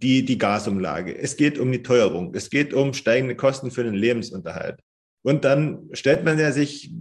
die, 0.00 0.24
die 0.24 0.38
Gasumlage, 0.38 1.16
es 1.16 1.36
geht 1.36 1.58
um 1.58 1.72
die 1.72 1.82
Teuerung, 1.82 2.34
es 2.34 2.50
geht 2.50 2.72
um 2.72 2.94
steigende 2.94 3.34
Kosten 3.34 3.70
für 3.70 3.84
den 3.84 3.94
Lebensunterhalt. 3.94 4.80
Und 5.22 5.44
dann 5.44 5.88
stellt 5.92 6.24
man 6.24 6.38
ja 6.38 6.52
sich 6.52 6.92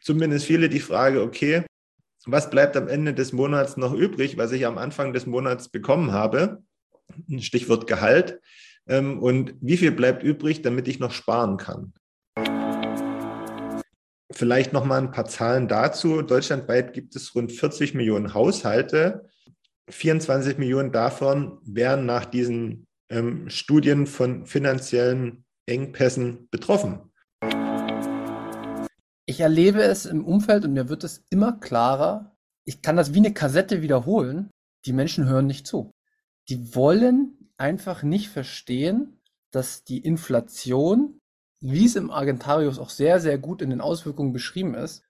zumindest 0.00 0.46
viele 0.46 0.68
die 0.68 0.80
Frage, 0.80 1.22
okay, 1.22 1.62
was 2.26 2.50
bleibt 2.50 2.76
am 2.76 2.88
Ende 2.88 3.14
des 3.14 3.32
Monats 3.32 3.76
noch 3.76 3.94
übrig, 3.94 4.36
was 4.36 4.50
ich 4.50 4.66
am 4.66 4.78
Anfang 4.78 5.12
des 5.12 5.26
Monats 5.26 5.68
bekommen 5.68 6.12
habe? 6.12 6.62
Stichwort 7.38 7.86
Gehalt. 7.86 8.40
Ähm, 8.88 9.22
und 9.22 9.54
wie 9.60 9.76
viel 9.76 9.92
bleibt 9.92 10.24
übrig, 10.24 10.62
damit 10.62 10.88
ich 10.88 10.98
noch 10.98 11.12
sparen 11.12 11.56
kann? 11.56 11.92
Vielleicht 14.32 14.72
noch 14.72 14.84
mal 14.84 15.00
ein 15.00 15.12
paar 15.12 15.26
Zahlen 15.26 15.68
dazu. 15.68 16.20
Deutschlandweit 16.22 16.92
gibt 16.92 17.14
es 17.14 17.34
rund 17.34 17.52
40 17.52 17.94
Millionen 17.94 18.34
Haushalte. 18.34 19.28
24 19.88 20.58
Millionen 20.58 20.92
davon 20.92 21.58
wären 21.64 22.06
nach 22.06 22.24
diesen 22.24 22.86
ähm, 23.10 23.48
Studien 23.48 24.06
von 24.06 24.46
finanziellen 24.46 25.44
Engpässen 25.66 26.48
betroffen. 26.50 27.12
Ich 29.28 29.40
erlebe 29.40 29.82
es 29.82 30.06
im 30.06 30.24
Umfeld 30.24 30.64
und 30.64 30.72
mir 30.72 30.88
wird 30.88 31.04
es 31.04 31.24
immer 31.30 31.52
klarer. 31.58 32.36
Ich 32.64 32.82
kann 32.82 32.96
das 32.96 33.12
wie 33.12 33.18
eine 33.18 33.34
Kassette 33.34 33.82
wiederholen. 33.82 34.50
Die 34.86 34.92
Menschen 34.92 35.26
hören 35.26 35.46
nicht 35.46 35.66
zu. 35.66 35.92
Die 36.48 36.74
wollen 36.74 37.50
einfach 37.56 38.02
nicht 38.02 38.28
verstehen, 38.28 39.20
dass 39.50 39.84
die 39.84 39.98
Inflation, 39.98 41.18
wie 41.60 41.86
es 41.86 41.96
im 41.96 42.10
Argentarius 42.10 42.78
auch 42.78 42.90
sehr, 42.90 43.20
sehr 43.20 43.38
gut 43.38 43.62
in 43.62 43.70
den 43.70 43.80
Auswirkungen 43.80 44.32
beschrieben 44.32 44.74
ist, 44.74 45.02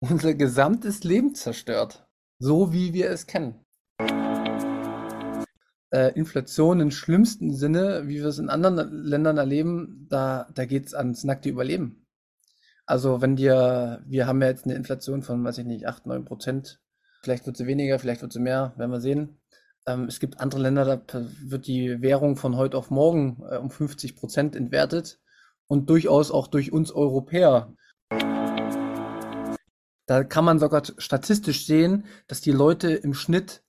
unser 0.00 0.34
gesamtes 0.34 1.04
Leben 1.04 1.34
zerstört. 1.34 2.06
So 2.40 2.72
wie 2.72 2.92
wir 2.92 3.10
es 3.10 3.26
kennen. 3.26 3.64
Äh, 5.92 6.12
Inflation 6.14 6.78
im 6.80 6.92
schlimmsten 6.92 7.52
Sinne, 7.52 8.04
wie 8.06 8.18
wir 8.18 8.26
es 8.26 8.38
in 8.38 8.48
anderen 8.48 9.04
Ländern 9.04 9.38
erleben, 9.38 10.06
da, 10.08 10.48
da 10.54 10.64
geht 10.64 10.86
es 10.86 10.94
ans 10.94 11.24
nackte 11.24 11.48
Überleben. 11.48 12.06
Also 12.86 13.20
wenn 13.20 13.36
dir, 13.36 14.02
wir 14.06 14.26
haben 14.26 14.40
ja 14.40 14.48
jetzt 14.48 14.64
eine 14.64 14.74
Inflation 14.74 15.22
von, 15.22 15.44
weiß 15.44 15.58
ich 15.58 15.66
nicht, 15.66 15.86
8, 15.86 16.06
9 16.06 16.24
Prozent. 16.24 16.80
Vielleicht 17.22 17.46
wird 17.46 17.56
sie 17.56 17.66
weniger, 17.66 17.98
vielleicht 17.98 18.22
wird 18.22 18.32
sie 18.32 18.40
mehr, 18.40 18.72
werden 18.76 18.92
wir 18.92 19.00
sehen. 19.00 19.40
Ähm, 19.86 20.04
es 20.04 20.20
gibt 20.20 20.40
andere 20.40 20.60
Länder, 20.60 20.96
da 20.96 21.26
wird 21.42 21.66
die 21.66 22.00
Währung 22.00 22.36
von 22.36 22.56
heute 22.56 22.76
auf 22.76 22.90
morgen 22.90 23.42
äh, 23.50 23.56
um 23.56 23.70
50 23.70 24.16
Prozent 24.16 24.56
entwertet 24.56 25.18
und 25.66 25.90
durchaus 25.90 26.30
auch 26.30 26.46
durch 26.46 26.72
uns 26.72 26.92
Europäer. 26.92 27.74
Da 30.06 30.24
kann 30.24 30.44
man 30.44 30.58
sogar 30.58 30.82
statistisch 30.98 31.66
sehen, 31.66 32.06
dass 32.26 32.40
die 32.40 32.52
Leute 32.52 32.92
im 32.92 33.14
Schnitt 33.14 33.62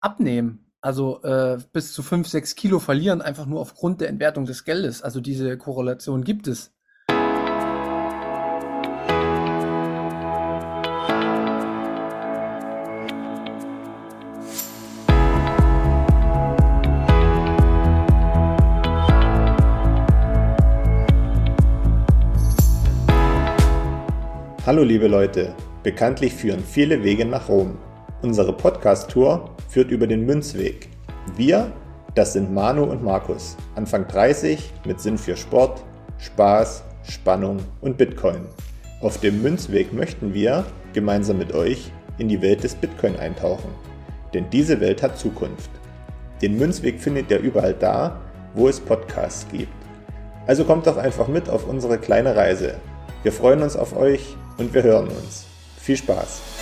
abnehmen. 0.00 0.64
Also 0.80 1.22
äh, 1.22 1.58
bis 1.72 1.92
zu 1.92 2.02
5, 2.02 2.28
6 2.28 2.54
Kilo 2.54 2.78
verlieren, 2.78 3.20
einfach 3.20 3.46
nur 3.46 3.60
aufgrund 3.60 4.00
der 4.00 4.08
Entwertung 4.08 4.44
des 4.44 4.64
Geldes. 4.64 5.02
Also 5.02 5.20
diese 5.20 5.58
Korrelation 5.58 6.22
gibt 6.22 6.46
es. 6.46 6.72
Hallo 24.64 24.84
liebe 24.84 25.08
Leute, 25.08 25.54
bekanntlich 25.82 26.34
führen 26.34 26.62
viele 26.62 27.02
Wege 27.02 27.24
nach 27.24 27.48
Rom. 27.48 27.78
Unsere 28.20 28.52
Podcast-Tour 28.52 29.48
führt 29.68 29.92
über 29.92 30.08
den 30.08 30.26
Münzweg. 30.26 30.88
Wir, 31.36 31.72
das 32.16 32.32
sind 32.32 32.52
Manu 32.52 32.82
und 32.82 33.04
Markus, 33.04 33.56
Anfang 33.76 34.08
30 34.08 34.72
mit 34.84 35.00
Sinn 35.00 35.16
für 35.16 35.36
Sport, 35.36 35.84
Spaß, 36.18 36.82
Spannung 37.04 37.58
und 37.80 37.96
Bitcoin. 37.96 38.40
Auf 39.02 39.20
dem 39.20 39.40
Münzweg 39.40 39.92
möchten 39.92 40.34
wir, 40.34 40.64
gemeinsam 40.94 41.38
mit 41.38 41.54
euch, 41.54 41.92
in 42.18 42.26
die 42.26 42.42
Welt 42.42 42.64
des 42.64 42.74
Bitcoin 42.74 43.14
eintauchen. 43.14 43.70
Denn 44.34 44.50
diese 44.50 44.80
Welt 44.80 45.00
hat 45.00 45.16
Zukunft. 45.16 45.70
Den 46.42 46.58
Münzweg 46.58 47.00
findet 47.00 47.30
ihr 47.30 47.38
überall 47.38 47.74
da, 47.74 48.20
wo 48.52 48.66
es 48.66 48.80
Podcasts 48.80 49.46
gibt. 49.52 49.72
Also 50.48 50.64
kommt 50.64 50.88
doch 50.88 50.96
einfach 50.96 51.28
mit 51.28 51.48
auf 51.48 51.68
unsere 51.68 51.98
kleine 51.98 52.34
Reise. 52.34 52.78
Wir 53.22 53.30
freuen 53.30 53.62
uns 53.62 53.76
auf 53.76 53.96
euch 53.96 54.36
und 54.56 54.74
wir 54.74 54.82
hören 54.82 55.06
uns. 55.06 55.46
Viel 55.78 55.96
Spaß! 55.96 56.57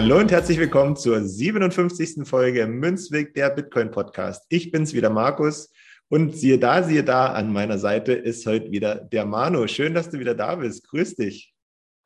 Hallo 0.00 0.18
und 0.18 0.30
herzlich 0.30 0.60
willkommen 0.60 0.94
zur 0.94 1.24
57. 1.24 2.24
Folge 2.24 2.68
Münzweg 2.68 3.34
der 3.34 3.50
Bitcoin 3.50 3.90
Podcast. 3.90 4.46
Ich 4.48 4.70
bin's 4.70 4.94
wieder, 4.94 5.10
Markus. 5.10 5.72
Und 6.08 6.36
siehe 6.36 6.56
da, 6.56 6.84
siehe 6.84 7.02
da, 7.02 7.32
an 7.32 7.52
meiner 7.52 7.78
Seite 7.78 8.12
ist 8.12 8.46
heute 8.46 8.70
wieder 8.70 8.94
der 8.94 9.26
Manu. 9.26 9.66
Schön, 9.66 9.94
dass 9.94 10.08
du 10.08 10.20
wieder 10.20 10.36
da 10.36 10.54
bist. 10.54 10.86
Grüß 10.86 11.16
dich. 11.16 11.52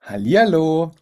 Hallihallo. 0.01 0.93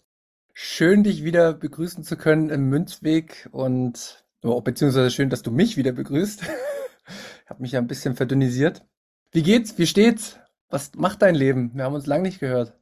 Schön, 0.53 1.05
dich 1.05 1.23
wieder 1.23 1.55
begrüßen 1.55 2.03
zu 2.03 2.17
können 2.17 2.51
im 2.51 2.69
Münzweg 2.69 3.49
und 3.53 4.25
oh, 4.43 4.61
beziehungsweise 4.61 5.12
schön, 5.12 5.31
dass 5.31 5.43
du 5.43 5.53
mich 5.53 5.77
wieder 5.77 5.93
begrüßt. 5.93 6.43
ich 7.45 7.51
habe 7.51 7.62
mich 7.62 7.71
ja 7.71 7.78
ein 7.78 7.87
bisschen 7.87 8.17
verdünnisiert. 8.17 8.84
Wie 9.31 9.45
geht's? 9.45 9.78
Wie 9.78 9.87
steht's? 9.87 10.41
Was 10.69 10.97
macht 10.97 11.22
dein 11.22 11.37
Leben? 11.37 11.71
Wir 11.72 11.84
haben 11.84 11.95
uns 11.95 12.07
lange 12.07 12.25
nicht 12.25 12.41
gehört. 12.41 12.77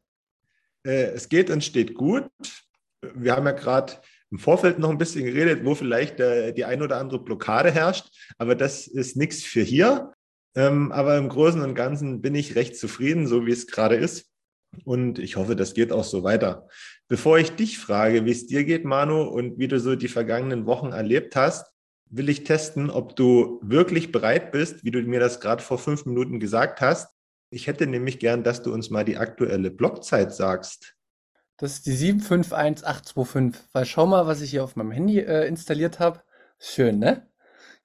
Äh, 0.83 1.11
es 1.11 1.29
geht 1.29 1.51
und 1.51 1.63
steht 1.63 1.93
gut. 1.93 2.31
Wir 3.15 3.37
haben 3.37 3.47
ja 3.47 3.53
gerade 3.53 3.95
im 4.31 4.39
Vorfeld 4.39 4.79
noch 4.79 4.91
ein 4.91 4.99
bisschen 4.99 5.25
geredet, 5.25 5.65
wo 5.65 5.75
vielleicht 5.75 6.21
äh, 6.21 6.53
die 6.53 6.65
ein 6.65 6.83
oder 6.83 6.99
andere 6.99 7.23
Blockade 7.23 7.71
herrscht, 7.71 8.09
aber 8.37 8.55
das 8.55 8.87
ist 8.87 9.17
nichts 9.17 9.45
für 9.45 9.63
hier. 9.63 10.13
Ähm, 10.55 10.93
aber 10.93 11.17
im 11.17 11.29
Großen 11.29 11.61
und 11.61 11.75
Ganzen 11.75 12.21
bin 12.21 12.35
ich 12.35 12.57
recht 12.57 12.77
zufrieden, 12.77 13.27
so 13.27 13.47
wie 13.47 13.53
es 13.53 13.67
gerade 13.67 13.95
ist. 13.95 14.31
Und 14.85 15.19
ich 15.19 15.37
hoffe, 15.37 15.57
das 15.57 15.75
geht 15.75 15.93
auch 15.93 16.05
so 16.05 16.25
weiter. 16.25 16.69
Bevor 17.09 17.39
ich 17.39 17.53
dich 17.53 17.79
frage, 17.79 18.25
wie 18.25 18.31
es 18.31 18.47
dir 18.47 18.65
geht, 18.65 18.85
Manu, 18.85 19.23
und 19.23 19.59
wie 19.59 19.69
du 19.69 19.81
so 19.81 19.97
die 19.97 20.09
vergangenen 20.09 20.67
Wochen 20.67 20.93
erlebt 20.93 21.37
hast, 21.37 21.73
will 22.11 22.29
ich 22.29 22.45
testen, 22.45 22.91
ob 22.91 23.17
du 23.17 23.61
wirklich 23.63 24.13
bereit 24.13 24.53
bist, 24.53 24.85
wie 24.85 24.91
du 24.91 25.01
mir 25.03 25.21
das 25.21 25.41
gerade 25.41 25.63
vor 25.63 25.79
fünf 25.79 26.07
Minuten 26.07 26.41
gesagt 26.41 26.81
hast. 26.81 27.15
Ich 27.51 27.67
hätte 27.67 27.87
nämlich 27.87 28.19
gern, 28.19 28.43
dass 28.45 28.63
du 28.63 28.73
uns 28.73 28.91
mal 28.91 29.05
die 29.05 29.17
aktuelle 29.17 29.71
Blockzeit 29.71 30.35
sagst. 30.35 30.98
Das 31.59 31.73
ist 31.73 31.87
die 31.87 31.93
751825. 31.93 33.69
Weil 33.73 33.85
schau 33.85 34.07
mal, 34.07 34.27
was 34.27 34.41
ich 34.41 34.51
hier 34.51 34.65
auf 34.65 34.77
meinem 34.77 34.93
Handy 34.93 35.19
äh, 35.19 35.47
installiert 35.47 35.99
habe. 35.99 36.23
Schön, 36.59 36.99
ne? 36.99 37.27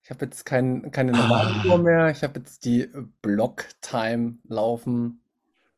Ich 0.03 0.09
habe 0.09 0.25
jetzt 0.25 0.45
kein, 0.45 0.91
keine 0.91 1.11
normale 1.11 1.49
ah. 1.49 1.65
Uhr 1.65 1.77
mehr. 1.79 2.09
Ich 2.09 2.23
habe 2.23 2.39
jetzt 2.39 2.65
die 2.65 2.89
Blocktime 3.21 4.37
laufen. 4.47 5.21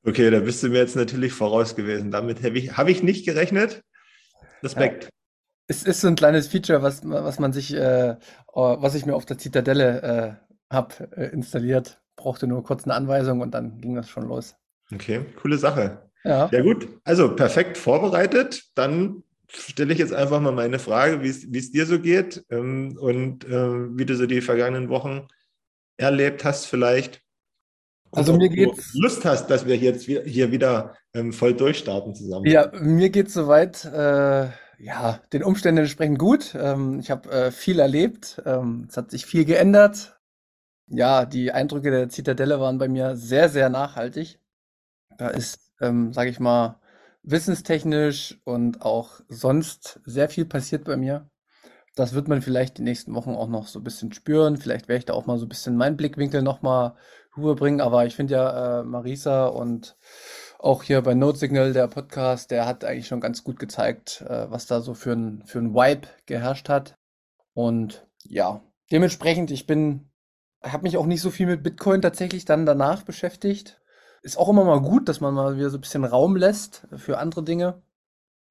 Okay, 0.03 0.29
da 0.29 0.39
bist 0.39 0.61
du 0.61 0.69
mir 0.69 0.79
jetzt 0.79 0.95
natürlich 0.95 1.33
voraus 1.33 1.75
gewesen. 1.75 2.11
Damit 2.11 2.43
habe 2.43 2.57
ich, 2.57 2.75
hab 2.75 2.87
ich 2.87 3.01
nicht 3.01 3.25
gerechnet. 3.25 3.83
Respekt. 4.61 5.05
Ja. 5.05 5.09
Es 5.67 5.83
ist 5.83 6.01
so 6.01 6.07
ein 6.07 6.15
kleines 6.15 6.47
Feature, 6.47 6.83
was, 6.83 7.01
was 7.03 7.39
man 7.39 7.53
sich, 7.53 7.73
äh, 7.73 8.17
oh, 8.51 8.77
was 8.79 8.93
ich 8.93 9.05
mir 9.05 9.15
auf 9.15 9.25
der 9.25 9.37
Zitadelle 9.37 10.01
äh, 10.69 10.73
habe 10.73 11.09
äh, 11.15 11.29
installiert. 11.29 12.01
Brauchte 12.15 12.45
nur 12.45 12.63
kurz 12.63 12.83
eine 12.83 12.93
Anweisung 12.93 13.41
und 13.41 13.51
dann 13.51 13.79
ging 13.79 13.95
das 13.95 14.09
schon 14.09 14.27
los. 14.27 14.55
Okay, 14.93 15.25
coole 15.41 15.57
Sache. 15.57 16.04
Ja. 16.25 16.49
Ja, 16.51 16.61
gut. 16.61 16.87
Also 17.03 17.35
perfekt 17.35 17.77
vorbereitet. 17.77 18.63
Dann 18.73 19.23
stelle 19.47 19.93
ich 19.93 19.99
jetzt 19.99 20.13
einfach 20.13 20.41
mal 20.41 20.51
meine 20.51 20.79
Frage, 20.79 21.21
wie 21.21 21.29
es 21.57 21.71
dir 21.71 21.85
so 21.85 21.99
geht 21.99 22.43
ähm, 22.49 22.97
und 22.99 23.45
äh, 23.45 23.97
wie 23.97 24.05
du 24.05 24.15
so 24.15 24.25
die 24.25 24.41
vergangenen 24.41 24.89
Wochen 24.89 25.27
erlebt 25.97 26.43
hast, 26.43 26.65
vielleicht. 26.65 27.21
Also 28.11 28.35
mir 28.35 28.49
geht's. 28.49 28.93
Lust 28.93 29.25
hast, 29.25 29.47
dass 29.47 29.65
wir 29.65 29.77
jetzt 29.77 30.03
hier 30.05 30.51
wieder 30.51 30.95
ähm, 31.13 31.33
voll 31.33 31.53
durchstarten 31.53 32.15
zusammen. 32.15 32.45
Ja, 32.45 32.71
mir 32.73 33.09
geht's 33.09 33.33
soweit, 33.33 33.85
äh, 33.85 34.47
ja, 34.77 35.19
den 35.33 35.43
Umständen 35.43 35.79
entsprechend 35.79 36.17
gut. 36.17 36.55
Ähm, 36.57 36.99
ich 36.99 37.11
habe 37.11 37.29
äh, 37.29 37.51
viel 37.51 37.79
erlebt. 37.79 38.41
Ähm, 38.45 38.87
es 38.89 38.97
hat 38.97 39.11
sich 39.11 39.25
viel 39.25 39.45
geändert. 39.45 40.17
Ja, 40.87 41.25
die 41.25 41.51
Eindrücke 41.51 41.91
der 41.91 42.09
Zitadelle 42.09 42.59
waren 42.59 42.77
bei 42.77 42.87
mir 42.87 43.15
sehr, 43.15 43.49
sehr 43.49 43.69
nachhaltig. 43.69 44.39
Da 45.17 45.29
ist, 45.29 45.64
ähm, 45.81 46.13
sage 46.13 46.29
ich 46.29 46.39
mal, 46.39 46.79
wissenstechnisch 47.23 48.39
und 48.43 48.81
auch 48.81 49.21
sonst 49.27 49.99
sehr 50.05 50.29
viel 50.29 50.45
passiert 50.45 50.83
bei 50.85 50.97
mir. 50.97 51.29
Das 51.95 52.13
wird 52.13 52.27
man 52.27 52.41
vielleicht 52.41 52.77
die 52.77 52.83
nächsten 52.83 53.15
Wochen 53.15 53.31
auch 53.31 53.47
noch 53.47 53.67
so 53.67 53.79
ein 53.79 53.83
bisschen 53.83 54.11
spüren. 54.11 54.57
Vielleicht 54.57 54.87
werde 54.87 54.99
ich 54.99 55.05
da 55.05 55.13
auch 55.13 55.25
mal 55.25 55.37
so 55.37 55.45
ein 55.45 55.49
bisschen 55.49 55.77
meinen 55.77 55.95
Blickwinkel 55.95 56.41
nochmal 56.41 56.95
rüberbringen. 57.37 57.79
Aber 57.79 58.05
ich 58.05 58.15
finde 58.15 58.33
ja, 58.33 58.81
äh, 58.81 58.83
Marisa 58.83 59.47
und 59.47 59.97
auch 60.59 60.83
hier 60.83 61.01
bei 61.01 61.13
Note 61.13 61.37
Signal, 61.37 61.73
der 61.73 61.87
Podcast, 61.87 62.51
der 62.51 62.65
hat 62.65 62.83
eigentlich 62.83 63.07
schon 63.07 63.21
ganz 63.21 63.43
gut 63.43 63.59
gezeigt, 63.59 64.25
äh, 64.27 64.51
was 64.51 64.67
da 64.67 64.81
so 64.81 64.93
für 64.93 65.13
ein, 65.13 65.43
für 65.45 65.59
ein 65.59 65.73
Vibe 65.73 66.07
geherrscht 66.25 66.67
hat. 66.67 66.97
Und 67.53 68.05
ja, 68.25 68.61
dementsprechend, 68.91 69.51
ich 69.51 69.65
bin 69.65 70.09
habe 70.71 70.83
mich 70.83 70.97
auch 70.97 71.05
nicht 71.05 71.21
so 71.21 71.31
viel 71.31 71.45
mit 71.45 71.63
Bitcoin 71.63 72.01
tatsächlich 72.01 72.45
dann 72.45 72.65
danach 72.65 73.03
beschäftigt. 73.03 73.79
Ist 74.25 74.39
auch 74.39 74.49
immer 74.49 74.63
mal 74.63 74.81
gut, 74.81 75.07
dass 75.07 75.21
man 75.21 75.35
mal 75.35 75.55
wieder 75.55 75.69
so 75.69 75.77
ein 75.77 75.81
bisschen 75.81 76.03
Raum 76.03 76.35
lässt 76.35 76.87
für 76.95 77.19
andere 77.19 77.43
Dinge. 77.43 77.83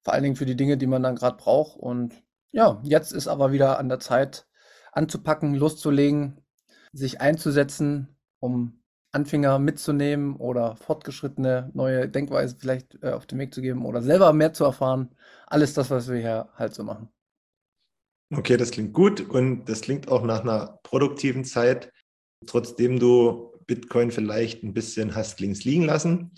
Vor 0.05 0.13
allen 0.13 0.23
Dingen 0.23 0.37
für 0.37 0.47
die 0.47 0.55
Dinge, 0.55 0.77
die 0.77 0.87
man 0.87 1.03
dann 1.03 1.17
gerade 1.17 1.37
braucht. 1.37 1.77
Und 1.77 2.15
ja, 2.53 2.81
jetzt 2.85 3.13
ist 3.13 3.27
aber 3.27 3.51
wieder 3.51 3.81
an 3.81 3.89
der 3.89 3.99
Zeit 3.99 4.47
anzupacken, 4.93 5.53
loszulegen, 5.53 6.41
sich 6.93 7.21
einzusetzen, 7.21 8.17
um 8.39 8.85
Anfänger 9.11 9.59
mitzunehmen 9.59 10.37
oder 10.37 10.77
fortgeschrittene 10.77 11.73
neue 11.75 12.09
Denkweise 12.09 12.55
vielleicht 12.57 12.97
äh, 13.03 13.11
auf 13.11 13.27
den 13.27 13.41
Weg 13.41 13.53
zu 13.53 13.61
geben 13.61 13.85
oder 13.85 14.01
selber 14.01 14.33
mehr 14.33 14.53
zu 14.53 14.63
erfahren. 14.63 15.13
Alles 15.49 15.75
das, 15.75 15.91
was 15.91 16.09
wir 16.09 16.21
hier 16.21 16.51
halt 16.55 16.73
so 16.73 16.85
machen. 16.85 17.09
Okay, 18.33 18.57
das 18.57 18.71
klingt 18.71 18.93
gut 18.93 19.29
und 19.29 19.65
das 19.65 19.81
klingt 19.81 20.07
auch 20.07 20.23
nach 20.23 20.43
einer 20.43 20.79
produktiven 20.85 21.45
Zeit, 21.45 21.93
trotzdem 22.47 23.01
du 23.01 23.54
Bitcoin 23.67 24.11
vielleicht 24.11 24.63
ein 24.63 24.75
bisschen 24.75 25.15
hast 25.15 25.41
links 25.41 25.65
liegen 25.65 25.85
lassen. 25.85 26.33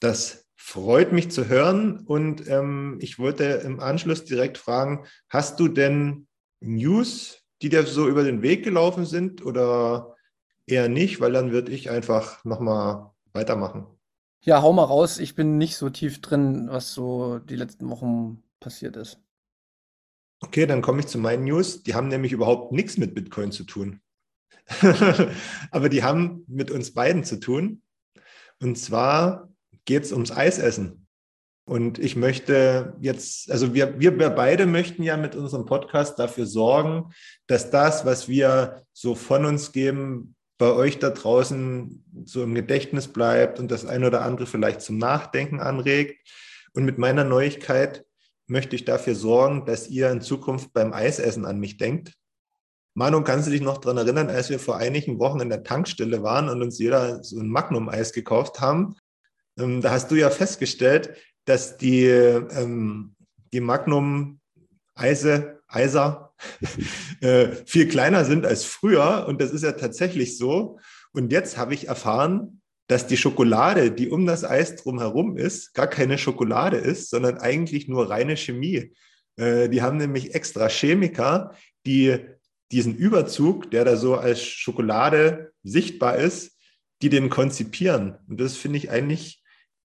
Das 0.00 0.46
freut 0.56 1.12
mich 1.12 1.30
zu 1.30 1.48
hören 1.48 2.00
und 2.06 2.46
ähm, 2.48 2.98
ich 3.00 3.18
wollte 3.18 3.44
im 3.44 3.80
Anschluss 3.80 4.24
direkt 4.24 4.58
fragen, 4.58 5.06
hast 5.28 5.58
du 5.60 5.68
denn 5.68 6.26
News, 6.60 7.42
die 7.62 7.68
dir 7.68 7.84
so 7.84 8.08
über 8.08 8.24
den 8.24 8.42
Weg 8.42 8.64
gelaufen 8.64 9.06
sind 9.06 9.44
oder 9.44 10.16
eher 10.66 10.88
nicht, 10.88 11.20
weil 11.20 11.32
dann 11.32 11.52
würde 11.52 11.72
ich 11.72 11.90
einfach 11.90 12.44
nochmal 12.44 13.10
weitermachen. 13.32 13.86
Ja, 14.42 14.62
hau 14.62 14.72
mal 14.72 14.84
raus. 14.84 15.18
Ich 15.18 15.34
bin 15.34 15.58
nicht 15.58 15.76
so 15.76 15.90
tief 15.90 16.20
drin, 16.20 16.68
was 16.70 16.92
so 16.92 17.38
die 17.38 17.56
letzten 17.56 17.88
Wochen 17.90 18.42
passiert 18.60 18.96
ist. 18.96 19.20
Okay, 20.40 20.66
dann 20.66 20.82
komme 20.82 21.00
ich 21.00 21.06
zu 21.06 21.18
meinen 21.18 21.44
News. 21.44 21.82
Die 21.82 21.94
haben 21.94 22.08
nämlich 22.08 22.32
überhaupt 22.32 22.72
nichts 22.72 22.96
mit 22.96 23.14
Bitcoin 23.14 23.50
zu 23.50 23.64
tun. 23.64 24.00
Aber 25.70 25.88
die 25.88 26.02
haben 26.02 26.44
mit 26.46 26.70
uns 26.70 26.92
beiden 26.92 27.24
zu 27.24 27.40
tun. 27.40 27.82
Und 28.60 28.76
zwar 28.78 29.48
geht 29.84 30.04
es 30.04 30.12
ums 30.12 30.30
Eisessen. 30.30 31.06
Und 31.64 31.98
ich 31.98 32.16
möchte 32.16 32.96
jetzt, 33.00 33.50
also 33.50 33.74
wir, 33.74 34.00
wir 34.00 34.30
beide 34.30 34.64
möchten 34.64 35.02
ja 35.02 35.18
mit 35.18 35.36
unserem 35.36 35.66
Podcast 35.66 36.18
dafür 36.18 36.46
sorgen, 36.46 37.12
dass 37.46 37.70
das, 37.70 38.06
was 38.06 38.26
wir 38.26 38.84
so 38.94 39.14
von 39.14 39.44
uns 39.44 39.72
geben, 39.72 40.34
bei 40.56 40.72
euch 40.72 40.98
da 40.98 41.10
draußen 41.10 42.04
so 42.24 42.42
im 42.42 42.54
Gedächtnis 42.54 43.08
bleibt 43.08 43.60
und 43.60 43.70
das 43.70 43.84
ein 43.84 44.02
oder 44.02 44.22
andere 44.22 44.46
vielleicht 44.46 44.80
zum 44.80 44.98
Nachdenken 44.98 45.60
anregt. 45.60 46.28
Und 46.72 46.84
mit 46.84 46.98
meiner 46.98 47.24
Neuigkeit 47.24 48.04
möchte 48.46 48.74
ich 48.74 48.84
dafür 48.84 49.14
sorgen, 49.14 49.66
dass 49.66 49.88
ihr 49.88 50.10
in 50.10 50.20
Zukunft 50.20 50.72
beim 50.72 50.92
Eisessen 50.92 51.44
an 51.44 51.60
mich 51.60 51.76
denkt. 51.76 52.14
Manu, 52.98 53.22
kannst 53.22 53.46
du 53.46 53.52
dich 53.52 53.60
noch 53.60 53.78
daran 53.78 53.98
erinnern, 53.98 54.28
als 54.28 54.50
wir 54.50 54.58
vor 54.58 54.76
einigen 54.76 55.20
Wochen 55.20 55.38
in 55.38 55.50
der 55.50 55.62
Tankstelle 55.62 56.24
waren 56.24 56.48
und 56.48 56.62
uns 56.62 56.80
jeder 56.80 57.22
so 57.22 57.38
ein 57.38 57.46
Magnum-Eis 57.46 58.12
gekauft 58.12 58.60
haben? 58.60 58.96
Ähm, 59.56 59.80
da 59.80 59.92
hast 59.92 60.10
du 60.10 60.16
ja 60.16 60.30
festgestellt, 60.30 61.14
dass 61.44 61.76
die, 61.76 62.06
ähm, 62.06 63.14
die 63.52 63.60
Magnum-Eise, 63.60 65.60
Eiser, 65.68 66.34
äh, 67.20 67.50
viel 67.66 67.86
kleiner 67.86 68.24
sind 68.24 68.44
als 68.44 68.64
früher. 68.64 69.26
Und 69.28 69.40
das 69.40 69.52
ist 69.52 69.62
ja 69.62 69.72
tatsächlich 69.72 70.36
so. 70.36 70.80
Und 71.12 71.30
jetzt 71.30 71.56
habe 71.56 71.74
ich 71.74 71.86
erfahren, 71.86 72.62
dass 72.88 73.06
die 73.06 73.16
Schokolade, 73.16 73.92
die 73.92 74.08
um 74.08 74.26
das 74.26 74.42
Eis 74.42 74.74
drumherum 74.74 75.36
ist, 75.36 75.72
gar 75.72 75.86
keine 75.86 76.18
Schokolade 76.18 76.78
ist, 76.78 77.10
sondern 77.10 77.38
eigentlich 77.38 77.86
nur 77.86 78.10
reine 78.10 78.36
Chemie. 78.36 78.92
Äh, 79.36 79.68
die 79.68 79.82
haben 79.82 79.98
nämlich 79.98 80.34
extra 80.34 80.68
Chemiker, 80.68 81.54
die 81.86 82.37
diesen 82.72 82.96
Überzug, 82.96 83.70
der 83.70 83.84
da 83.84 83.96
so 83.96 84.16
als 84.16 84.42
Schokolade 84.42 85.52
sichtbar 85.62 86.16
ist, 86.16 86.56
die 87.02 87.08
den 87.08 87.30
konzipieren. 87.30 88.18
Und 88.28 88.40
das 88.40 88.56
finde 88.56 88.78
ich 88.78 88.90
eigentlich 88.90 89.42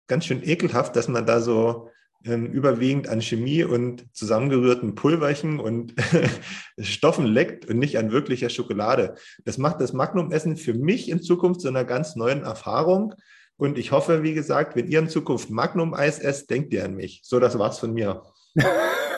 ganz 0.07 0.25
schön 0.25 0.43
ekelhaft, 0.43 0.95
dass 0.95 1.07
man 1.07 1.25
da 1.25 1.39
so 1.39 1.89
ähm, 2.25 2.47
überwiegend 2.47 3.07
an 3.09 3.21
Chemie 3.21 3.63
und 3.63 4.05
zusammengerührten 4.13 4.95
Pulverchen 4.95 5.59
und 5.59 5.93
Stoffen 6.79 7.25
leckt 7.25 7.65
und 7.65 7.79
nicht 7.79 7.97
an 7.97 8.11
wirklicher 8.11 8.49
Schokolade. 8.49 9.15
Das 9.45 9.57
macht 9.57 9.81
das 9.81 9.93
Magnum-Essen 9.93 10.57
für 10.57 10.73
mich 10.73 11.09
in 11.09 11.21
Zukunft 11.21 11.61
zu 11.61 11.67
einer 11.67 11.85
ganz 11.85 12.15
neuen 12.15 12.43
Erfahrung. 12.43 13.13
Und 13.57 13.77
ich 13.77 13.91
hoffe, 13.91 14.23
wie 14.23 14.33
gesagt, 14.33 14.75
wenn 14.75 14.87
ihr 14.87 14.99
in 14.99 15.09
Zukunft 15.09 15.49
Magnum-Eis 15.49 16.19
esst, 16.19 16.49
denkt 16.49 16.73
ihr 16.73 16.83
an 16.85 16.95
mich. 16.95 17.21
So, 17.23 17.39
das 17.39 17.57
war's 17.59 17.79
von 17.79 17.93
mir. 17.93 18.23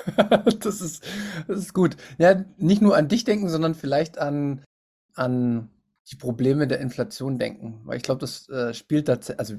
das, 0.59 0.81
ist, 0.81 1.03
das 1.47 1.59
ist 1.59 1.73
gut. 1.73 1.97
Ja, 2.17 2.43
nicht 2.57 2.81
nur 2.81 2.95
an 2.95 3.07
dich 3.07 3.23
denken, 3.23 3.49
sondern 3.49 3.75
vielleicht 3.75 4.17
an, 4.17 4.63
an 5.13 5.69
die 6.11 6.15
Probleme 6.15 6.67
der 6.67 6.79
Inflation 6.79 7.39
denken. 7.39 7.81
Weil 7.83 7.97
ich 7.97 8.03
glaube, 8.03 8.21
das 8.21 8.47
äh, 8.49 8.73
spielt 8.73 9.07
tatsächlich, 9.07 9.39
also 9.39 9.55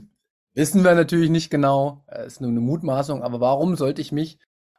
Wissen 0.56 0.84
wir 0.84 0.94
natürlich 0.94 1.28
nicht 1.28 1.50
genau, 1.50 2.02
äh, 2.06 2.26
ist 2.26 2.40
nur 2.40 2.48
eine 2.48 2.60
Mutmaßung, 2.60 3.22
aber 3.22 3.40
warum 3.40 3.76
sollte 3.76 4.00
ich 4.00 4.10
mich 4.10 4.38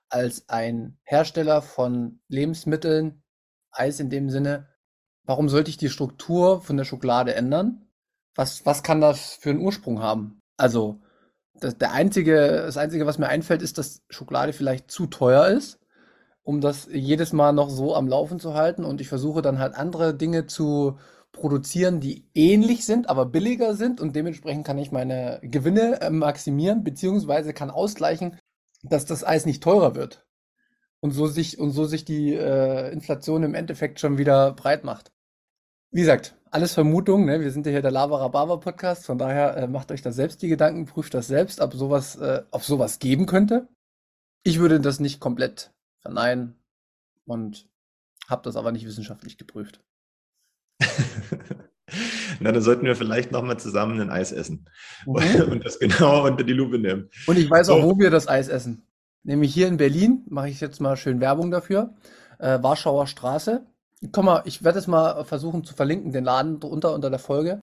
als 0.10 0.50
ein 0.50 0.98
Hersteller 1.04 1.62
von 1.62 2.20
Lebensmitteln, 2.30 3.22
Eis 3.70 4.00
in 4.00 4.10
dem 4.10 4.32
Sinne, 4.32 4.70
warum 5.24 5.50
sollte 5.50 5.70
ich 5.70 5.78
die 5.78 5.92
Struktur 5.92 6.62
von 6.62 6.78
der 6.78 6.84
Schokolade 6.84 7.36
ändern? 7.36 7.86
Was, 8.34 8.66
was 8.66 8.82
kann 8.82 9.02
das 9.02 9.36
für 9.36 9.52
einen 9.52 9.62
Ursprung 9.62 10.02
haben? 10.02 10.40
Also, 10.58 11.00
das, 11.60 11.78
der 11.78 11.92
einzige, 11.92 12.64
das 12.66 12.78
Einzige, 12.78 13.06
was 13.06 13.18
mir 13.18 13.28
einfällt, 13.28 13.62
ist, 13.62 13.78
dass 13.78 14.04
Schokolade 14.10 14.54
vielleicht 14.54 14.92
zu 14.92 15.08
teuer 15.08 15.48
ist, 15.48 15.80
um 16.44 16.62
das 16.62 16.88
jedes 16.92 17.34
Mal 17.34 17.52
noch 17.52 17.70
so 17.70 17.96
am 17.96 18.08
Laufen 18.08 18.40
zu 18.40 18.54
halten. 18.54 18.86
Und 18.86 19.02
ich 19.02 19.08
versuche 19.08 19.42
dann 19.42 19.60
halt 19.60 19.76
andere 19.76 20.16
Dinge 20.16 20.46
zu, 20.48 20.98
produzieren, 21.38 22.00
die 22.00 22.28
ähnlich 22.34 22.86
sind, 22.86 23.10
aber 23.10 23.26
billiger 23.26 23.76
sind 23.76 24.02
und 24.02 24.16
dementsprechend 24.16 24.66
kann 24.66 24.78
ich 24.78 24.92
meine 24.92 25.40
Gewinne 25.44 26.02
äh, 26.02 26.10
maximieren, 26.10 26.84
beziehungsweise 26.84 27.54
kann 27.54 27.70
ausgleichen, 27.70 28.38
dass 28.84 29.06
das 29.06 29.24
Eis 29.24 29.46
nicht 29.46 29.64
teurer 29.64 29.96
wird. 29.96 30.26
Und 31.00 31.12
so 31.12 31.28
sich, 31.28 31.60
und 31.60 31.72
so 31.72 31.86
sich 31.86 32.06
die 32.06 32.34
äh, 32.34 32.92
Inflation 32.92 33.44
im 33.44 33.54
Endeffekt 33.54 34.00
schon 34.00 34.18
wieder 34.18 34.54
breit 34.54 34.84
macht. 34.84 35.12
Wie 35.98 36.02
gesagt, 36.02 36.36
alles 36.52 36.76
Vermutung, 36.76 37.26
ne? 37.26 37.42
Wir 37.42 37.50
sind 37.50 37.66
ja 37.66 37.72
hier 37.72 37.82
der 37.82 37.90
Lava 37.90 38.18
Rhabarber 38.18 38.60
Podcast, 38.60 39.08
von 39.08 39.18
daher 39.18 39.58
äh, 39.58 39.68
macht 39.68 39.92
euch 39.92 40.04
da 40.04 40.12
selbst 40.12 40.44
die 40.44 40.48
Gedanken, 40.48 40.86
prüft 40.86 41.16
das 41.16 41.26
selbst, 41.26 41.60
ob 41.60 41.74
sowas, 41.74 42.16
äh, 42.18 42.44
ob 42.52 42.62
sowas 42.62 43.00
geben 43.00 43.26
könnte. 43.26 43.68
Ich 44.44 44.60
würde 44.60 44.80
das 44.80 45.00
nicht 45.00 45.20
komplett 45.20 45.74
verneinen 46.04 46.54
und 47.26 47.68
habe 48.30 48.44
das 48.44 48.58
aber 48.58 48.72
nicht 48.72 48.86
wissenschaftlich 48.86 49.40
geprüft. 49.40 49.82
Na, 52.42 52.52
dann 52.52 52.62
sollten 52.62 52.86
wir 52.86 52.96
vielleicht 52.96 53.32
nochmal 53.32 53.58
zusammen 53.58 54.00
ein 54.00 54.12
Eis 54.12 54.32
essen 54.32 54.70
mhm. 55.08 55.16
und 55.52 55.66
das 55.66 55.80
genau 55.80 56.28
unter 56.28 56.44
die 56.44 56.54
Lupe 56.54 56.78
nehmen. 56.78 57.10
Und 57.26 57.40
ich 57.40 57.50
weiß 57.50 57.70
auch, 57.70 57.82
wo 57.82 57.98
wir 57.98 58.12
das 58.12 58.28
Eis 58.28 58.50
essen. 58.50 58.86
Nämlich 59.24 59.52
hier 59.52 59.68
in 59.68 59.78
Berlin, 59.78 60.26
mache 60.30 60.50
ich 60.50 60.62
jetzt 60.62 60.80
mal 60.80 60.96
schön 60.96 61.22
Werbung 61.22 61.50
dafür. 61.50 61.96
Äh, 62.38 62.62
Warschauer 62.62 63.08
Straße. 63.08 63.66
Komm 64.12 64.26
mal, 64.26 64.44
ich 64.46 64.64
werde 64.64 64.80
es 64.80 64.88
mal 64.88 65.24
versuchen 65.26 65.64
zu 65.64 65.74
verlinken, 65.74 66.12
den 66.12 66.24
Laden 66.24 66.60
drunter 66.60 66.94
unter 66.94 67.10
der 67.10 67.20
Folge. 67.20 67.60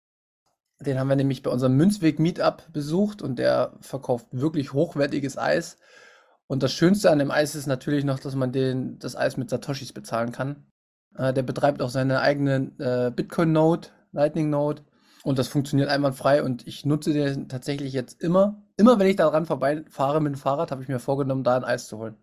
Den 0.81 0.99
haben 0.99 1.09
wir 1.09 1.17
nämlich 1.17 1.43
bei 1.43 1.51
unserem 1.51 1.77
Münzweg 1.77 2.19
Meetup 2.19 2.73
besucht 2.73 3.23
und 3.23 3.39
der 3.39 3.75
verkauft 3.81 4.27
wirklich 4.33 4.73
hochwertiges 4.73 5.39
Eis. 5.39 5.79
Und 6.47 6.63
das 6.63 6.73
Schönste 6.73 7.11
an 7.11 7.21
dem 7.21 7.31
Eis 7.31 7.55
ist 7.55 7.67
natürlich 7.67 8.05
noch, 8.05 8.19
dass 8.19 8.35
man 8.35 8.53
den, 8.53 8.99
das 8.99 9.17
Eis 9.17 9.37
mit 9.37 9.49
Satoshis 9.49 9.93
bezahlen 9.93 10.33
kann. 10.33 10.67
Äh, 11.17 11.33
der 11.33 11.43
betreibt 11.43 11.81
auch 11.81 11.89
seine 11.89 12.21
eigene 12.21 12.73
äh, 12.79 13.11
Bitcoin-Node, 13.11 13.89
Lightning-Node. 14.13 14.83
Und 15.23 15.39
das 15.39 15.49
funktioniert 15.49 15.89
einwandfrei 15.89 16.43
und 16.43 16.67
ich 16.67 16.85
nutze 16.85 17.15
den 17.15 17.49
tatsächlich 17.49 17.95
jetzt 17.95 18.21
immer. 18.21 18.63
Immer 18.77 18.99
wenn 18.99 19.07
ich 19.07 19.17
daran 19.17 19.47
vorbeifahre 19.47 20.21
mit 20.21 20.35
dem 20.35 20.39
Fahrrad, 20.39 20.71
habe 20.71 20.83
ich 20.83 20.89
mir 20.89 20.99
vorgenommen, 20.99 21.45
da 21.45 21.57
ein 21.57 21.65
Eis 21.65 21.87
zu 21.87 21.97
holen. 21.97 22.17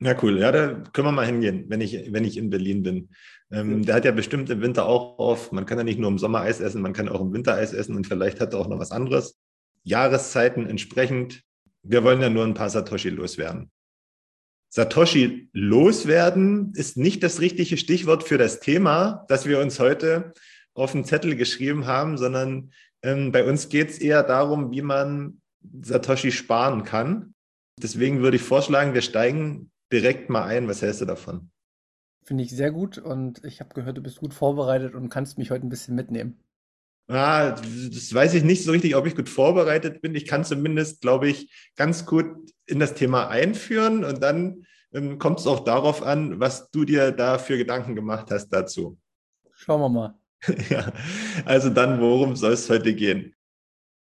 Ja, 0.00 0.16
cool. 0.22 0.38
Ja, 0.38 0.52
da 0.52 0.74
können 0.92 1.08
wir 1.08 1.12
mal 1.12 1.26
hingehen, 1.26 1.64
wenn 1.68 1.80
ich, 1.80 2.12
wenn 2.12 2.24
ich 2.24 2.36
in 2.36 2.50
Berlin 2.50 2.82
bin. 2.84 3.08
Ähm, 3.50 3.84
der 3.84 3.96
hat 3.96 4.04
ja 4.04 4.12
bestimmt 4.12 4.48
im 4.48 4.60
Winter 4.60 4.86
auch 4.86 5.18
auf. 5.18 5.50
Man 5.50 5.66
kann 5.66 5.78
ja 5.78 5.84
nicht 5.84 5.98
nur 5.98 6.10
im 6.10 6.18
Sommer 6.18 6.40
Eis 6.40 6.60
essen, 6.60 6.82
man 6.82 6.92
kann 6.92 7.08
auch 7.08 7.20
im 7.20 7.32
Winter 7.32 7.54
Eis 7.54 7.72
essen 7.72 7.96
und 7.96 8.06
vielleicht 8.06 8.40
hat 8.40 8.52
er 8.52 8.60
auch 8.60 8.68
noch 8.68 8.78
was 8.78 8.92
anderes. 8.92 9.38
Jahreszeiten 9.82 10.66
entsprechend. 10.66 11.42
Wir 11.82 12.04
wollen 12.04 12.20
ja 12.20 12.30
nur 12.30 12.44
ein 12.44 12.54
paar 12.54 12.70
Satoshi 12.70 13.08
loswerden. 13.08 13.70
Satoshi 14.68 15.48
loswerden 15.52 16.72
ist 16.74 16.96
nicht 16.96 17.22
das 17.22 17.40
richtige 17.40 17.76
Stichwort 17.76 18.22
für 18.22 18.38
das 18.38 18.60
Thema, 18.60 19.24
das 19.28 19.46
wir 19.46 19.58
uns 19.58 19.80
heute 19.80 20.32
auf 20.74 20.92
den 20.92 21.04
Zettel 21.04 21.34
geschrieben 21.34 21.86
haben, 21.86 22.18
sondern 22.18 22.72
ähm, 23.02 23.32
bei 23.32 23.44
uns 23.44 23.68
geht 23.68 23.90
es 23.90 23.98
eher 23.98 24.22
darum, 24.22 24.70
wie 24.70 24.82
man 24.82 25.40
Satoshi 25.82 26.30
sparen 26.30 26.84
kann. 26.84 27.34
Deswegen 27.80 28.20
würde 28.20 28.36
ich 28.36 28.42
vorschlagen, 28.42 28.94
wir 28.94 29.02
steigen 29.02 29.70
direkt 29.92 30.30
mal 30.30 30.44
ein. 30.44 30.68
Was 30.68 30.82
hältst 30.82 31.00
du 31.00 31.04
davon? 31.04 31.50
Finde 32.24 32.44
ich 32.44 32.50
sehr 32.50 32.70
gut 32.70 32.98
und 32.98 33.42
ich 33.44 33.60
habe 33.60 33.74
gehört, 33.74 33.96
du 33.96 34.02
bist 34.02 34.18
gut 34.18 34.34
vorbereitet 34.34 34.94
und 34.94 35.08
kannst 35.08 35.38
mich 35.38 35.50
heute 35.50 35.66
ein 35.66 35.70
bisschen 35.70 35.94
mitnehmen. 35.94 36.38
Ah, 37.08 37.52
das 37.52 38.12
weiß 38.12 38.34
ich 38.34 38.44
nicht 38.44 38.64
so 38.64 38.70
richtig, 38.70 38.94
ob 38.94 39.06
ich 39.06 39.16
gut 39.16 39.30
vorbereitet 39.30 40.02
bin. 40.02 40.14
Ich 40.14 40.26
kann 40.26 40.44
zumindest, 40.44 41.00
glaube 41.00 41.28
ich, 41.28 41.50
ganz 41.74 42.04
gut 42.04 42.26
in 42.66 42.78
das 42.78 42.92
Thema 42.92 43.28
einführen 43.28 44.04
und 44.04 44.22
dann 44.22 44.66
ähm, 44.92 45.18
kommt 45.18 45.40
es 45.40 45.46
auch 45.46 45.60
darauf 45.60 46.02
an, 46.02 46.38
was 46.38 46.70
du 46.70 46.84
dir 46.84 47.12
da 47.12 47.38
für 47.38 47.56
Gedanken 47.56 47.94
gemacht 47.94 48.30
hast 48.30 48.50
dazu. 48.50 48.98
Schauen 49.54 49.80
wir 49.80 49.88
mal. 49.88 50.18
ja, 50.70 50.92
also 51.46 51.70
dann, 51.70 52.00
worum 52.00 52.36
soll 52.36 52.52
es 52.52 52.68
heute 52.68 52.94
gehen? 52.94 53.34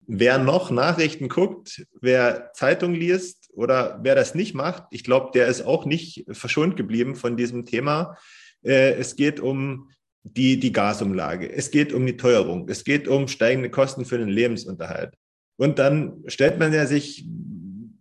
Wer 0.06 0.38
noch 0.38 0.70
Nachrichten 0.70 1.28
guckt, 1.28 1.84
wer 2.00 2.50
Zeitung 2.54 2.94
liest 2.94 3.45
oder 3.56 3.98
wer 4.02 4.14
das 4.14 4.34
nicht 4.34 4.54
macht, 4.54 4.84
ich 4.90 5.02
glaube, 5.02 5.30
der 5.34 5.46
ist 5.46 5.62
auch 5.62 5.86
nicht 5.86 6.24
verschont 6.30 6.76
geblieben 6.76 7.16
von 7.16 7.36
diesem 7.36 7.64
Thema. 7.64 8.16
Äh, 8.62 8.92
es 8.94 9.16
geht 9.16 9.40
um 9.40 9.90
die, 10.22 10.58
die 10.58 10.72
Gasumlage, 10.72 11.50
es 11.50 11.70
geht 11.70 11.92
um 11.92 12.04
die 12.04 12.16
Teuerung, 12.16 12.68
es 12.68 12.84
geht 12.84 13.08
um 13.08 13.28
steigende 13.28 13.70
Kosten 13.70 14.04
für 14.04 14.18
den 14.18 14.28
Lebensunterhalt. 14.28 15.14
Und 15.56 15.78
dann 15.78 16.22
stellt 16.26 16.58
man 16.58 16.72
ja 16.72 16.86
sich 16.86 17.26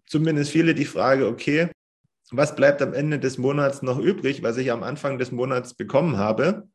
zumindest 0.08 0.52
viele 0.52 0.76
die 0.76 0.86
Frage, 0.86 1.28
okay, 1.28 1.70
was 2.32 2.56
bleibt 2.56 2.82
am 2.82 2.94
Ende 2.94 3.20
des 3.20 3.38
Monats 3.38 3.82
noch 3.82 4.00
übrig, 4.00 4.44
was 4.44 4.58
ich 4.58 4.72
am 4.72 4.84
Anfang 4.84 5.20
des 5.20 5.32
Monats 5.32 5.74
bekommen 5.76 6.18
habe? 6.18 6.68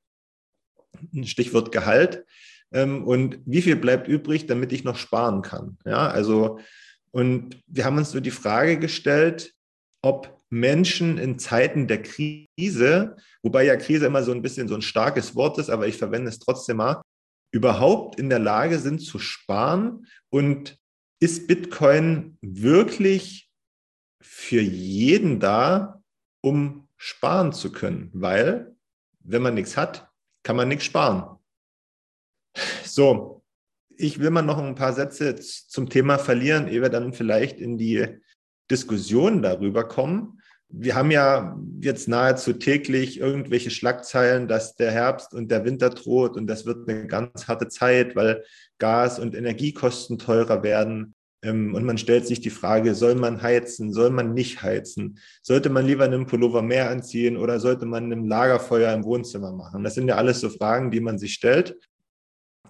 Stichwort 1.25 1.73
Gehalt. 1.73 2.25
Ähm, 2.73 3.05
und 3.05 3.41
wie 3.45 3.63
viel 3.63 3.77
bleibt 3.77 4.09
übrig, 4.09 4.47
damit 4.47 4.73
ich 4.73 4.85
noch 4.85 4.97
sparen 4.97 5.43
kann? 5.43 5.77
Ja, 5.85 6.09
also, 6.09 6.61
und 7.13 7.61
wir 7.67 7.85
haben 7.85 7.99
uns 7.99 8.11
so 8.11 8.21
die 8.21 8.31
Frage 8.31 8.79
gestellt, 8.79 9.55
ob 10.03 10.41
Menschen 10.51 11.19
in 11.19 11.39
Zeiten 11.39 11.87
der 11.87 12.03
Krise, 12.03 13.17
wobei 13.43 13.65
ja 13.65 13.77
Krise 13.77 14.07
immer 14.07 14.23
so 14.23 14.33
ein 14.33 14.43
bisschen 14.43 14.69
so 14.69 14.75
ein 14.75 14.83
starkes 14.83 15.37
Wort 15.37 15.59
ist, 15.59 15.71
aber 15.71 15.87
ich 15.87 15.97
verwende 15.97 16.29
es 16.29 16.39
trotzdem 16.39 16.79
mal, 16.79 17.03
überhaupt 17.53 18.19
in 18.19 18.29
der 18.29 18.39
Lage 18.39 18.79
sind 18.79 19.01
zu 19.01 19.19
sparen 19.19 20.07
und 20.31 20.79
ist 21.21 21.47
Bitcoin 21.47 22.39
wirklich 22.41 23.51
für 24.21 24.61
jeden 24.61 25.41
da, 25.41 26.03
um 26.43 26.89
sparen 26.97 27.53
zu 27.53 27.73
können? 27.73 28.11
Weil, 28.13 28.75
wenn 29.21 29.43
man 29.43 29.55
nichts 29.55 29.77
hat, 29.77 30.11
kann 30.43 30.57
man 30.57 30.69
nichts 30.69 30.85
sparen. 30.85 31.39
So, 32.85 33.40
ich 34.01 34.19
will 34.19 34.31
mal 34.31 34.43
noch 34.43 34.59
ein 34.59 34.75
paar 34.75 34.93
Sätze 34.93 35.37
zum 35.37 35.89
Thema 35.89 36.19
verlieren, 36.19 36.69
ehe 36.69 36.83
wir 36.83 36.89
dann 36.89 37.13
vielleicht 37.13 37.61
in 37.61 37.77
die 37.79 38.07
Diskussion 38.71 39.43
darüber 39.43 39.87
kommen. 39.87 40.41
Wir 40.69 40.95
haben 40.95 41.11
ja 41.11 41.59
jetzt 41.81 42.09
nahezu 42.09 42.53
täglich 42.53 43.19
irgendwelche 43.19 43.71
Schlagzeilen, 43.71 44.47
dass 44.47 44.77
der 44.77 44.93
Herbst 44.93 45.35
und 45.35 45.51
der 45.51 45.65
Winter 45.65 45.91
droht 45.91 46.37
und 46.37 46.47
das 46.47 46.65
wird 46.65 46.89
eine 46.89 47.07
ganz 47.07 47.49
harte 47.49 47.69
Zeit, 47.69 48.15
weil 48.15 48.45
Gas 48.79 49.19
und 49.19 49.35
Energiekosten 49.35 50.19
teurer 50.19 50.63
werden. 50.63 51.15
Ähm, 51.43 51.75
und 51.75 51.85
man 51.85 51.99
stellt 51.99 52.27
sich 52.27 52.41
die 52.41 52.51
Frage, 52.51 52.95
soll 52.95 53.17
man 53.17 53.43
heizen, 53.43 53.93
soll 53.93 54.11
man 54.11 54.33
nicht 54.33 54.63
heizen? 54.63 55.19
Sollte 55.43 55.71
man 55.71 55.87
lieber 55.87 56.05
einen 56.05 56.27
Pullover 56.27 56.63
mehr 56.63 56.91
anziehen 56.91 57.37
oder 57.37 57.59
sollte 57.59 57.87
man 57.87 58.13
ein 58.13 58.27
Lagerfeuer 58.27 58.93
im 58.95 59.05
Wohnzimmer 59.05 59.53
machen? 59.53 59.83
Das 59.83 59.95
sind 59.95 60.07
ja 60.07 60.17
alles 60.17 60.41
so 60.41 60.51
Fragen, 60.51 60.91
die 60.91 61.01
man 61.01 61.19
sich 61.19 61.35
stellt. 61.35 61.77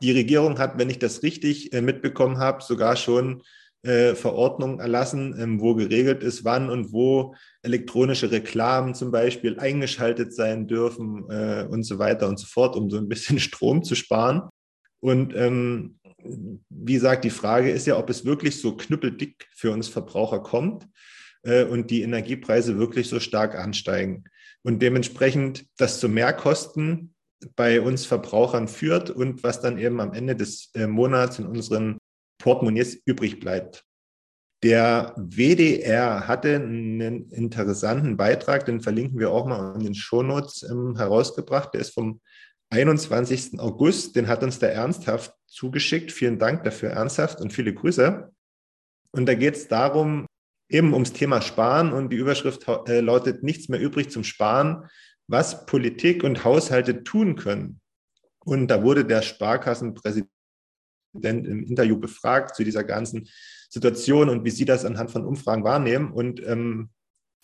Die 0.03 0.13
Regierung 0.13 0.59
hat, 0.59 0.79
wenn 0.79 0.91
ich 0.91 0.99
das 0.99 1.23
richtig 1.23 1.73
äh, 1.73 1.81
mitbekommen 1.81 2.39
habe, 2.39 2.63
sogar 2.63 2.97
schon 2.97 3.43
äh, 3.83 4.15
Verordnungen 4.15 4.79
erlassen, 4.79 5.35
ähm, 5.39 5.61
wo 5.61 5.75
geregelt 5.75 6.23
ist, 6.23 6.45
wann 6.45 6.69
und 6.69 6.93
wo 6.93 7.35
elektronische 7.63 8.31
Reklamen 8.31 8.95
zum 8.95 9.11
Beispiel 9.11 9.59
eingeschaltet 9.59 10.35
sein 10.35 10.67
dürfen 10.67 11.25
äh, 11.31 11.67
und 11.69 11.85
so 11.85 11.99
weiter 11.99 12.29
und 12.29 12.39
so 12.39 12.47
fort, 12.47 12.77
um 12.77 12.91
so 12.91 12.99
ein 12.99 13.09
bisschen 13.09 13.39
Strom 13.41 13.83
zu 13.83 13.95
sparen. 13.95 14.43
Und 15.01 15.35
ähm, 15.35 15.99
wie 16.69 16.93
gesagt, 16.93 17.25
die 17.25 17.31
Frage 17.31 17.71
ist 17.71 17.87
ja, 17.87 17.99
ob 17.99 18.11
es 18.11 18.27
wirklich 18.27 18.61
so 18.61 18.77
knüppeldick 18.77 19.49
für 19.55 19.73
uns 19.73 19.89
Verbraucher 19.89 20.41
kommt 20.41 20.87
äh, 21.43 21.65
und 21.65 21.91
die 21.91 22.03
Energiepreise 22.03 22.79
wirklich 22.79 23.09
so 23.09 23.19
stark 23.19 23.55
ansteigen. 23.55 24.25
Und 24.63 24.83
dementsprechend 24.83 25.65
das 25.79 26.01
zu 26.01 26.09
Mehrkosten 26.11 27.15
bei 27.57 27.81
uns 27.81 28.07
Verbrauchern 28.07 28.69
führt 28.69 29.11
und 29.11 29.43
was 29.43 29.61
dann 29.61 29.79
eben 29.79 30.01
am 30.01 30.13
Ende 30.13 30.37
des 30.37 30.71
äh, 30.75 30.87
Monats 30.87 31.39
in 31.39 31.47
unseren 31.47 31.99
Portemonnaies 32.39 33.01
übrig 33.05 33.41
bleibt. 33.41 33.85
Der 34.63 35.15
WDR 35.17 36.29
hatte 36.29 36.57
einen 36.57 37.31
interessanten 37.31 38.19
Beitrag, 38.19 38.67
den 38.67 38.83
verlinken 38.83 39.19
wir 39.19 39.31
auch 39.31 39.47
mal 39.47 39.75
in 39.75 39.85
den 39.85 39.95
Shownotes 39.95 40.63
ähm, 40.65 40.97
herausgebracht. 40.97 41.73
Der 41.73 41.81
ist 41.81 41.95
vom 41.95 42.21
21. 42.71 43.59
August, 43.59 44.17
den 44.17 44.29
hat 44.29 44.43
uns 44.43 44.59
der 44.59 44.75
Ernsthaft 44.75 45.33
zugeschickt. 45.47 46.13
Vielen 46.13 46.39
Dank 46.39 46.63
dafür, 46.65 46.91
Ernsthaft, 46.91 47.41
und 47.41 47.55
viele 47.55 47.73
Grüße. 47.73 48.31
Und 49.13 49.27
da 49.27 49.35
geht 49.35 49.57
es 49.57 49.67
darum, 49.67 50.27
eben 50.69 50.93
ums 50.93 51.13
Thema 51.13 51.41
Sparen 51.41 51.93
und 51.93 52.11
die 52.11 52.17
Überschrift 52.17 52.67
äh, 52.87 53.01
lautet 53.01 53.43
nichts 53.43 53.69
mehr 53.69 53.81
übrig 53.81 54.11
zum 54.11 54.25
Sparen, 54.25 54.89
was 55.31 55.65
Politik 55.65 56.25
und 56.25 56.45
Haushalte 56.45 57.05
tun 57.05 57.37
können. 57.37 57.81
Und 58.45 58.69
da 58.69 58.83
wurde 58.83 59.05
der 59.05 59.23
Sparkassenpräsident 59.23 60.29
im 61.15 61.63
Interview 61.63 61.99
befragt 61.99 62.57
zu 62.57 62.65
dieser 62.65 62.85
ganzen 62.85 63.29
Situation 63.69 64.29
und 64.29 64.45
wie 64.45 64.51
Sie 64.51 64.65
das 64.65 64.85
anhand 64.85 65.11
von 65.11 65.25
Umfragen 65.25 65.63
wahrnehmen. 65.63 66.11
Und 66.11 66.45
ähm, 66.45 66.91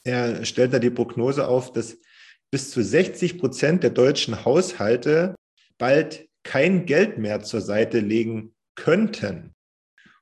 er 0.05 0.45
stellt 0.45 0.73
da 0.73 0.79
die 0.79 0.91
Prognose 0.91 1.47
auf, 1.47 1.73
dass 1.73 1.99
bis 2.51 2.71
zu 2.71 2.83
60 2.83 3.39
Prozent 3.39 3.83
der 3.83 3.91
deutschen 3.91 4.45
Haushalte 4.45 5.35
bald 5.79 6.29
kein 6.43 6.87
Geld 6.87 7.19
mehr 7.19 7.43
zur 7.43 7.61
Seite 7.61 8.01
legen 8.01 8.55
könnten. 8.77 9.55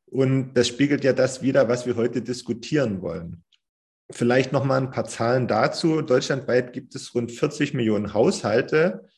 Und 0.06 0.54
das 0.54 0.68
spiegelt 0.68 1.04
ja 1.04 1.12
das 1.12 1.42
wider, 1.42 1.68
was 1.68 1.86
wir 1.86 1.96
heute 1.96 2.22
diskutieren 2.22 3.02
wollen. 3.02 3.44
Vielleicht 4.10 4.52
noch 4.52 4.64
mal 4.64 4.80
ein 4.80 4.90
paar 4.90 5.06
Zahlen 5.06 5.48
dazu. 5.48 6.02
Deutschlandweit 6.02 6.72
gibt 6.72 6.94
es 6.94 7.14
rund 7.14 7.32
40 7.32 7.74
Millionen 7.74 8.12
Haushalte. 8.12 9.08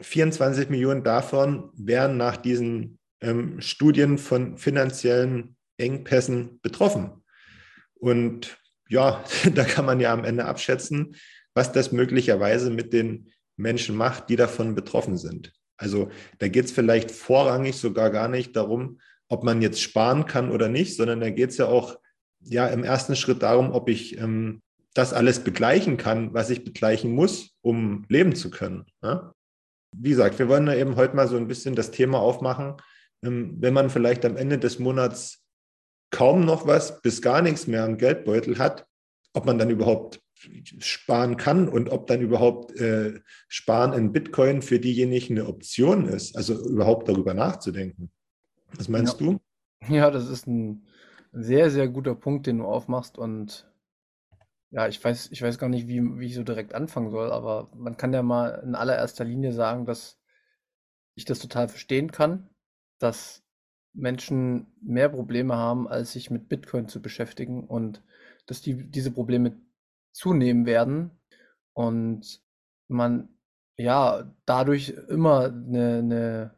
24 0.00 0.68
Millionen 0.68 1.02
davon 1.02 1.70
wären 1.74 2.16
nach 2.16 2.36
diesen 2.36 2.98
ähm, 3.22 3.60
Studien 3.60 4.18
von 4.18 4.58
finanziellen 4.58 5.56
Engpässen 5.78 6.60
betroffen. 6.60 7.24
Und 7.94 8.58
ja, 8.88 9.24
da 9.54 9.64
kann 9.64 9.86
man 9.86 10.00
ja 10.00 10.12
am 10.12 10.24
Ende 10.24 10.44
abschätzen, 10.44 11.16
was 11.54 11.72
das 11.72 11.92
möglicherweise 11.92 12.70
mit 12.70 12.92
den 12.92 13.32
Menschen 13.56 13.96
macht, 13.96 14.28
die 14.28 14.36
davon 14.36 14.74
betroffen 14.74 15.16
sind. 15.16 15.52
Also 15.78 16.10
da 16.38 16.48
geht 16.48 16.66
es 16.66 16.72
vielleicht 16.72 17.10
vorrangig 17.10 17.76
sogar 17.76 18.10
gar 18.10 18.28
nicht 18.28 18.54
darum, 18.56 19.00
ob 19.28 19.44
man 19.44 19.62
jetzt 19.62 19.80
sparen 19.80 20.26
kann 20.26 20.50
oder 20.50 20.68
nicht, 20.68 20.96
sondern 20.96 21.20
da 21.20 21.30
geht 21.30 21.50
es 21.50 21.56
ja 21.56 21.66
auch 21.66 21.98
ja 22.48 22.66
im 22.68 22.84
ersten 22.84 23.16
Schritt 23.16 23.42
darum, 23.42 23.72
ob 23.72 23.88
ich 23.88 24.18
ähm, 24.18 24.62
das 24.94 25.12
alles 25.12 25.40
begleichen 25.40 25.96
kann, 25.96 26.32
was 26.32 26.50
ich 26.50 26.64
begleichen 26.64 27.12
muss, 27.12 27.50
um 27.60 28.04
leben 28.08 28.34
zu 28.34 28.50
können. 28.50 28.86
Ja? 29.02 29.32
Wie 29.92 30.10
gesagt, 30.10 30.38
wir 30.38 30.48
wollen 30.48 30.66
da 30.66 30.74
eben 30.74 30.96
heute 30.96 31.16
mal 31.16 31.28
so 31.28 31.36
ein 31.36 31.48
bisschen 31.48 31.74
das 31.74 31.90
Thema 31.90 32.18
aufmachen, 32.18 32.76
ähm, 33.22 33.56
wenn 33.60 33.74
man 33.74 33.90
vielleicht 33.90 34.24
am 34.24 34.36
Ende 34.36 34.58
des 34.58 34.78
Monats 34.78 35.42
kaum 36.10 36.44
noch 36.44 36.66
was 36.66 37.02
bis 37.02 37.20
gar 37.20 37.42
nichts 37.42 37.66
mehr 37.66 37.84
im 37.84 37.98
Geldbeutel 37.98 38.58
hat, 38.58 38.86
ob 39.34 39.44
man 39.44 39.58
dann 39.58 39.70
überhaupt 39.70 40.20
sparen 40.78 41.36
kann 41.36 41.68
und 41.68 41.90
ob 41.90 42.06
dann 42.06 42.20
überhaupt 42.20 42.74
äh, 42.76 43.20
Sparen 43.48 43.92
in 43.92 44.12
Bitcoin 44.12 44.62
für 44.62 44.78
diejenigen 44.78 45.38
eine 45.38 45.48
Option 45.48 46.06
ist, 46.06 46.36
also 46.36 46.54
überhaupt 46.68 47.08
darüber 47.08 47.34
nachzudenken. 47.34 48.10
Was 48.74 48.88
meinst 48.88 49.20
ja. 49.20 49.26
du? 49.26 49.40
Ja, 49.88 50.10
das 50.10 50.28
ist 50.28 50.46
ein 50.46 50.85
sehr, 51.38 51.70
sehr 51.70 51.88
guter 51.88 52.14
Punkt, 52.14 52.46
den 52.46 52.58
du 52.58 52.64
aufmachst 52.64 53.18
und 53.18 53.70
ja, 54.70 54.88
ich 54.88 55.02
weiß, 55.02 55.30
ich 55.30 55.42
weiß 55.42 55.58
gar 55.58 55.68
nicht, 55.68 55.86
wie, 55.86 56.02
wie 56.18 56.26
ich 56.26 56.34
so 56.34 56.42
direkt 56.42 56.74
anfangen 56.74 57.10
soll, 57.10 57.30
aber 57.30 57.70
man 57.74 57.96
kann 57.96 58.12
ja 58.12 58.22
mal 58.22 58.62
in 58.64 58.74
allererster 58.74 59.24
Linie 59.24 59.52
sagen, 59.52 59.86
dass 59.86 60.18
ich 61.14 61.24
das 61.24 61.38
total 61.38 61.68
verstehen 61.68 62.10
kann, 62.10 62.48
dass 62.98 63.42
Menschen 63.92 64.66
mehr 64.82 65.08
Probleme 65.08 65.56
haben, 65.56 65.88
als 65.88 66.12
sich 66.12 66.30
mit 66.30 66.48
Bitcoin 66.48 66.88
zu 66.88 67.00
beschäftigen 67.00 67.64
und 67.64 68.02
dass 68.46 68.60
die 68.60 68.90
diese 68.90 69.10
Probleme 69.10 69.56
zunehmen 70.12 70.66
werden 70.66 71.10
und 71.72 72.42
man 72.88 73.28
ja 73.76 74.32
dadurch 74.46 74.90
immer 75.08 75.44
eine, 75.44 75.98
eine 75.98 76.54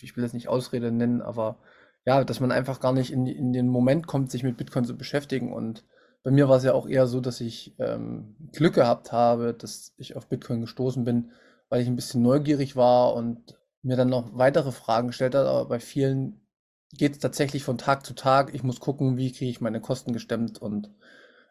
ich 0.00 0.16
will 0.16 0.22
das 0.22 0.34
nicht 0.34 0.48
Ausrede 0.48 0.92
nennen, 0.92 1.22
aber 1.22 1.58
ja, 2.06 2.24
dass 2.24 2.40
man 2.40 2.52
einfach 2.52 2.80
gar 2.80 2.92
nicht 2.92 3.12
in, 3.12 3.26
in 3.26 3.52
den 3.52 3.68
Moment 3.68 4.06
kommt, 4.06 4.30
sich 4.30 4.44
mit 4.44 4.56
Bitcoin 4.56 4.84
zu 4.84 4.96
beschäftigen. 4.96 5.52
Und 5.52 5.84
bei 6.22 6.30
mir 6.30 6.48
war 6.48 6.56
es 6.56 6.64
ja 6.64 6.72
auch 6.72 6.88
eher 6.88 7.08
so, 7.08 7.20
dass 7.20 7.40
ich 7.40 7.74
ähm, 7.78 8.36
Glück 8.52 8.74
gehabt 8.74 9.12
habe, 9.12 9.52
dass 9.52 9.92
ich 9.96 10.16
auf 10.16 10.28
Bitcoin 10.28 10.60
gestoßen 10.60 11.04
bin, 11.04 11.32
weil 11.68 11.82
ich 11.82 11.88
ein 11.88 11.96
bisschen 11.96 12.22
neugierig 12.22 12.76
war 12.76 13.14
und 13.14 13.58
mir 13.82 13.96
dann 13.96 14.08
noch 14.08 14.38
weitere 14.38 14.70
Fragen 14.70 15.08
gestellt 15.08 15.34
habe. 15.34 15.48
Aber 15.48 15.68
bei 15.68 15.80
vielen 15.80 16.46
geht 16.92 17.14
es 17.14 17.18
tatsächlich 17.18 17.64
von 17.64 17.76
Tag 17.76 18.06
zu 18.06 18.14
Tag. 18.14 18.54
Ich 18.54 18.62
muss 18.62 18.78
gucken, 18.78 19.16
wie 19.16 19.32
kriege 19.32 19.50
ich 19.50 19.60
meine 19.60 19.80
Kosten 19.80 20.12
gestemmt 20.12 20.62
und 20.62 20.90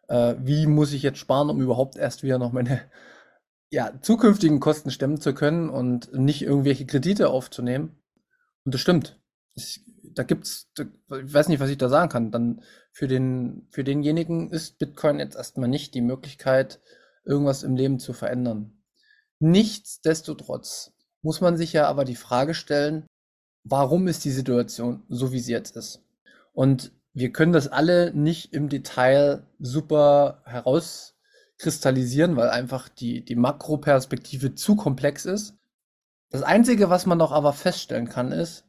äh, 0.08 0.36
wie 0.40 0.68
muss 0.68 0.94
ich 0.94 1.04
jetzt 1.04 1.20
sparen, 1.20 1.50
um 1.50 1.62
überhaupt 1.62 1.98
erst 1.98 2.24
wieder 2.24 2.38
noch 2.38 2.54
meine 2.54 2.82
ja, 3.72 3.92
zukünftigen 4.02 4.62
Kosten 4.62 4.90
stemmen 4.90 5.20
zu 5.20 5.34
können 5.34 5.70
und 5.70 6.14
nicht 6.14 6.44
irgendwelche 6.44 6.86
Kredite 6.86 7.30
aufzunehmen. 7.30 7.98
Und 8.64 8.74
das 8.74 8.80
stimmt. 8.80 9.20
Es, 9.56 9.82
da 10.16 10.24
gibt's, 10.24 10.72
ich 10.78 11.34
weiß 11.34 11.50
nicht, 11.50 11.60
was 11.60 11.70
ich 11.70 11.78
da 11.78 11.90
sagen 11.90 12.10
kann. 12.10 12.32
Dann 12.32 12.62
für 12.92 13.08
den, 13.08 13.68
für 13.70 13.84
denjenigen 13.84 14.50
ist 14.50 14.80
Bitcoin 14.80 15.20
jetzt 15.20 15.36
erstmal 15.36 15.70
nicht 15.70 15.94
die 15.94 16.02
Möglichkeit, 16.02 16.80
irgendwas 17.26 17.64
im 17.64 17.76
Leben 17.76 18.00
zu 18.00 18.14
verändern. 18.14 18.82
Nichtsdestotrotz 19.40 20.94
muss 21.22 21.42
man 21.42 21.58
sich 21.58 21.74
ja 21.74 21.88
aber 21.88 22.06
die 22.06 22.16
Frage 22.16 22.54
stellen, 22.54 23.06
warum 23.64 24.08
ist 24.08 24.24
die 24.26 24.32
Situation 24.32 25.04
so, 25.10 25.32
wie 25.32 25.40
sie 25.40 25.52
jetzt 25.52 25.76
ist? 25.76 26.02
Und 26.54 26.92
wir 27.14 27.32
können 27.32 27.54
das 27.54 27.68
alle 27.68 28.14
nicht 28.14 28.54
im 28.54 28.70
Detail 28.70 29.46
super 29.60 30.42
herauskristallisieren, 30.46 32.36
weil 32.36 32.50
einfach 32.50 32.90
die, 32.90 33.24
die 33.26 33.36
Makroperspektive 33.36 34.56
zu 34.56 34.76
komplex 34.76 35.26
ist. 35.26 35.56
Das 36.30 36.44
Einzige, 36.44 36.90
was 36.90 37.06
man 37.06 37.20
doch 37.20 37.32
aber 37.32 37.54
feststellen 37.54 38.10
kann, 38.10 38.32
ist, 38.32 38.66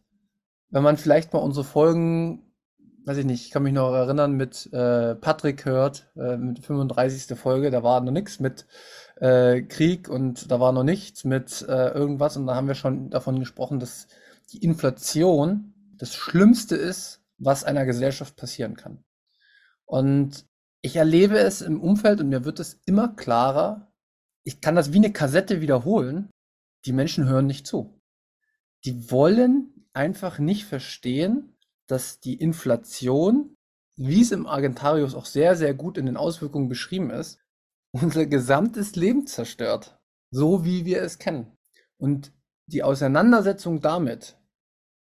wenn 0.70 0.82
man 0.82 0.96
vielleicht 0.96 1.32
mal 1.32 1.40
unsere 1.40 1.64
Folgen 1.64 2.46
weiß 3.06 3.18
ich 3.18 3.24
nicht, 3.24 3.46
ich 3.46 3.50
kann 3.52 3.62
mich 3.62 3.72
noch 3.72 3.94
erinnern, 3.94 4.32
mit 4.32 4.68
äh, 4.72 5.14
Patrick 5.14 5.64
hört, 5.64 6.10
äh, 6.16 6.36
mit 6.36 6.58
35. 6.58 7.38
Folge, 7.38 7.70
da 7.70 7.84
war 7.84 8.00
noch 8.00 8.10
nichts 8.10 8.40
mit 8.40 8.66
äh, 9.20 9.62
Krieg 9.62 10.08
und 10.08 10.50
da 10.50 10.58
war 10.58 10.72
noch 10.72 10.82
nichts 10.82 11.24
mit 11.24 11.64
äh, 11.68 11.90
irgendwas 11.92 12.36
und 12.36 12.48
da 12.48 12.56
haben 12.56 12.66
wir 12.66 12.74
schon 12.74 13.08
davon 13.10 13.38
gesprochen, 13.38 13.78
dass 13.78 14.08
die 14.52 14.58
Inflation 14.58 15.72
das 15.96 16.14
Schlimmste 16.14 16.74
ist, 16.74 17.22
was 17.38 17.62
einer 17.62 17.86
Gesellschaft 17.86 18.34
passieren 18.34 18.76
kann. 18.76 19.04
Und 19.84 20.44
ich 20.82 20.96
erlebe 20.96 21.38
es 21.38 21.62
im 21.62 21.80
Umfeld 21.80 22.20
und 22.20 22.28
mir 22.28 22.44
wird 22.44 22.58
es 22.58 22.80
immer 22.86 23.14
klarer, 23.14 23.92
ich 24.42 24.60
kann 24.60 24.74
das 24.74 24.92
wie 24.92 24.98
eine 24.98 25.12
Kassette 25.12 25.60
wiederholen, 25.60 26.28
die 26.84 26.92
Menschen 26.92 27.28
hören 27.28 27.46
nicht 27.46 27.68
zu. 27.68 28.00
Die 28.84 29.12
wollen 29.12 29.75
einfach 29.96 30.38
nicht 30.38 30.66
verstehen, 30.66 31.56
dass 31.86 32.20
die 32.20 32.34
Inflation, 32.34 33.56
wie 33.96 34.20
es 34.20 34.30
im 34.30 34.46
Argentarius 34.46 35.14
auch 35.14 35.24
sehr, 35.24 35.56
sehr 35.56 35.74
gut 35.74 35.96
in 35.98 36.06
den 36.06 36.16
Auswirkungen 36.16 36.68
beschrieben 36.68 37.10
ist, 37.10 37.40
unser 37.92 38.26
gesamtes 38.26 38.94
Leben 38.94 39.26
zerstört. 39.26 39.98
So 40.30 40.64
wie 40.64 40.84
wir 40.84 41.02
es 41.02 41.18
kennen. 41.18 41.56
Und 41.96 42.32
die 42.66 42.82
Auseinandersetzung 42.82 43.80
damit 43.80 44.36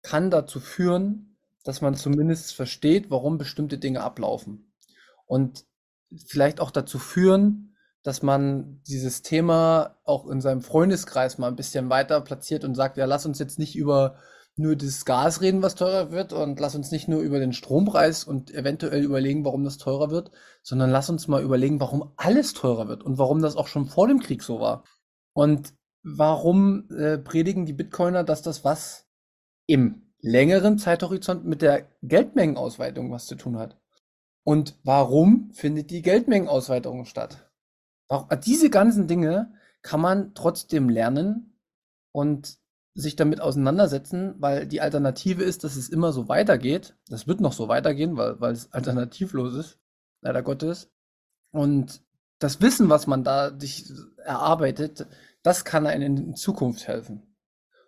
kann 0.02 0.30
dazu 0.30 0.60
führen, 0.60 1.36
dass 1.64 1.80
man 1.80 1.96
zumindest 1.96 2.54
versteht, 2.54 3.10
warum 3.10 3.38
bestimmte 3.38 3.78
Dinge 3.78 4.02
ablaufen. 4.02 4.72
Und 5.24 5.64
vielleicht 6.28 6.60
auch 6.60 6.70
dazu 6.70 7.00
führen, 7.00 7.74
dass 8.04 8.22
man 8.22 8.80
dieses 8.86 9.22
Thema 9.22 9.98
auch 10.04 10.28
in 10.28 10.40
seinem 10.40 10.62
Freundeskreis 10.62 11.38
mal 11.38 11.48
ein 11.48 11.56
bisschen 11.56 11.90
weiter 11.90 12.20
platziert 12.20 12.62
und 12.62 12.76
sagt, 12.76 12.98
ja, 12.98 13.04
lass 13.04 13.26
uns 13.26 13.40
jetzt 13.40 13.58
nicht 13.58 13.74
über 13.74 14.16
nur 14.56 14.74
das 14.74 15.04
Gas 15.04 15.42
reden, 15.42 15.62
was 15.62 15.74
teurer 15.74 16.10
wird 16.10 16.32
und 16.32 16.58
lass 16.58 16.74
uns 16.74 16.90
nicht 16.90 17.08
nur 17.08 17.20
über 17.20 17.38
den 17.38 17.52
Strompreis 17.52 18.24
und 18.24 18.52
eventuell 18.54 19.02
überlegen, 19.02 19.44
warum 19.44 19.64
das 19.64 19.76
teurer 19.76 20.10
wird, 20.10 20.30
sondern 20.62 20.90
lass 20.90 21.10
uns 21.10 21.28
mal 21.28 21.42
überlegen, 21.42 21.78
warum 21.78 22.12
alles 22.16 22.54
teurer 22.54 22.88
wird 22.88 23.02
und 23.02 23.18
warum 23.18 23.42
das 23.42 23.56
auch 23.56 23.66
schon 23.68 23.86
vor 23.86 24.08
dem 24.08 24.18
Krieg 24.18 24.42
so 24.42 24.58
war. 24.58 24.84
Und 25.34 25.74
warum 26.02 26.88
äh, 26.90 27.18
predigen 27.18 27.66
die 27.66 27.74
Bitcoiner, 27.74 28.24
dass 28.24 28.40
das 28.40 28.64
was 28.64 29.06
im 29.66 30.12
längeren 30.20 30.78
Zeithorizont 30.78 31.44
mit 31.44 31.60
der 31.60 31.88
Geldmengenausweitung 32.02 33.10
was 33.10 33.26
zu 33.26 33.34
tun 33.34 33.58
hat? 33.58 33.78
Und 34.42 34.78
warum 34.84 35.50
findet 35.52 35.90
die 35.90 36.00
Geldmengenausweitung 36.00 37.04
statt? 37.04 37.50
Auch 38.08 38.28
diese 38.42 38.70
ganzen 38.70 39.06
Dinge 39.06 39.52
kann 39.82 40.00
man 40.00 40.34
trotzdem 40.34 40.88
lernen 40.88 41.58
und 42.12 42.58
sich 42.96 43.14
damit 43.14 43.42
auseinandersetzen, 43.42 44.34
weil 44.38 44.66
die 44.66 44.80
Alternative 44.80 45.44
ist, 45.44 45.64
dass 45.64 45.76
es 45.76 45.90
immer 45.90 46.12
so 46.12 46.28
weitergeht. 46.28 46.96
Das 47.08 47.28
wird 47.28 47.40
noch 47.40 47.52
so 47.52 47.68
weitergehen, 47.68 48.16
weil, 48.16 48.40
weil 48.40 48.52
es 48.52 48.72
alternativlos 48.72 49.54
ist, 49.54 49.78
leider 50.22 50.42
Gottes. 50.42 50.90
Und 51.50 52.02
das 52.38 52.60
Wissen, 52.62 52.88
was 52.88 53.06
man 53.06 53.22
da 53.22 53.58
sich 53.58 53.92
erarbeitet, 54.24 55.06
das 55.42 55.64
kann 55.64 55.86
einen 55.86 56.16
in 56.16 56.34
Zukunft 56.36 56.88
helfen. 56.88 57.36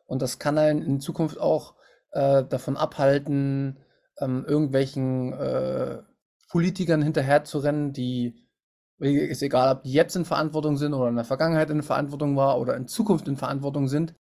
Und 0.05 0.21
das 0.21 0.39
kann 0.39 0.59
einen 0.59 0.83
in 0.83 1.01
Zukunft 1.01 1.41
auch 1.41 1.75
äh, 2.11 2.45
davon 2.45 2.77
abhalten, 2.77 3.79
ähm, 4.19 4.45
irgendwelchen 4.47 5.33
äh, 5.33 6.03
Politikern 6.51 7.03
hinterherzurennen, 7.03 7.93
die 7.93 8.47
ist 8.99 9.43
egal, 9.43 9.77
ob 9.77 9.83
die 9.85 9.93
jetzt 9.93 10.17
in 10.17 10.25
Verantwortung 10.25 10.77
sind 10.77 10.93
oder 10.93 11.09
in 11.09 11.17
der 11.17 11.25
Vergangenheit 11.25 11.71
in 11.71 11.83
Verantwortung 11.83 12.37
war 12.37 12.59
oder 12.59 12.77
in 12.77 12.89
Zukunft 12.89 13.29
in 13.29 13.37
Verantwortung 13.37 13.87
sind, 13.87 14.15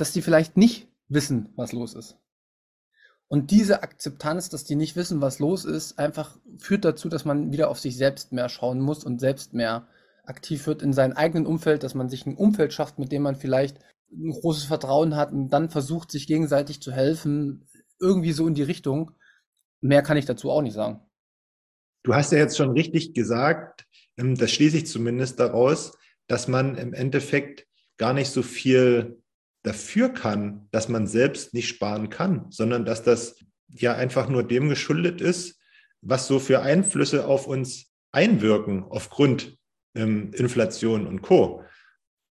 dass 0.00 0.12
die 0.12 0.22
vielleicht 0.22 0.56
nicht 0.56 0.88
wissen, 1.08 1.52
was 1.56 1.72
los 1.72 1.94
ist. 1.94 2.16
Und 3.28 3.52
diese 3.52 3.82
Akzeptanz, 3.82 4.48
dass 4.48 4.64
die 4.64 4.74
nicht 4.74 4.96
wissen, 4.96 5.20
was 5.20 5.38
los 5.38 5.64
ist, 5.64 5.98
einfach 5.98 6.36
führt 6.58 6.84
dazu, 6.84 7.08
dass 7.08 7.24
man 7.24 7.52
wieder 7.52 7.70
auf 7.70 7.78
sich 7.78 7.96
selbst 7.96 8.32
mehr 8.32 8.48
schauen 8.48 8.80
muss 8.80 9.04
und 9.04 9.20
selbst 9.20 9.54
mehr 9.54 9.86
aktiv 10.24 10.66
wird 10.66 10.82
in 10.82 10.92
seinem 10.92 11.16
eigenen 11.16 11.46
Umfeld, 11.46 11.82
dass 11.82 11.94
man 11.94 12.08
sich 12.08 12.26
ein 12.26 12.36
Umfeld 12.36 12.72
schafft, 12.72 12.98
mit 12.98 13.12
dem 13.12 13.22
man 13.22 13.36
vielleicht 13.36 13.78
ein 14.12 14.32
großes 14.32 14.64
Vertrauen 14.64 15.14
hat 15.14 15.32
und 15.32 15.50
dann 15.50 15.70
versucht, 15.70 16.10
sich 16.10 16.26
gegenseitig 16.26 16.82
zu 16.82 16.90
helfen, 16.90 17.68
irgendwie 18.00 18.32
so 18.32 18.48
in 18.48 18.54
die 18.54 18.62
Richtung. 18.62 19.12
Mehr 19.80 20.02
kann 20.02 20.16
ich 20.16 20.24
dazu 20.24 20.50
auch 20.50 20.62
nicht 20.62 20.74
sagen. 20.74 21.00
Du 22.02 22.14
hast 22.14 22.32
ja 22.32 22.38
jetzt 22.38 22.56
schon 22.56 22.70
richtig 22.70 23.14
gesagt, 23.14 23.86
ähm, 24.16 24.34
das 24.34 24.50
schließe 24.50 24.78
ich 24.78 24.86
zumindest 24.86 25.38
daraus, 25.38 25.92
dass 26.26 26.48
man 26.48 26.76
im 26.76 26.94
Endeffekt 26.94 27.66
gar 27.96 28.12
nicht 28.12 28.30
so 28.30 28.42
viel 28.42 29.19
dafür 29.62 30.08
kann, 30.08 30.68
dass 30.70 30.88
man 30.88 31.06
selbst 31.06 31.54
nicht 31.54 31.68
sparen 31.68 32.08
kann, 32.10 32.46
sondern 32.50 32.84
dass 32.84 33.02
das 33.02 33.36
ja 33.68 33.94
einfach 33.94 34.28
nur 34.28 34.42
dem 34.42 34.68
geschuldet 34.68 35.20
ist, 35.20 35.60
was 36.00 36.26
so 36.26 36.38
für 36.38 36.62
Einflüsse 36.62 37.26
auf 37.26 37.46
uns 37.46 37.92
einwirken 38.12 38.84
aufgrund 38.84 39.58
ähm, 39.94 40.32
Inflation 40.32 41.06
und 41.06 41.22
Co. 41.22 41.64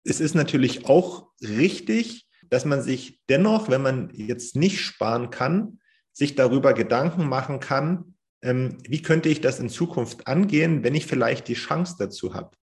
Es 0.04 0.20
ist 0.20 0.34
natürlich 0.34 0.86
auch 0.86 1.28
richtig, 1.40 2.28
dass 2.48 2.64
man 2.64 2.82
sich 2.82 3.20
dennoch, 3.28 3.68
wenn 3.68 3.82
man 3.82 4.10
jetzt 4.12 4.56
nicht 4.56 4.80
sparen 4.80 5.30
kann, 5.30 5.80
sich 6.12 6.34
darüber 6.34 6.74
Gedanken 6.74 7.28
machen 7.28 7.60
kann, 7.60 8.14
ähm, 8.42 8.78
wie 8.86 9.02
könnte 9.02 9.28
ich 9.28 9.40
das 9.40 9.58
in 9.58 9.68
Zukunft 9.68 10.26
angehen, 10.28 10.84
wenn 10.84 10.94
ich 10.94 11.06
vielleicht 11.06 11.48
die 11.48 11.54
Chance 11.54 11.96
dazu 11.98 12.34
habe. 12.34 12.56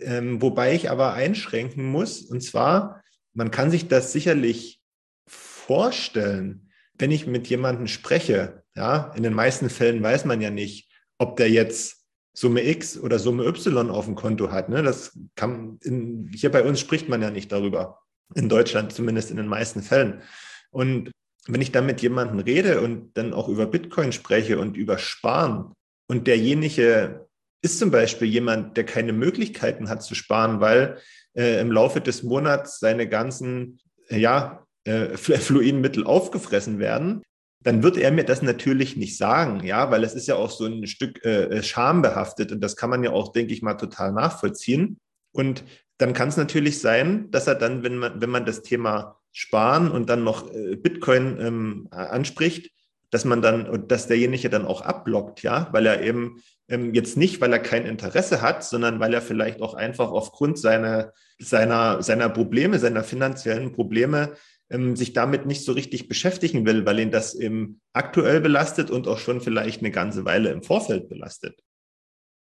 Ähm, 0.00 0.42
wobei 0.42 0.74
ich 0.74 0.90
aber 0.90 1.14
einschränken 1.14 1.84
muss, 1.84 2.22
und 2.22 2.42
zwar, 2.42 3.02
man 3.34 3.50
kann 3.50 3.70
sich 3.70 3.88
das 3.88 4.12
sicherlich 4.12 4.80
vorstellen, 5.26 6.70
wenn 6.98 7.10
ich 7.10 7.26
mit 7.26 7.48
jemandem 7.48 7.86
spreche. 7.86 8.62
Ja, 8.76 9.12
in 9.16 9.22
den 9.22 9.34
meisten 9.34 9.70
Fällen 9.70 10.02
weiß 10.02 10.24
man 10.24 10.40
ja 10.40 10.50
nicht, 10.50 10.90
ob 11.18 11.36
der 11.36 11.50
jetzt 11.50 12.04
Summe 12.32 12.66
X 12.68 12.98
oder 12.98 13.18
Summe 13.18 13.44
Y 13.44 13.90
auf 13.90 14.06
dem 14.06 14.16
Konto 14.16 14.50
hat. 14.50 14.68
Ne? 14.68 14.82
Das 14.82 15.16
kann 15.36 15.78
in, 15.82 16.28
hier 16.34 16.50
bei 16.50 16.64
uns 16.64 16.80
spricht 16.80 17.08
man 17.08 17.22
ja 17.22 17.30
nicht 17.30 17.52
darüber. 17.52 18.00
In 18.34 18.48
Deutschland 18.48 18.92
zumindest 18.92 19.30
in 19.30 19.36
den 19.36 19.46
meisten 19.46 19.82
Fällen. 19.82 20.22
Und 20.70 21.12
wenn 21.46 21.60
ich 21.60 21.70
dann 21.70 21.86
mit 21.86 22.02
jemandem 22.02 22.40
rede 22.40 22.80
und 22.80 23.16
dann 23.16 23.32
auch 23.32 23.48
über 23.48 23.66
Bitcoin 23.66 24.12
spreche 24.12 24.58
und 24.58 24.76
über 24.76 24.98
Sparen 24.98 25.72
und 26.08 26.26
derjenige 26.26 27.28
ist 27.62 27.78
zum 27.78 27.90
Beispiel 27.90 28.28
jemand, 28.28 28.76
der 28.76 28.84
keine 28.84 29.12
Möglichkeiten 29.12 29.88
hat 29.88 30.02
zu 30.02 30.14
sparen, 30.14 30.60
weil 30.60 30.98
äh, 31.34 31.60
im 31.60 31.70
Laufe 31.70 32.00
des 32.00 32.22
Monats 32.22 32.78
seine 32.80 33.08
ganzen 33.08 33.80
äh, 34.08 34.18
ja, 34.18 34.64
äh, 34.84 35.16
Fluidenmittel 35.16 36.04
aufgefressen 36.04 36.78
werden, 36.78 37.22
dann 37.62 37.82
wird 37.82 37.96
er 37.96 38.12
mir 38.12 38.24
das 38.24 38.42
natürlich 38.42 38.96
nicht 38.96 39.16
sagen, 39.16 39.64
ja, 39.64 39.90
weil 39.90 40.04
es 40.04 40.14
ist 40.14 40.28
ja 40.28 40.36
auch 40.36 40.50
so 40.50 40.66
ein 40.66 40.86
Stück 40.86 41.24
äh, 41.24 41.62
schambehaftet 41.62 42.52
und 42.52 42.60
das 42.60 42.76
kann 42.76 42.90
man 42.90 43.02
ja 43.02 43.10
auch, 43.10 43.32
denke 43.32 43.54
ich 43.54 43.62
mal, 43.62 43.74
total 43.74 44.12
nachvollziehen. 44.12 44.98
Und 45.32 45.64
dann 45.96 46.12
kann 46.12 46.28
es 46.28 46.36
natürlich 46.36 46.80
sein, 46.80 47.30
dass 47.30 47.46
er 47.46 47.54
dann, 47.54 47.82
wenn 47.82 47.96
man, 47.96 48.20
wenn 48.20 48.30
man 48.30 48.44
das 48.44 48.62
Thema 48.62 49.18
Sparen 49.32 49.90
und 49.90 50.10
dann 50.10 50.24
noch 50.24 50.52
äh, 50.52 50.76
Bitcoin 50.76 51.40
ähm, 51.40 51.88
anspricht, 51.90 52.73
dass 53.14 53.24
man 53.24 53.42
dann, 53.42 53.86
dass 53.86 54.08
derjenige 54.08 54.50
dann 54.50 54.66
auch 54.66 54.80
abblockt, 54.80 55.44
ja, 55.44 55.68
weil 55.70 55.86
er 55.86 56.02
eben 56.02 56.42
ähm, 56.68 56.94
jetzt 56.94 57.16
nicht, 57.16 57.40
weil 57.40 57.52
er 57.52 57.60
kein 57.60 57.86
Interesse 57.86 58.42
hat, 58.42 58.64
sondern 58.64 58.98
weil 58.98 59.14
er 59.14 59.22
vielleicht 59.22 59.62
auch 59.62 59.74
einfach 59.74 60.10
aufgrund 60.10 60.58
seiner, 60.58 61.12
seiner, 61.38 62.02
seiner 62.02 62.28
Probleme, 62.28 62.80
seiner 62.80 63.04
finanziellen 63.04 63.70
Probleme 63.70 64.32
ähm, 64.68 64.96
sich 64.96 65.12
damit 65.12 65.46
nicht 65.46 65.64
so 65.64 65.70
richtig 65.70 66.08
beschäftigen 66.08 66.66
will, 66.66 66.86
weil 66.86 66.98
ihn 66.98 67.12
das 67.12 67.36
eben 67.36 67.80
aktuell 67.92 68.40
belastet 68.40 68.90
und 68.90 69.06
auch 69.06 69.18
schon 69.18 69.40
vielleicht 69.40 69.78
eine 69.78 69.92
ganze 69.92 70.24
Weile 70.24 70.50
im 70.50 70.64
Vorfeld 70.64 71.08
belastet. 71.08 71.60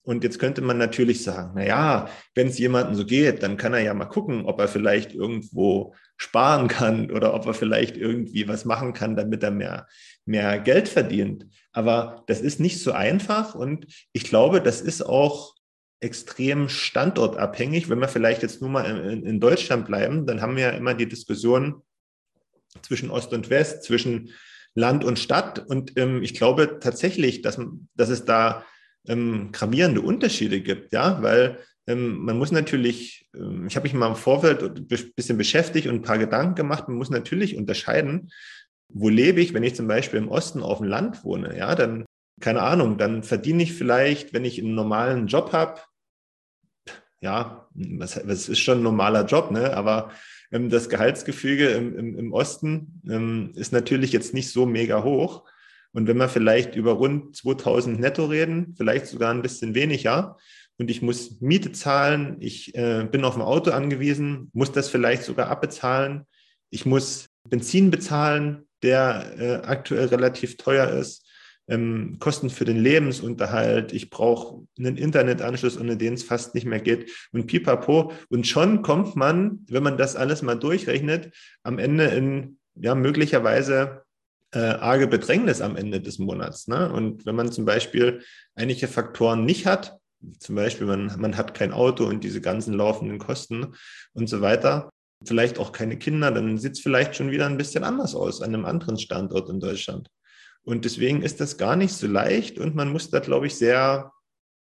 Und 0.04 0.24
jetzt 0.24 0.40
könnte 0.40 0.62
man 0.62 0.78
natürlich 0.78 1.22
sagen, 1.22 1.52
na 1.54 1.64
ja, 1.64 2.08
wenn 2.34 2.48
es 2.48 2.58
jemandem 2.58 2.94
so 2.94 3.04
geht, 3.04 3.42
dann 3.42 3.56
kann 3.56 3.72
er 3.72 3.80
ja 3.80 3.94
mal 3.94 4.06
gucken, 4.06 4.46
ob 4.46 4.58
er 4.58 4.66
vielleicht 4.66 5.12
irgendwo 5.12 5.94
sparen 6.16 6.66
kann 6.66 7.10
oder 7.10 7.34
ob 7.34 7.46
er 7.46 7.54
vielleicht 7.54 7.96
irgendwie 7.96 8.48
was 8.48 8.64
machen 8.64 8.94
kann, 8.94 9.14
damit 9.16 9.44
er 9.44 9.52
mehr, 9.52 9.86
mehr 10.24 10.58
Geld 10.58 10.88
verdient. 10.88 11.46
Aber 11.72 12.24
das 12.26 12.40
ist 12.40 12.60
nicht 12.60 12.80
so 12.80 12.92
einfach 12.92 13.54
und 13.54 13.86
ich 14.12 14.24
glaube, 14.24 14.60
das 14.60 14.80
ist 14.80 15.02
auch 15.02 15.54
extrem 16.00 16.68
standortabhängig. 16.68 17.88
Wenn 17.88 18.00
wir 18.00 18.08
vielleicht 18.08 18.42
jetzt 18.42 18.60
nur 18.60 18.70
mal 18.70 18.84
in, 18.84 19.24
in 19.24 19.40
Deutschland 19.40 19.86
bleiben, 19.86 20.26
dann 20.26 20.40
haben 20.40 20.56
wir 20.56 20.64
ja 20.64 20.70
immer 20.70 20.94
die 20.94 21.08
Diskussion 21.08 21.82
zwischen 22.82 23.10
Ost 23.10 23.32
und 23.32 23.50
West, 23.50 23.84
zwischen 23.84 24.30
Land 24.74 25.04
und 25.04 25.18
Stadt. 25.18 25.58
Und 25.58 25.96
ähm, 25.96 26.22
ich 26.22 26.34
glaube 26.34 26.78
tatsächlich, 26.80 27.42
dass, 27.42 27.60
dass 27.94 28.08
es 28.08 28.24
da 28.24 28.64
ähm, 29.06 29.50
gravierende 29.52 30.00
Unterschiede 30.00 30.60
gibt, 30.60 30.92
ja, 30.92 31.22
weil 31.22 31.58
ähm, 31.86 32.18
man 32.18 32.38
muss 32.38 32.52
natürlich, 32.52 33.28
ähm, 33.34 33.66
ich 33.66 33.76
habe 33.76 33.84
mich 33.84 33.94
mal 33.94 34.08
im 34.08 34.16
Vorfeld 34.16 34.62
ein 34.62 34.86
bisschen 34.86 35.38
beschäftigt 35.38 35.86
und 35.86 35.96
ein 35.96 36.02
paar 36.02 36.18
Gedanken 36.18 36.54
gemacht. 36.54 36.88
Man 36.88 36.96
muss 36.96 37.10
natürlich 37.10 37.56
unterscheiden, 37.56 38.30
wo 38.94 39.08
lebe 39.08 39.40
ich, 39.40 39.54
wenn 39.54 39.62
ich 39.62 39.74
zum 39.74 39.88
Beispiel 39.88 40.18
im 40.18 40.28
Osten 40.28 40.62
auf 40.62 40.78
dem 40.78 40.86
Land 40.86 41.24
wohne. 41.24 41.56
Ja, 41.56 41.74
dann, 41.74 42.04
keine 42.40 42.62
Ahnung, 42.62 42.98
dann 42.98 43.22
verdiene 43.22 43.62
ich 43.62 43.72
vielleicht, 43.72 44.32
wenn 44.32 44.44
ich 44.44 44.58
einen 44.60 44.74
normalen 44.74 45.26
Job 45.26 45.52
habe, 45.52 45.80
ja, 47.20 47.68
was, 47.74 48.16
ist 48.16 48.58
schon 48.58 48.78
ein 48.78 48.82
normaler 48.82 49.24
Job, 49.26 49.52
ne? 49.52 49.74
Aber 49.76 50.10
ähm, 50.50 50.70
das 50.70 50.88
Gehaltsgefüge 50.88 51.68
im, 51.68 51.96
im, 51.96 52.18
im 52.18 52.32
Osten 52.32 53.00
ähm, 53.08 53.52
ist 53.54 53.72
natürlich 53.72 54.12
jetzt 54.12 54.34
nicht 54.34 54.50
so 54.50 54.66
mega 54.66 55.04
hoch. 55.04 55.44
Und 55.92 56.08
wenn 56.08 56.16
wir 56.16 56.28
vielleicht 56.28 56.74
über 56.74 56.92
rund 56.92 57.36
2000 57.36 58.00
netto 58.00 58.24
reden, 58.24 58.74
vielleicht 58.76 59.06
sogar 59.06 59.32
ein 59.32 59.42
bisschen 59.42 59.74
weniger, 59.74 60.36
und 60.78 60.90
ich 60.90 61.02
muss 61.02 61.40
Miete 61.40 61.70
zahlen, 61.70 62.38
ich 62.40 62.74
äh, 62.74 63.06
bin 63.08 63.24
auf 63.24 63.36
ein 63.36 63.42
Auto 63.42 63.70
angewiesen, 63.70 64.50
muss 64.52 64.72
das 64.72 64.88
vielleicht 64.88 65.22
sogar 65.22 65.48
abbezahlen, 65.48 66.26
ich 66.70 66.86
muss 66.86 67.28
Benzin 67.48 67.90
bezahlen, 67.90 68.66
der 68.82 69.34
äh, 69.38 69.54
aktuell 69.66 70.06
relativ 70.06 70.56
teuer 70.56 70.88
ist, 70.88 71.28
ähm, 71.68 72.16
Kosten 72.18 72.50
für 72.50 72.64
den 72.64 72.76
Lebensunterhalt, 72.76 73.92
ich 73.92 74.10
brauche 74.10 74.66
einen 74.78 74.96
Internetanschluss, 74.96 75.78
ohne 75.78 75.96
den 75.96 76.14
es 76.14 76.24
fast 76.24 76.54
nicht 76.54 76.66
mehr 76.66 76.80
geht 76.80 77.10
und 77.32 77.46
pipapo. 77.46 78.12
Und 78.28 78.46
schon 78.46 78.82
kommt 78.82 79.16
man, 79.16 79.60
wenn 79.68 79.82
man 79.82 79.96
das 79.96 80.16
alles 80.16 80.42
mal 80.42 80.56
durchrechnet, 80.56 81.32
am 81.62 81.78
Ende 81.78 82.06
in 82.06 82.58
ja 82.74 82.94
möglicherweise 82.94 84.02
äh, 84.52 84.58
arge 84.58 85.06
Bedrängnis 85.06 85.60
am 85.60 85.76
Ende 85.76 86.00
des 86.00 86.18
Monats. 86.18 86.68
Ne? 86.68 86.92
Und 86.92 87.26
wenn 87.26 87.34
man 87.34 87.52
zum 87.52 87.64
Beispiel 87.64 88.22
einige 88.54 88.88
Faktoren 88.88 89.44
nicht 89.44 89.66
hat, 89.66 89.98
zum 90.38 90.54
Beispiel 90.54 90.86
man, 90.86 91.12
man 91.18 91.36
hat 91.36 91.54
kein 91.54 91.72
Auto 91.72 92.04
und 92.04 92.22
diese 92.22 92.40
ganzen 92.40 92.74
laufenden 92.74 93.18
Kosten 93.18 93.74
und 94.12 94.28
so 94.28 94.40
weiter, 94.40 94.90
vielleicht 95.26 95.58
auch 95.58 95.72
keine 95.72 95.98
Kinder, 95.98 96.30
dann 96.30 96.58
sieht 96.58 96.72
es 96.72 96.80
vielleicht 96.80 97.16
schon 97.16 97.30
wieder 97.30 97.46
ein 97.46 97.58
bisschen 97.58 97.84
anders 97.84 98.14
aus 98.14 98.42
an 98.42 98.54
einem 98.54 98.64
anderen 98.64 98.98
Standort 98.98 99.48
in 99.48 99.60
Deutschland. 99.60 100.08
Und 100.64 100.84
deswegen 100.84 101.22
ist 101.22 101.40
das 101.40 101.56
gar 101.56 101.76
nicht 101.76 101.92
so 101.92 102.06
leicht 102.06 102.58
und 102.58 102.74
man 102.74 102.92
muss 102.92 103.10
da, 103.10 103.18
glaube 103.20 103.46
ich, 103.46 103.56
sehr 103.56 104.12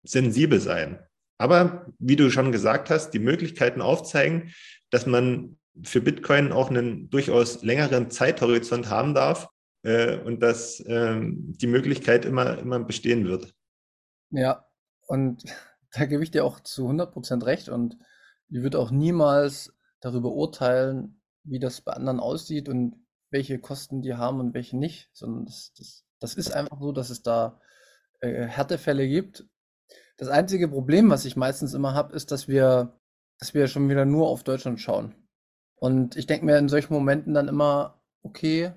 sensibel 0.05 0.61
sein. 0.61 0.99
Aber 1.39 1.87
wie 1.99 2.17
du 2.17 2.31
schon 2.31 2.53
gesagt 2.53 2.89
hast, 2.91 3.11
die 3.11 3.19
Möglichkeiten 3.19 3.83
aufzeigen, 3.83 4.53
dass 4.91 5.07
man 5.07 5.59
für 5.83 6.01
Bitcoin 6.01 6.53
auch 6.53 6.71
einen 6.71 7.11
durchaus 7.11 7.63
längeren 7.63 8.11
Zeithorizont 8.11 8.91
haben 8.91 9.15
darf 9.15 9.49
äh, 9.83 10.19
und 10.19 10.41
dass 10.41 10.81
äh, 10.81 11.21
die 11.21 11.67
Möglichkeit 11.67 12.25
immer, 12.25 12.59
immer 12.59 12.81
bestehen 12.81 13.27
wird. 13.27 13.55
Ja, 14.31 14.67
und 15.07 15.45
da 15.93 16.07
gebe 16.07 16.23
ich 16.23 16.31
dir 16.31 16.45
auch 16.45 16.61
zu 16.61 16.89
100% 16.89 17.45
recht 17.45 17.69
und 17.69 17.97
ich 18.49 18.63
würde 18.63 18.79
auch 18.79 18.91
niemals 18.91 19.75
darüber 20.03 20.33
urteilen, 20.33 21.23
wie 21.45 21.59
das 21.59 21.81
bei 21.81 21.93
anderen 21.93 22.21
aussieht 22.21 22.69
und 22.69 23.07
welche 23.31 23.59
Kosten 23.59 24.03
die 24.03 24.15
haben 24.15 24.41
und 24.41 24.53
welche 24.53 24.77
nicht, 24.77 25.09
sondern 25.15 25.47
das, 25.47 25.73
das, 25.79 26.05
das 26.21 26.35
ist 26.35 26.53
einfach 26.53 26.79
so, 26.79 26.93
dass 26.93 27.09
es 27.09 27.23
da 27.23 27.61
äh, 28.21 28.45
Härtefälle 28.47 29.09
gibt. 29.09 29.47
Das 30.19 30.29
einzige 30.29 30.69
Problem, 30.69 31.09
was 31.09 31.25
ich 31.25 31.37
meistens 31.37 31.73
immer 31.73 31.95
habe, 31.95 32.15
ist, 32.15 32.31
dass 32.31 32.47
wir, 32.47 33.01
dass 33.39 33.55
wir 33.55 33.67
schon 33.69 33.89
wieder 33.89 34.05
nur 34.05 34.29
auf 34.29 34.45
Deutschland 34.45 34.81
schauen. 34.81 35.15
Und 35.77 36.17
ich 36.17 36.27
denke 36.27 36.45
mir 36.45 36.59
in 36.59 36.69
solchen 36.69 36.93
Momenten 36.93 37.33
dann 37.33 37.49
immer, 37.49 38.03
okay, 38.23 38.73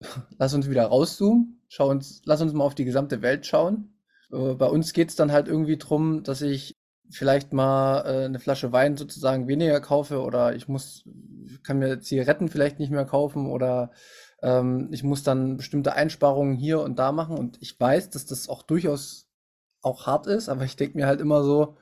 lass 0.38 0.54
uns 0.54 0.70
wieder 0.70 0.84
rauszoomen, 0.84 1.62
schau 1.68 1.90
uns, 1.90 2.22
lass 2.24 2.40
uns 2.40 2.52
mal 2.52 2.64
auf 2.64 2.74
die 2.74 2.84
gesamte 2.84 3.20
Welt 3.20 3.46
schauen. 3.46 3.98
Äh, 4.30 4.54
bei 4.54 4.66
uns 4.66 4.92
geht 4.92 5.08
es 5.08 5.16
dann 5.16 5.32
halt 5.32 5.48
irgendwie 5.48 5.78
drum, 5.78 6.22
dass 6.22 6.40
ich 6.42 6.77
vielleicht 7.10 7.52
mal 7.52 8.00
äh, 8.02 8.24
eine 8.24 8.38
Flasche 8.38 8.72
Wein 8.72 8.96
sozusagen 8.96 9.48
weniger 9.48 9.80
kaufe 9.80 10.20
oder 10.20 10.54
ich 10.54 10.68
muss, 10.68 11.04
kann 11.62 11.78
mir 11.78 12.00
Zigaretten 12.00 12.48
vielleicht 12.48 12.78
nicht 12.78 12.90
mehr 12.90 13.06
kaufen 13.06 13.46
oder 13.46 13.90
ähm, 14.42 14.88
ich 14.92 15.02
muss 15.02 15.22
dann 15.22 15.56
bestimmte 15.56 15.94
Einsparungen 15.94 16.56
hier 16.56 16.80
und 16.80 16.98
da 16.98 17.12
machen 17.12 17.36
und 17.36 17.58
ich 17.60 17.78
weiß, 17.78 18.10
dass 18.10 18.26
das 18.26 18.48
auch 18.48 18.62
durchaus 18.62 19.28
auch 19.82 20.06
hart 20.06 20.26
ist, 20.26 20.48
aber 20.48 20.64
ich 20.64 20.76
denke 20.76 20.98
mir 20.98 21.06
halt 21.06 21.20
immer 21.20 21.42
so, 21.42 21.76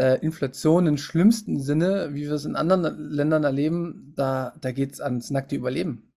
äh, 0.00 0.18
Inflation 0.20 0.86
im 0.86 0.96
schlimmsten 0.96 1.60
Sinne, 1.60 2.14
wie 2.14 2.22
wir 2.22 2.32
es 2.32 2.46
in 2.46 2.56
anderen 2.56 3.10
Ländern 3.10 3.44
erleben, 3.44 4.14
da, 4.16 4.54
da 4.60 4.72
geht 4.72 4.94
es 4.94 5.00
ans 5.00 5.30
nackte 5.30 5.56
Überleben. 5.56 6.12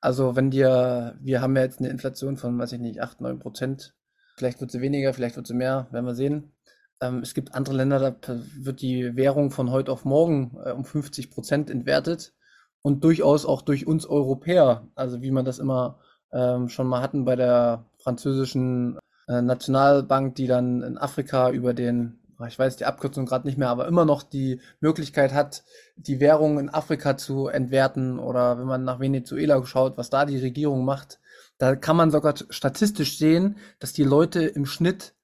Also 0.00 0.36
wenn 0.36 0.50
dir, 0.50 1.16
wir 1.20 1.40
haben 1.40 1.56
ja 1.56 1.62
jetzt 1.62 1.80
eine 1.80 1.88
Inflation 1.88 2.36
von, 2.36 2.58
weiß 2.58 2.72
ich 2.72 2.80
nicht, 2.80 3.00
8, 3.00 3.22
9 3.22 3.38
Prozent, 3.38 3.94
vielleicht 4.36 4.60
wird 4.60 4.70
sie 4.70 4.82
weniger, 4.82 5.14
vielleicht 5.14 5.36
wird 5.36 5.46
sie 5.46 5.54
mehr, 5.54 5.88
werden 5.90 6.04
wir 6.04 6.14
sehen. 6.14 6.52
Ähm, 7.00 7.20
es 7.20 7.34
gibt 7.34 7.54
andere 7.54 7.76
Länder, 7.76 7.98
da 8.10 8.40
wird 8.56 8.80
die 8.82 9.16
Währung 9.16 9.50
von 9.50 9.70
heute 9.70 9.92
auf 9.92 10.04
morgen 10.04 10.56
äh, 10.64 10.72
um 10.72 10.84
50 10.84 11.30
Prozent 11.30 11.70
entwertet 11.70 12.34
und 12.82 13.04
durchaus 13.04 13.44
auch 13.46 13.62
durch 13.62 13.86
uns 13.86 14.06
Europäer, 14.06 14.88
also 14.94 15.22
wie 15.22 15.30
man 15.30 15.44
das 15.44 15.58
immer 15.58 15.98
ähm, 16.32 16.68
schon 16.68 16.88
mal 16.88 17.00
hatten 17.00 17.24
bei 17.24 17.36
der 17.36 17.86
französischen 17.98 18.98
äh, 19.28 19.42
Nationalbank, 19.42 20.34
die 20.34 20.46
dann 20.46 20.82
in 20.82 20.98
Afrika 20.98 21.50
über 21.50 21.72
den, 21.72 22.18
ich 22.46 22.58
weiß 22.58 22.76
die 22.76 22.84
Abkürzung 22.84 23.26
gerade 23.26 23.46
nicht 23.46 23.58
mehr, 23.58 23.68
aber 23.68 23.86
immer 23.86 24.04
noch 24.04 24.22
die 24.22 24.60
Möglichkeit 24.80 25.32
hat, 25.32 25.64
die 25.96 26.20
Währung 26.20 26.58
in 26.58 26.68
Afrika 26.68 27.16
zu 27.16 27.46
entwerten 27.46 28.18
oder 28.18 28.58
wenn 28.58 28.66
man 28.66 28.84
nach 28.84 29.00
Venezuela 29.00 29.64
schaut, 29.64 29.96
was 29.96 30.10
da 30.10 30.24
die 30.24 30.38
Regierung 30.38 30.84
macht, 30.84 31.20
da 31.58 31.76
kann 31.76 31.96
man 31.96 32.10
sogar 32.10 32.34
statistisch 32.50 33.18
sehen, 33.18 33.56
dass 33.78 33.92
die 33.92 34.04
Leute 34.04 34.44
im 34.44 34.66
Schnitt 34.66 35.14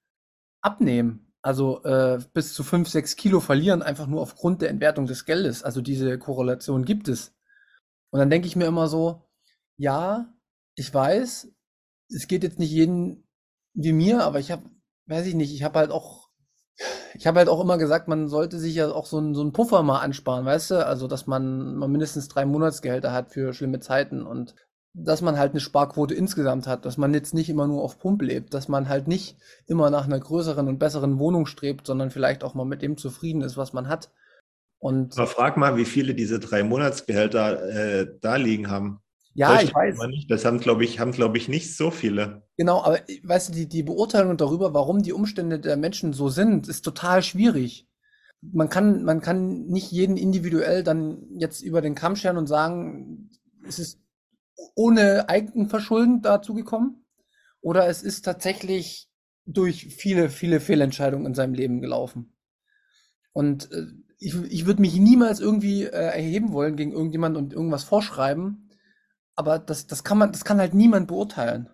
abnehmen 0.61 1.24
also 1.45 1.83
äh, 1.83 2.17
bis 2.33 2.55
zu 2.55 2.63
5, 2.63 2.89
6 2.89 3.17
Kilo 3.17 3.39
verlieren, 3.39 3.83
einfach 3.83 4.07
nur 4.07 4.19
aufgrund 4.19 4.63
der 4.63 4.71
Entwertung 4.71 5.05
des 5.05 5.25
Geldes. 5.25 5.61
Also 5.61 5.79
diese 5.79 6.17
Korrelation 6.17 6.85
gibt 6.85 7.07
es. 7.07 7.35
Und 8.09 8.17
dann 8.17 8.31
denke 8.31 8.47
ich 8.47 8.55
mir 8.55 8.65
immer 8.65 8.87
so, 8.87 9.29
ja, 9.77 10.33
ich 10.73 10.91
weiß, 10.91 11.47
es 12.09 12.27
geht 12.27 12.41
jetzt 12.41 12.57
nicht 12.57 12.71
jeden 12.71 13.27
wie 13.75 13.93
mir, 13.93 14.23
aber 14.23 14.39
ich 14.39 14.49
habe, 14.49 14.63
weiß 15.05 15.27
ich 15.27 15.35
nicht, 15.35 15.53
ich 15.53 15.61
habe 15.61 15.77
halt 15.77 15.91
auch, 15.91 16.31
ich 17.13 17.27
habe 17.27 17.37
halt 17.37 17.49
auch 17.49 17.61
immer 17.61 17.77
gesagt, 17.77 18.07
man 18.07 18.27
sollte 18.27 18.57
sich 18.57 18.73
ja 18.73 18.91
auch 18.91 19.05
so 19.05 19.19
einen, 19.19 19.35
so 19.35 19.47
Puffer 19.51 19.83
mal 19.83 19.99
ansparen, 19.99 20.47
weißt 20.47 20.71
du? 20.71 20.85
Also, 20.87 21.07
dass 21.07 21.27
man, 21.27 21.75
man 21.75 21.91
mindestens 21.91 22.27
drei 22.27 22.47
Monatsgehälter 22.47 23.13
hat 23.13 23.31
für 23.31 23.53
schlimme 23.53 23.79
Zeiten 23.81 24.25
und 24.25 24.55
dass 24.97 25.21
man 25.21 25.37
halt 25.37 25.51
eine 25.51 25.59
Sparquote 25.59 26.15
insgesamt 26.15 26.67
hat, 26.67 26.85
dass 26.85 26.97
man 26.97 27.13
jetzt 27.13 27.33
nicht 27.33 27.49
immer 27.49 27.67
nur 27.67 27.83
auf 27.83 27.99
Pump 27.99 28.21
lebt, 28.21 28.53
dass 28.53 28.69
man 28.69 28.87
halt 28.87 29.07
nicht 29.07 29.37
immer 29.67 29.89
nach 29.89 30.05
einer 30.05 30.19
größeren 30.19 30.67
und 30.69 30.79
besseren 30.79 31.19
Wohnung 31.19 31.45
strebt, 31.45 31.85
sondern 31.85 32.11
vielleicht 32.11 32.43
auch 32.43 32.53
mal 32.53 32.65
mit 32.65 32.81
dem 32.81 32.97
zufrieden 32.97 33.41
ist, 33.41 33.57
was 33.57 33.73
man 33.73 33.89
hat. 33.89 34.11
Und 34.79 35.17
Aber 35.17 35.27
frag 35.27 35.57
mal, 35.57 35.75
wie 35.75 35.85
viele 35.85 36.15
diese 36.15 36.39
drei 36.39 36.63
Monatsgehälter 36.63 37.69
äh, 37.69 38.07
da 38.21 38.37
liegen 38.37 38.69
haben. 38.69 39.01
Ja, 39.33 39.61
ich 39.61 39.75
weiß. 39.75 39.97
Das 40.29 40.45
haben, 40.45 40.61
glaube 40.61 40.85
ich, 40.85 40.99
haben, 41.01 41.11
glaube 41.11 41.37
ich, 41.37 41.49
nicht 41.49 41.75
so 41.75 41.91
viele. 41.91 42.43
Genau, 42.55 42.81
aber 42.81 42.99
weißt 43.23 43.49
du, 43.49 43.53
die, 43.53 43.67
die 43.67 43.83
Beurteilung 43.83 44.37
darüber, 44.37 44.73
warum 44.73 45.03
die 45.03 45.11
Umstände 45.11 45.59
der 45.59 45.75
Menschen 45.75 46.13
so 46.13 46.29
sind, 46.29 46.69
ist 46.69 46.83
total 46.85 47.21
schwierig. 47.21 47.89
Man 48.41 48.69
kann, 48.69 49.03
man 49.03 49.19
kann 49.19 49.65
nicht 49.65 49.91
jeden 49.91 50.15
individuell 50.15 50.83
dann 50.83 51.17
jetzt 51.37 51.61
über 51.61 51.81
den 51.81 51.95
Kamm 51.95 52.15
scheren 52.15 52.37
und 52.37 52.47
sagen, 52.47 53.29
es 53.67 53.77
ist 53.77 54.04
ohne 54.75 55.29
Eigenverschulden 55.29 56.21
dazu 56.21 56.53
gekommen 56.53 57.05
oder 57.61 57.87
es 57.87 58.03
ist 58.03 58.23
tatsächlich 58.23 59.09
durch 59.45 59.87
viele, 59.87 60.29
viele 60.29 60.59
Fehlentscheidungen 60.59 61.27
in 61.27 61.33
seinem 61.33 61.53
Leben 61.53 61.81
gelaufen. 61.81 62.35
Und 63.33 63.71
äh, 63.71 63.85
ich, 64.19 64.35
ich 64.49 64.65
würde 64.65 64.81
mich 64.81 64.95
niemals 64.97 65.39
irgendwie 65.39 65.83
äh, 65.83 65.89
erheben 65.89 66.53
wollen 66.53 66.75
gegen 66.75 66.93
irgendjemand 66.93 67.37
und 67.37 67.53
irgendwas 67.53 67.83
vorschreiben, 67.83 68.69
aber 69.35 69.59
das, 69.59 69.87
das 69.87 70.03
kann 70.03 70.17
man, 70.17 70.31
das 70.31 70.45
kann 70.45 70.59
halt 70.59 70.73
niemand 70.73 71.07
beurteilen. 71.07 71.69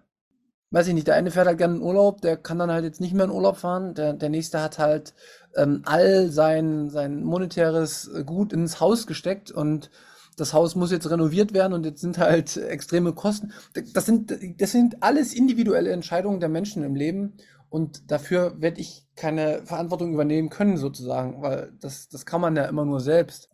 Weiß 0.72 0.88
ich 0.88 0.94
nicht, 0.94 1.08
der 1.08 1.15
eine 1.15 1.32
fährt 1.32 1.48
halt 1.48 1.58
gerne 1.58 1.76
in 1.76 1.82
Urlaub, 1.82 2.22
der 2.22 2.38
kann 2.38 2.58
dann 2.58 2.72
halt 2.72 2.86
jetzt 2.86 3.02
nicht 3.02 3.13
mehr 3.13 3.26
in 3.26 3.32
Urlaub 3.32 3.58
fahren, 3.58 3.94
der, 3.94 4.13
der 4.13 4.30
nächste 4.30 4.62
hat 4.62 4.80
halt 4.80 5.13
ähm, 5.56 5.82
all 5.86 6.30
sein, 6.30 6.89
sein 6.89 7.24
monetäres 7.24 8.10
Gut 8.26 8.54
ins 8.54 8.80
Haus 8.80 9.06
gesteckt 9.06 9.52
und 9.52 9.91
das 10.38 10.54
Haus 10.54 10.76
muss 10.76 10.91
jetzt 10.91 11.10
renoviert 11.10 11.54
werden 11.54 11.74
und 11.74 11.86
jetzt 11.86 12.02
sind 12.02 12.17
halt 12.17 12.58
extreme 12.58 13.13
Kosten. 13.13 13.54
Das 13.94 14.06
sind, 14.06 14.38
das 14.60 14.72
sind 14.72 15.04
alles 15.04 15.34
individuelle 15.34 15.91
Entscheidungen 15.91 16.39
der 16.39 16.50
Menschen 16.50 16.84
im 16.84 16.96
Leben 16.96 17.34
und 17.70 18.10
dafür 18.12 18.60
werde 18.60 18.82
ich 18.82 19.08
keine 19.15 19.63
Verantwortung 19.65 20.13
übernehmen 20.13 20.50
können, 20.50 20.78
sozusagen, 20.78 21.41
weil 21.41 21.74
das, 21.80 22.10
das 22.10 22.26
kann 22.26 22.41
man 22.41 22.56
ja 22.56 22.65
immer 22.65 22.86
nur 22.86 23.00
selbst. 23.00 23.50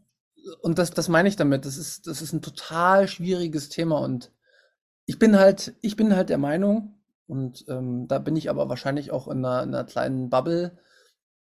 Und 0.62 0.78
das, 0.78 0.92
das 0.92 1.10
meine 1.10 1.28
ich 1.28 1.36
damit. 1.36 1.66
Das 1.66 1.78
ist, 1.78 2.08
das 2.08 2.22
ist 2.22 2.34
ein 2.34 2.42
total 2.42 3.08
schwieriges 3.08 3.70
Thema 3.70 4.00
und 4.00 4.32
ich 5.06 5.20
bin 5.20 5.38
halt, 5.38 5.76
ich 5.82 5.96
bin 5.96 6.16
halt 6.16 6.30
der 6.30 6.38
Meinung, 6.38 6.98
und 7.28 7.66
ähm, 7.68 8.08
da 8.08 8.20
bin 8.20 8.36
ich 8.36 8.50
aber 8.50 8.70
wahrscheinlich 8.70 9.12
auch 9.12 9.28
in 9.28 9.44
einer, 9.44 9.64
in 9.64 9.76
einer 9.76 9.84
kleinen 9.84 10.30
Bubble, 10.30 10.78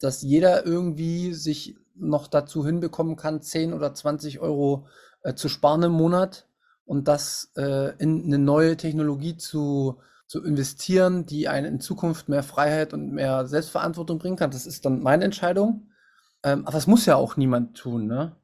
dass 0.00 0.22
jeder 0.22 0.64
irgendwie 0.64 1.34
sich 1.34 1.76
noch 1.94 2.28
dazu 2.28 2.64
hinbekommen 2.64 3.16
kann, 3.16 3.42
10 3.42 3.72
oder 3.72 3.92
20 3.92 4.40
Euro 4.40 4.86
äh, 5.22 5.34
zu 5.34 5.48
sparen 5.48 5.82
im 5.84 5.92
Monat 5.92 6.46
und 6.84 7.08
das 7.08 7.52
äh, 7.56 7.96
in 7.98 8.24
eine 8.24 8.38
neue 8.38 8.76
Technologie 8.76 9.36
zu, 9.36 10.00
zu 10.26 10.42
investieren, 10.42 11.26
die 11.26 11.48
einen 11.48 11.74
in 11.74 11.80
Zukunft 11.80 12.28
mehr 12.28 12.42
Freiheit 12.42 12.92
und 12.92 13.12
mehr 13.12 13.46
Selbstverantwortung 13.46 14.18
bringen 14.18 14.36
kann. 14.36 14.50
Das 14.50 14.66
ist 14.66 14.84
dann 14.84 15.02
meine 15.02 15.24
Entscheidung. 15.24 15.88
Ähm, 16.42 16.66
aber 16.66 16.74
das 16.74 16.86
muss 16.86 17.06
ja 17.06 17.16
auch 17.16 17.36
niemand 17.36 17.76
tun, 17.76 18.06
ne? 18.06 18.36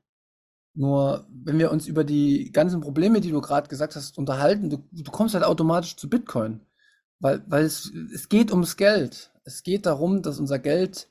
Nur 0.75 1.27
wenn 1.31 1.59
wir 1.59 1.73
uns 1.73 1.89
über 1.89 2.05
die 2.05 2.53
ganzen 2.53 2.81
Probleme, 2.81 3.21
die 3.21 3.33
du 3.33 3.41
gerade 3.41 3.69
gesagt 3.69 3.97
hast, 3.97 4.17
unterhalten, 4.17 4.71
du, 4.71 4.89
du 4.93 5.11
kommst 5.11 5.35
halt 5.35 5.45
automatisch 5.45 5.97
zu 5.97 6.09
Bitcoin. 6.09 6.61
Weil, 7.21 7.43
weil 7.49 7.65
es, 7.65 7.91
es 8.15 8.29
geht 8.29 8.53
ums 8.53 8.77
Geld. 8.77 9.33
Es 9.45 9.65
geht 9.65 9.87
darum, 9.87 10.23
dass 10.23 10.39
unser 10.39 10.59
Geld 10.61 11.09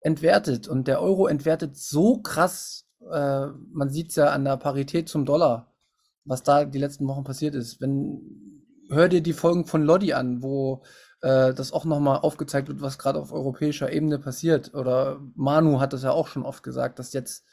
entwertet. 0.00 0.68
Und 0.68 0.86
der 0.86 1.00
Euro 1.00 1.26
entwertet 1.26 1.76
so 1.76 2.18
krass. 2.18 2.85
Äh, 3.10 3.46
man 3.72 3.90
sieht 3.90 4.10
es 4.10 4.16
ja 4.16 4.30
an 4.30 4.44
der 4.44 4.56
Parität 4.56 5.08
zum 5.08 5.24
Dollar, 5.24 5.72
was 6.24 6.42
da 6.42 6.64
die 6.64 6.78
letzten 6.78 7.06
Wochen 7.06 7.24
passiert 7.24 7.54
ist. 7.54 7.80
Wenn, 7.80 8.20
hör 8.88 9.08
dir 9.08 9.20
die 9.20 9.32
Folgen 9.32 9.66
von 9.66 9.82
Lodi 9.82 10.12
an, 10.12 10.42
wo 10.42 10.82
äh, 11.22 11.54
das 11.54 11.72
auch 11.72 11.84
nochmal 11.84 12.18
aufgezeigt 12.18 12.68
wird, 12.68 12.80
was 12.80 12.98
gerade 12.98 13.18
auf 13.18 13.32
europäischer 13.32 13.92
Ebene 13.92 14.18
passiert. 14.18 14.74
Oder 14.74 15.20
Manu 15.34 15.80
hat 15.80 15.92
das 15.92 16.02
ja 16.02 16.12
auch 16.12 16.28
schon 16.28 16.44
oft 16.44 16.62
gesagt, 16.62 16.98
dass 16.98 17.12
jetzt 17.12 17.44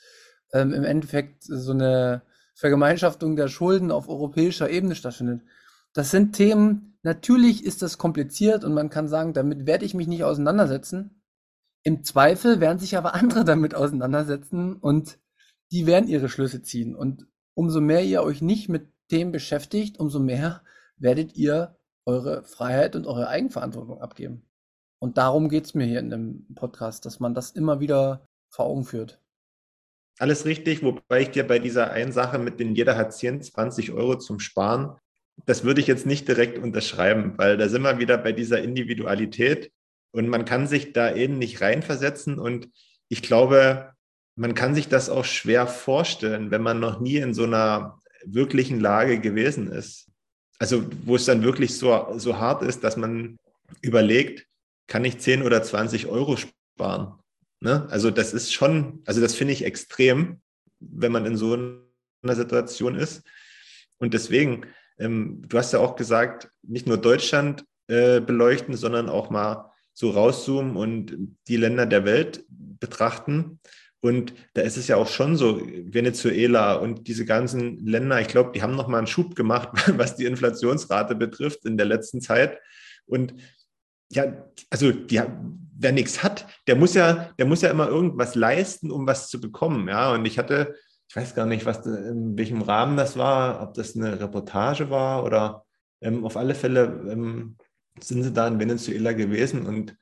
ähm, 0.53 0.73
im 0.73 0.83
Endeffekt 0.83 1.43
so 1.43 1.71
eine 1.71 2.23
Vergemeinschaftung 2.55 3.35
der 3.35 3.47
Schulden 3.47 3.91
auf 3.91 4.09
europäischer 4.09 4.69
Ebene 4.69 4.95
stattfindet. 4.95 5.41
Das 5.93 6.11
sind 6.11 6.33
Themen, 6.33 6.97
natürlich 7.03 7.65
ist 7.65 7.81
das 7.81 7.97
kompliziert 7.97 8.63
und 8.63 8.73
man 8.73 8.89
kann 8.89 9.07
sagen, 9.07 9.33
damit 9.33 9.65
werde 9.65 9.85
ich 9.85 9.93
mich 9.93 10.07
nicht 10.07 10.23
auseinandersetzen. 10.23 11.21
Im 11.83 12.03
Zweifel 12.03 12.59
werden 12.59 12.79
sich 12.79 12.97
aber 12.97 13.13
andere 13.15 13.43
damit 13.45 13.75
auseinandersetzen 13.75 14.75
und 14.75 15.17
die 15.73 15.87
werden 15.87 16.07
ihre 16.07 16.29
Schlüsse 16.29 16.61
ziehen. 16.61 16.95
Und 16.95 17.25
umso 17.55 17.81
mehr 17.81 18.03
ihr 18.03 18.21
euch 18.21 18.43
nicht 18.43 18.69
mit 18.69 18.89
Themen 19.09 19.31
beschäftigt, 19.31 19.99
umso 19.99 20.19
mehr 20.19 20.61
werdet 20.97 21.35
ihr 21.35 21.75
eure 22.05 22.43
Freiheit 22.43 22.95
und 22.95 23.07
eure 23.07 23.27
Eigenverantwortung 23.27 23.99
abgeben. 23.99 24.45
Und 24.99 25.17
darum 25.17 25.49
geht 25.49 25.65
es 25.65 25.73
mir 25.73 25.85
hier 25.85 25.99
in 25.99 26.11
dem 26.11 26.45
Podcast, 26.53 27.05
dass 27.05 27.19
man 27.19 27.33
das 27.33 27.51
immer 27.51 27.79
wieder 27.79 28.27
vor 28.49 28.65
Augen 28.65 28.85
führt. 28.85 29.19
Alles 30.19 30.45
richtig, 30.45 30.83
wobei 30.83 31.21
ich 31.21 31.31
dir 31.31 31.45
bei 31.45 31.57
dieser 31.57 31.89
einen 31.89 32.11
Sache 32.11 32.37
mit 32.37 32.59
den 32.59 32.75
jeder 32.75 32.95
hat 32.95 33.11
10, 33.11 33.41
20 33.41 33.93
Euro 33.93 34.15
zum 34.19 34.39
Sparen, 34.39 34.95
das 35.47 35.63
würde 35.63 35.81
ich 35.81 35.87
jetzt 35.87 36.05
nicht 36.05 36.27
direkt 36.27 36.59
unterschreiben, 36.59 37.33
weil 37.37 37.57
da 37.57 37.67
sind 37.67 37.81
wir 37.81 37.97
wieder 37.97 38.19
bei 38.19 38.31
dieser 38.31 38.61
Individualität 38.61 39.71
und 40.11 40.27
man 40.27 40.45
kann 40.45 40.67
sich 40.67 40.93
da 40.93 41.15
eben 41.15 41.39
nicht 41.39 41.61
reinversetzen 41.61 42.37
und 42.37 42.69
ich 43.09 43.23
glaube, 43.23 43.93
man 44.35 44.55
kann 44.55 44.75
sich 44.75 44.87
das 44.87 45.09
auch 45.09 45.25
schwer 45.25 45.67
vorstellen, 45.67 46.51
wenn 46.51 46.61
man 46.61 46.79
noch 46.79 46.99
nie 46.99 47.17
in 47.17 47.33
so 47.33 47.43
einer 47.43 47.99
wirklichen 48.25 48.79
Lage 48.79 49.19
gewesen 49.19 49.71
ist. 49.71 50.07
Also 50.59 50.85
wo 51.05 51.15
es 51.15 51.25
dann 51.25 51.43
wirklich 51.43 51.77
so, 51.77 52.13
so 52.17 52.37
hart 52.37 52.63
ist, 52.63 52.83
dass 52.83 52.97
man 52.97 53.37
überlegt, 53.81 54.47
kann 54.87 55.05
ich 55.05 55.19
10 55.19 55.43
oder 55.43 55.61
20 55.61 56.07
Euro 56.07 56.37
sparen? 56.37 57.19
Ne? 57.59 57.87
Also 57.89 58.11
das 58.11 58.33
ist 58.33 58.53
schon, 58.53 59.01
also 59.05 59.21
das 59.21 59.35
finde 59.35 59.53
ich 59.53 59.65
extrem, 59.65 60.41
wenn 60.79 61.11
man 61.11 61.25
in 61.25 61.37
so 61.37 61.53
einer 61.53 62.35
Situation 62.35 62.95
ist. 62.95 63.23
Und 63.97 64.13
deswegen, 64.13 64.65
ähm, 64.99 65.41
du 65.47 65.57
hast 65.57 65.73
ja 65.73 65.79
auch 65.79 65.95
gesagt, 65.95 66.49
nicht 66.61 66.87
nur 66.87 66.97
Deutschland 66.97 67.65
äh, 67.87 68.19
beleuchten, 68.19 68.75
sondern 68.75 69.09
auch 69.09 69.29
mal 69.29 69.71
so 69.93 70.09
rauszoomen 70.09 70.75
und 70.75 71.37
die 71.47 71.57
Länder 71.57 71.85
der 71.85 72.05
Welt 72.05 72.45
betrachten. 72.49 73.59
Und 74.03 74.33
da 74.53 74.63
ist 74.63 74.75
es 74.75 74.89
ja 74.89 74.97
auch 74.97 75.07
schon 75.07 75.37
so, 75.37 75.61
Venezuela 75.61 76.73
und 76.75 77.07
diese 77.07 77.23
ganzen 77.23 77.77
Länder, 77.85 78.19
ich 78.19 78.27
glaube, 78.27 78.51
die 78.53 78.61
haben 78.61 78.75
noch 78.75 78.89
mal 78.89 78.97
einen 78.97 79.07
Schub 79.07 79.33
gemacht, 79.33 79.69
was 79.97 80.17
die 80.17 80.25
Inflationsrate 80.25 81.15
betrifft 81.15 81.63
in 81.63 81.77
der 81.77 81.85
letzten 81.85 82.19
Zeit. 82.19 82.59
Und 83.05 83.33
ja, 84.11 84.45
also 84.69 84.91
die, 84.91 85.21
wer 85.77 85.93
nichts 85.93 86.21
hat, 86.21 86.45
der 86.67 86.75
muss 86.75 86.95
ja, 86.95 87.31
der 87.39 87.45
muss 87.45 87.61
ja 87.61 87.69
immer 87.69 87.87
irgendwas 87.87 88.35
leisten, 88.35 88.91
um 88.91 89.07
was 89.07 89.29
zu 89.29 89.39
bekommen. 89.39 89.87
Ja, 89.87 90.11
und 90.11 90.25
ich 90.25 90.37
hatte, 90.37 90.75
ich 91.07 91.15
weiß 91.15 91.33
gar 91.33 91.45
nicht, 91.45 91.65
was 91.65 91.85
in 91.85 92.37
welchem 92.37 92.61
Rahmen 92.61 92.97
das 92.97 93.15
war, 93.15 93.61
ob 93.61 93.73
das 93.73 93.95
eine 93.95 94.19
Reportage 94.19 94.89
war 94.89 95.23
oder 95.23 95.63
ähm, 96.01 96.25
auf 96.25 96.35
alle 96.35 96.55
Fälle 96.55 96.83
ähm, 97.09 97.55
sind 98.01 98.23
sie 98.23 98.33
da 98.33 98.49
in 98.49 98.59
Venezuela 98.59 99.13
gewesen. 99.13 99.65
Und 99.65 99.95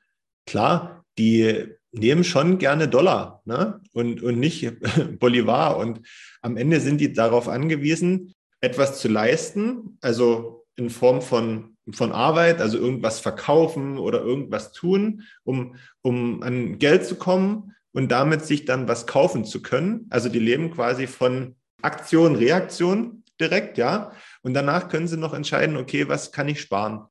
klar, 0.48 1.06
die 1.20 1.76
nehmen 1.92 2.24
schon 2.24 2.58
gerne 2.58 2.88
Dollar 2.88 3.42
ne? 3.46 3.82
und, 3.94 4.22
und 4.22 4.40
nicht 4.40 4.72
Bolivar. 5.20 5.78
Und 5.78 6.02
am 6.42 6.58
Ende 6.58 6.80
sind 6.80 7.00
die 7.00 7.14
darauf 7.14 7.48
angewiesen, 7.48 8.34
etwas 8.62 9.00
zu 9.00 9.08
leisten, 9.08 9.98
also 10.02 10.66
in 10.76 10.90
Form 10.90 11.22
von 11.22 11.72
von 11.94 12.12
Arbeit, 12.12 12.62
also 12.62 12.78
irgendwas 12.78 13.20
verkaufen 13.20 13.98
oder 13.98 14.22
irgendwas 14.22 14.72
tun, 14.72 15.24
um, 15.44 15.76
um 16.02 16.44
an 16.44 16.80
Geld 16.80 17.06
zu 17.06 17.16
kommen 17.16 17.76
und 17.92 18.12
damit 18.12 18.46
sich 18.46 18.66
dann 18.66 18.88
was 18.88 19.08
kaufen 19.08 19.46
zu 19.46 19.62
können. 19.62 20.08
Also 20.10 20.30
die 20.30 20.40
leben 20.40 20.72
quasi 20.72 21.08
von 21.08 21.56
Aktion, 21.82 22.36
Reaktion 22.36 23.24
direkt, 23.40 23.78
ja. 23.78 24.12
Und 24.44 24.54
danach 24.54 24.90
können 24.90 25.08
sie 25.08 25.18
noch 25.18 25.34
entscheiden, 25.34 25.78
okay, 25.78 26.08
was 26.08 26.32
kann 26.32 26.48
ich 26.48 26.62
sparen? 26.62 27.06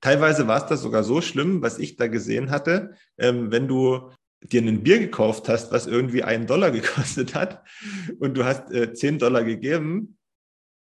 Teilweise 0.00 0.48
war 0.48 0.58
es 0.58 0.66
das 0.66 0.80
sogar 0.80 1.04
so 1.04 1.20
schlimm, 1.20 1.62
was 1.62 1.78
ich 1.78 1.96
da 1.96 2.06
gesehen 2.06 2.50
hatte, 2.50 2.94
ähm, 3.18 3.52
wenn 3.52 3.68
du 3.68 4.10
dir 4.42 4.62
ein 4.62 4.82
Bier 4.82 4.98
gekauft 4.98 5.48
hast, 5.48 5.72
was 5.72 5.86
irgendwie 5.86 6.22
einen 6.22 6.46
Dollar 6.46 6.70
gekostet 6.70 7.34
hat 7.34 7.64
und 8.18 8.34
du 8.36 8.44
hast 8.44 8.70
äh, 8.72 8.92
10 8.92 9.18
Dollar 9.18 9.44
gegeben, 9.44 10.18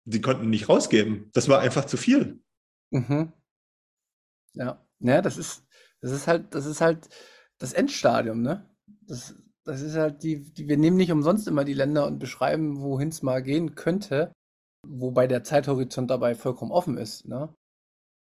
sie 0.07 0.21
konnten 0.21 0.51
nicht 0.51 0.69
rausgeben. 0.69 1.31
Das 1.33 1.49
war 1.49 1.61
einfach 1.61 1.85
zu 1.85 1.97
viel. 1.97 2.41
Mhm. 2.91 3.33
Ja. 4.55 4.81
Ja, 5.01 5.21
das 5.21 5.37
ist 5.37 5.65
das 6.01 6.13
ist 6.13 6.27
halt 6.27 6.55
das 6.55 6.67
ist 6.67 6.81
halt 6.81 7.09
das 7.59 7.73
Endstadium, 7.73 8.43
ne? 8.43 8.71
Das 9.03 9.35
das 9.65 9.81
ist 9.81 9.97
halt 9.97 10.23
die 10.23 10.53
die 10.53 10.69
wir 10.69 10.77
nehmen 10.77 10.97
nicht 10.97 11.13
umsonst 11.13 11.49
immer 11.49 11.65
die 11.65 11.75
Länder 11.75 12.07
und 12.07 12.19
beschreiben, 12.19 12.81
wohin 12.81 13.09
es 13.09 13.23
mal 13.23 13.43
gehen 13.43 13.75
könnte, 13.75 14.33
wobei 14.87 15.27
der 15.27 15.45
Zeithorizont 15.45 16.11
dabei 16.11 16.35
vollkommen 16.35 16.73
offen 16.73 16.97
ist, 16.99 17.27
ne? 17.27 17.55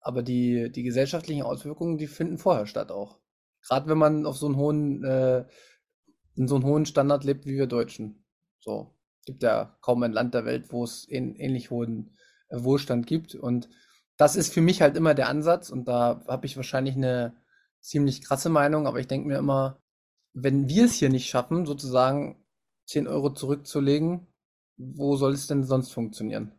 Aber 0.01 0.23
die 0.23 0.71
die 0.73 0.83
gesellschaftlichen 0.83 1.43
Auswirkungen, 1.43 1.99
die 1.99 2.07
finden 2.09 2.39
vorher 2.39 2.67
statt 2.67 2.91
auch. 2.91 3.19
Gerade 3.67 3.89
wenn 3.89 3.99
man 3.99 4.27
auf 4.27 4.37
so 4.37 4.47
einen 4.47 4.57
hohen 4.57 5.05
äh, 5.05 5.45
in 6.37 6.49
so 6.49 6.57
'n 6.57 6.65
hohen 6.65 6.87
Standard 6.87 7.25
lebt 7.25 7.47
wie 7.47 7.57
wir 7.57 7.67
Deutschen. 7.67 8.25
So. 8.61 8.95
Gibt 9.27 9.43
ja 9.43 9.77
kaum 9.81 10.03
ein 10.03 10.13
Land 10.13 10.35
der 10.35 10.45
Welt, 10.45 10.73
wo 10.73 10.85
es 10.85 11.09
ähn 11.09 11.35
ähnlich 11.37 11.71
hohen, 11.71 12.17
äh, 12.49 12.63
Wohlstand 12.63 13.07
gibt 13.07 13.35
und 13.35 13.69
das 14.17 14.37
ist 14.37 14.53
für 14.53 14.61
mich 14.61 14.81
halt 14.81 14.97
immer 14.97 15.15
der 15.15 15.29
Ansatz 15.29 15.71
und 15.71 15.89
da 15.89 16.23
habe 16.29 16.47
ich 16.47 16.57
wahrscheinlich 16.57 16.95
eine 16.95 17.37
ziemlich 17.81 18.23
krasse 18.23 18.49
Meinung, 18.49 18.87
aber 18.87 19.01
ich 19.01 19.09
denke 19.09 19.29
mir 19.29 19.39
immer, 19.39 19.81
wenn 20.35 20.69
wir 20.69 20.85
es 20.87 20.95
hier 20.95 21.11
nicht 21.11 21.29
schaffen, 21.29 21.67
sozusagen 21.67 22.45
10 22.87 23.09
Euro 23.09 23.31
zurückzulegen, 23.33 24.27
wo 24.77 25.17
soll 25.17 25.33
es 25.33 25.47
denn 25.47 25.65
sonst 25.65 25.93
funktionieren? 25.93 26.53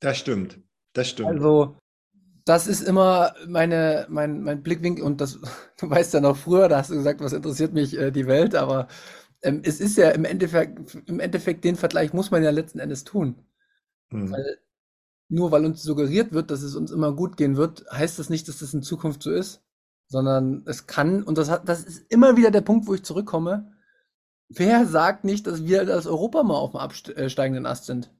Das 0.00 0.18
stimmt. 0.18 0.60
Das 0.92 1.08
stimmt. 1.08 1.28
Also, 1.28 1.76
das 2.48 2.66
ist 2.66 2.80
immer 2.80 3.34
meine, 3.46 4.06
mein, 4.08 4.42
mein 4.42 4.62
Blickwinkel 4.62 5.04
und 5.04 5.20
das, 5.20 5.38
du 5.80 5.90
weißt 5.90 6.14
ja 6.14 6.20
noch 6.20 6.36
früher, 6.36 6.68
da 6.68 6.78
hast 6.78 6.90
du 6.90 6.94
gesagt, 6.94 7.20
was 7.20 7.32
interessiert 7.32 7.74
mich 7.74 7.96
äh, 7.98 8.10
die 8.10 8.26
Welt, 8.26 8.54
aber 8.54 8.88
ähm, 9.42 9.60
es 9.64 9.80
ist 9.80 9.96
ja 9.96 10.10
im 10.10 10.24
Endeffekt, 10.24 10.96
im 11.06 11.20
Endeffekt 11.20 11.64
den 11.64 11.76
Vergleich 11.76 12.12
muss 12.12 12.30
man 12.30 12.42
ja 12.42 12.50
letzten 12.50 12.80
Endes 12.80 13.04
tun. 13.04 13.36
Hm. 14.10 14.32
Weil 14.32 14.58
nur 15.28 15.52
weil 15.52 15.66
uns 15.66 15.82
suggeriert 15.82 16.32
wird, 16.32 16.50
dass 16.50 16.62
es 16.62 16.74
uns 16.74 16.90
immer 16.90 17.12
gut 17.12 17.36
gehen 17.36 17.56
wird, 17.56 17.84
heißt 17.92 18.18
das 18.18 18.30
nicht, 18.30 18.48
dass 18.48 18.60
das 18.60 18.72
in 18.72 18.82
Zukunft 18.82 19.22
so 19.22 19.30
ist, 19.30 19.62
sondern 20.06 20.62
es 20.66 20.86
kann, 20.86 21.22
und 21.22 21.36
das, 21.36 21.50
hat, 21.50 21.68
das 21.68 21.84
ist 21.84 22.10
immer 22.10 22.36
wieder 22.36 22.50
der 22.50 22.62
Punkt, 22.62 22.86
wo 22.86 22.94
ich 22.94 23.04
zurückkomme. 23.04 23.72
Wer 24.48 24.86
sagt 24.86 25.24
nicht, 25.24 25.46
dass 25.46 25.64
wir 25.64 25.80
als 25.80 26.06
Europa 26.06 26.42
mal 26.42 26.54
auf 26.54 26.70
dem 26.70 26.80
absteigenden 26.80 27.66
Ast 27.66 27.84
sind? 27.84 28.10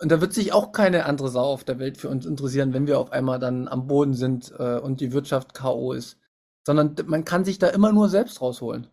Und 0.00 0.12
da 0.12 0.20
wird 0.20 0.32
sich 0.32 0.52
auch 0.52 0.72
keine 0.72 1.06
andere 1.06 1.28
Sau 1.28 1.44
auf 1.44 1.64
der 1.64 1.78
Welt 1.78 1.98
für 1.98 2.08
uns 2.08 2.24
interessieren, 2.24 2.72
wenn 2.72 2.86
wir 2.86 3.00
auf 3.00 3.10
einmal 3.12 3.38
dann 3.38 3.66
am 3.66 3.88
Boden 3.88 4.14
sind 4.14 4.52
äh, 4.56 4.78
und 4.78 5.00
die 5.00 5.12
Wirtschaft 5.12 5.54
K.O. 5.54 5.92
ist. 5.92 6.18
Sondern 6.64 6.94
man 7.06 7.24
kann 7.24 7.44
sich 7.44 7.58
da 7.58 7.68
immer 7.68 7.92
nur 7.92 8.08
selbst 8.08 8.40
rausholen. 8.40 8.88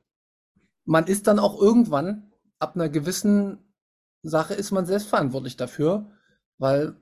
Man 0.85 1.05
ist 1.07 1.27
dann 1.27 1.39
auch 1.39 1.61
irgendwann, 1.61 2.31
ab 2.59 2.75
einer 2.75 2.89
gewissen 2.89 3.59
Sache 4.23 4.55
ist 4.55 4.71
man 4.71 4.85
selbst 4.85 5.07
verantwortlich 5.07 5.57
dafür, 5.57 6.09
weil 6.57 6.95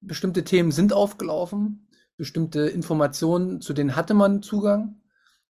bestimmte 0.00 0.44
Themen 0.44 0.72
sind 0.72 0.92
aufgelaufen, 0.92 1.88
bestimmte 2.16 2.60
Informationen, 2.68 3.60
zu 3.60 3.72
denen 3.72 3.96
hatte 3.96 4.14
man 4.14 4.42
Zugang 4.42 5.02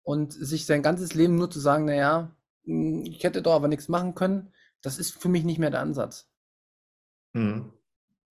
und 0.04 0.34
sich 0.34 0.66
sein 0.66 0.84
ganzes 0.84 1.14
Leben 1.16 1.36
nur 1.36 1.50
zu 1.50 1.60
sagen, 1.60 1.86
naja, 1.86 2.36
hm, 2.66 3.04
ich 3.06 3.24
hätte 3.24 3.42
doch 3.42 3.54
aber 3.54 3.68
nichts 3.68 3.88
machen 3.88 4.14
können, 4.14 4.52
das 4.82 5.00
ist 5.00 5.20
für 5.20 5.30
mich 5.30 5.44
nicht 5.44 5.58
mehr 5.58 5.72
der 5.72 5.82
Ansatz. 5.82 6.28
Hm. 7.34 7.72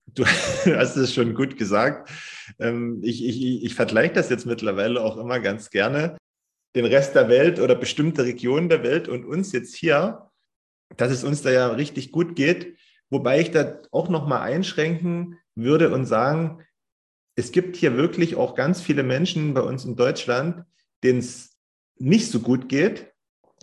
Du 0.06 0.24
hast 0.26 0.96
es 0.96 1.14
schon 1.14 1.34
gut 1.34 1.56
gesagt. 1.56 2.10
Ähm, 2.58 3.00
ich, 3.02 3.24
ich, 3.24 3.64
ich 3.64 3.74
vergleiche 3.74 4.14
das 4.14 4.30
jetzt 4.30 4.46
mittlerweile 4.46 5.02
auch 5.02 5.16
immer 5.16 5.40
ganz 5.40 5.70
gerne. 5.70 6.16
Den 6.76 6.84
Rest 6.84 7.14
der 7.14 7.28
Welt 7.28 7.60
oder 7.60 7.74
bestimmte 7.74 8.24
Regionen 8.24 8.68
der 8.68 8.82
Welt 8.82 9.08
und 9.08 9.24
uns 9.24 9.52
jetzt 9.52 9.74
hier, 9.74 10.30
dass 10.96 11.10
es 11.10 11.24
uns 11.24 11.42
da 11.42 11.50
ja 11.50 11.68
richtig 11.68 12.12
gut 12.12 12.36
geht. 12.36 12.76
Wobei 13.10 13.40
ich 13.40 13.50
da 13.50 13.80
auch 13.92 14.08
nochmal 14.08 14.40
einschränken 14.40 15.38
würde 15.54 15.90
und 15.90 16.04
sagen, 16.04 16.64
es 17.36 17.52
gibt 17.52 17.76
hier 17.76 17.96
wirklich 17.96 18.36
auch 18.36 18.54
ganz 18.54 18.80
viele 18.80 19.02
Menschen 19.02 19.54
bei 19.54 19.60
uns 19.60 19.84
in 19.84 19.96
Deutschland, 19.96 20.64
denen 21.02 21.18
es 21.18 21.56
nicht 21.96 22.30
so 22.30 22.40
gut 22.40 22.68
geht. 22.68 23.12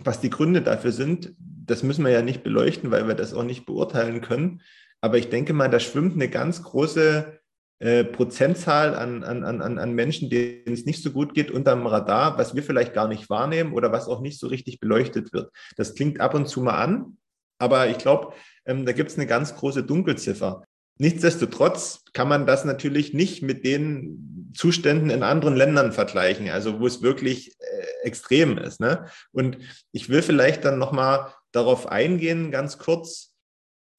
was 0.03 0.19
die 0.19 0.29
Gründe 0.29 0.61
dafür 0.61 0.91
sind, 0.91 1.35
das 1.37 1.83
müssen 1.83 2.03
wir 2.03 2.11
ja 2.11 2.21
nicht 2.23 2.43
beleuchten, 2.43 2.89
weil 2.89 3.07
wir 3.07 3.13
das 3.13 3.33
auch 3.33 3.43
nicht 3.43 3.65
beurteilen 3.65 4.21
können. 4.21 4.61
Aber 5.01 5.17
ich 5.17 5.29
denke 5.29 5.53
mal, 5.53 5.69
da 5.69 5.79
schwimmt 5.79 6.13
eine 6.13 6.29
ganz 6.29 6.63
große 6.63 7.39
äh, 7.79 8.03
Prozentzahl 8.03 8.93
an, 8.93 9.23
an, 9.23 9.43
an, 9.43 9.79
an 9.79 9.93
Menschen, 9.93 10.29
denen 10.29 10.71
es 10.71 10.85
nicht 10.85 11.01
so 11.01 11.09
gut 11.09 11.33
geht, 11.33 11.49
unterm 11.49 11.87
Radar, 11.87 12.37
was 12.37 12.55
wir 12.55 12.61
vielleicht 12.61 12.93
gar 12.93 13.07
nicht 13.07 13.29
wahrnehmen 13.29 13.73
oder 13.73 13.91
was 13.91 14.07
auch 14.07 14.21
nicht 14.21 14.39
so 14.39 14.47
richtig 14.47 14.79
beleuchtet 14.79 15.33
wird. 15.33 15.51
Das 15.77 15.95
klingt 15.95 16.21
ab 16.21 16.35
und 16.35 16.47
zu 16.47 16.61
mal 16.61 16.75
an, 16.75 17.17
aber 17.57 17.89
ich 17.89 17.97
glaube, 17.97 18.33
ähm, 18.65 18.85
da 18.85 18.91
gibt 18.91 19.09
es 19.09 19.17
eine 19.17 19.25
ganz 19.25 19.55
große 19.55 19.83
Dunkelziffer. 19.83 20.63
Nichtsdestotrotz 20.99 22.03
kann 22.13 22.27
man 22.27 22.45
das 22.45 22.65
natürlich 22.65 23.15
nicht 23.15 23.41
mit 23.41 23.65
den 23.65 24.51
Zuständen 24.55 25.09
in 25.09 25.23
anderen 25.23 25.55
Ländern 25.55 25.91
vergleichen, 25.91 26.49
also 26.51 26.79
wo 26.79 26.85
es 26.85 27.01
wirklich 27.01 27.55
äh, 27.59 27.85
extrem 28.03 28.59
ist. 28.59 28.79
Ne? 28.79 29.07
Und 29.31 29.57
ich 29.91 30.09
will 30.09 30.21
vielleicht 30.21 30.63
dann 30.65 30.77
nochmal 30.77 31.33
darauf 31.51 31.87
eingehen, 31.87 32.51
ganz 32.51 32.77
kurz, 32.77 33.30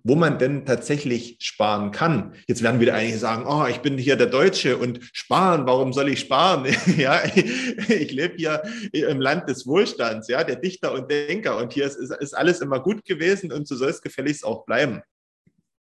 wo 0.05 0.15
man 0.15 0.39
denn 0.39 0.67
tatsächlich 0.67 1.37
sparen 1.41 1.91
kann. 1.91 2.35
Jetzt 2.49 2.63
werden 2.63 2.81
wieder 2.81 2.95
einige 2.95 3.19
sagen, 3.19 3.47
oh, 3.47 3.67
ich 3.67 3.79
bin 3.79 3.99
hier 3.99 4.17
der 4.17 4.27
Deutsche 4.27 4.77
und 4.77 5.01
sparen, 5.13 5.67
warum 5.67 5.93
soll 5.93 6.09
ich 6.09 6.21
sparen? 6.21 6.67
ja, 6.97 7.21
ich 7.25 8.13
lebe 8.13 8.35
hier 8.37 8.63
im 8.93 9.21
Land 9.21 9.49
des 9.49 9.67
Wohlstands, 9.67 10.29
ja, 10.29 10.45
der 10.45 10.57
Dichter 10.57 10.93
und 10.93 11.11
Denker 11.11 11.57
und 11.57 11.73
hier 11.73 11.87
ist, 11.87 11.97
ist 11.97 12.37
alles 12.37 12.61
immer 12.61 12.81
gut 12.81 13.05
gewesen 13.05 13.53
und 13.53 13.69
so 13.69 13.77
soll 13.77 13.91
es 13.91 14.03
gefälligst 14.03 14.45
auch 14.45 14.65
bleiben. 14.65 15.03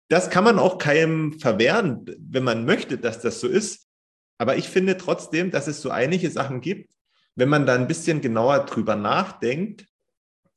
Das 0.08 0.28
kann 0.28 0.44
man 0.44 0.58
auch 0.58 0.78
keinem 0.78 1.38
verwehren, 1.38 2.04
wenn 2.18 2.42
man 2.42 2.64
möchte, 2.64 2.98
dass 2.98 3.20
das 3.20 3.40
so 3.40 3.46
ist. 3.46 3.86
Aber 4.38 4.56
ich 4.56 4.68
finde 4.68 4.96
trotzdem, 4.96 5.50
dass 5.50 5.66
es 5.68 5.80
so 5.82 5.90
einige 5.90 6.30
Sachen 6.30 6.60
gibt, 6.60 6.90
wenn 7.36 7.48
man 7.48 7.64
da 7.64 7.74
ein 7.74 7.86
bisschen 7.86 8.20
genauer 8.20 8.64
drüber 8.66 8.96
nachdenkt, 8.96 9.86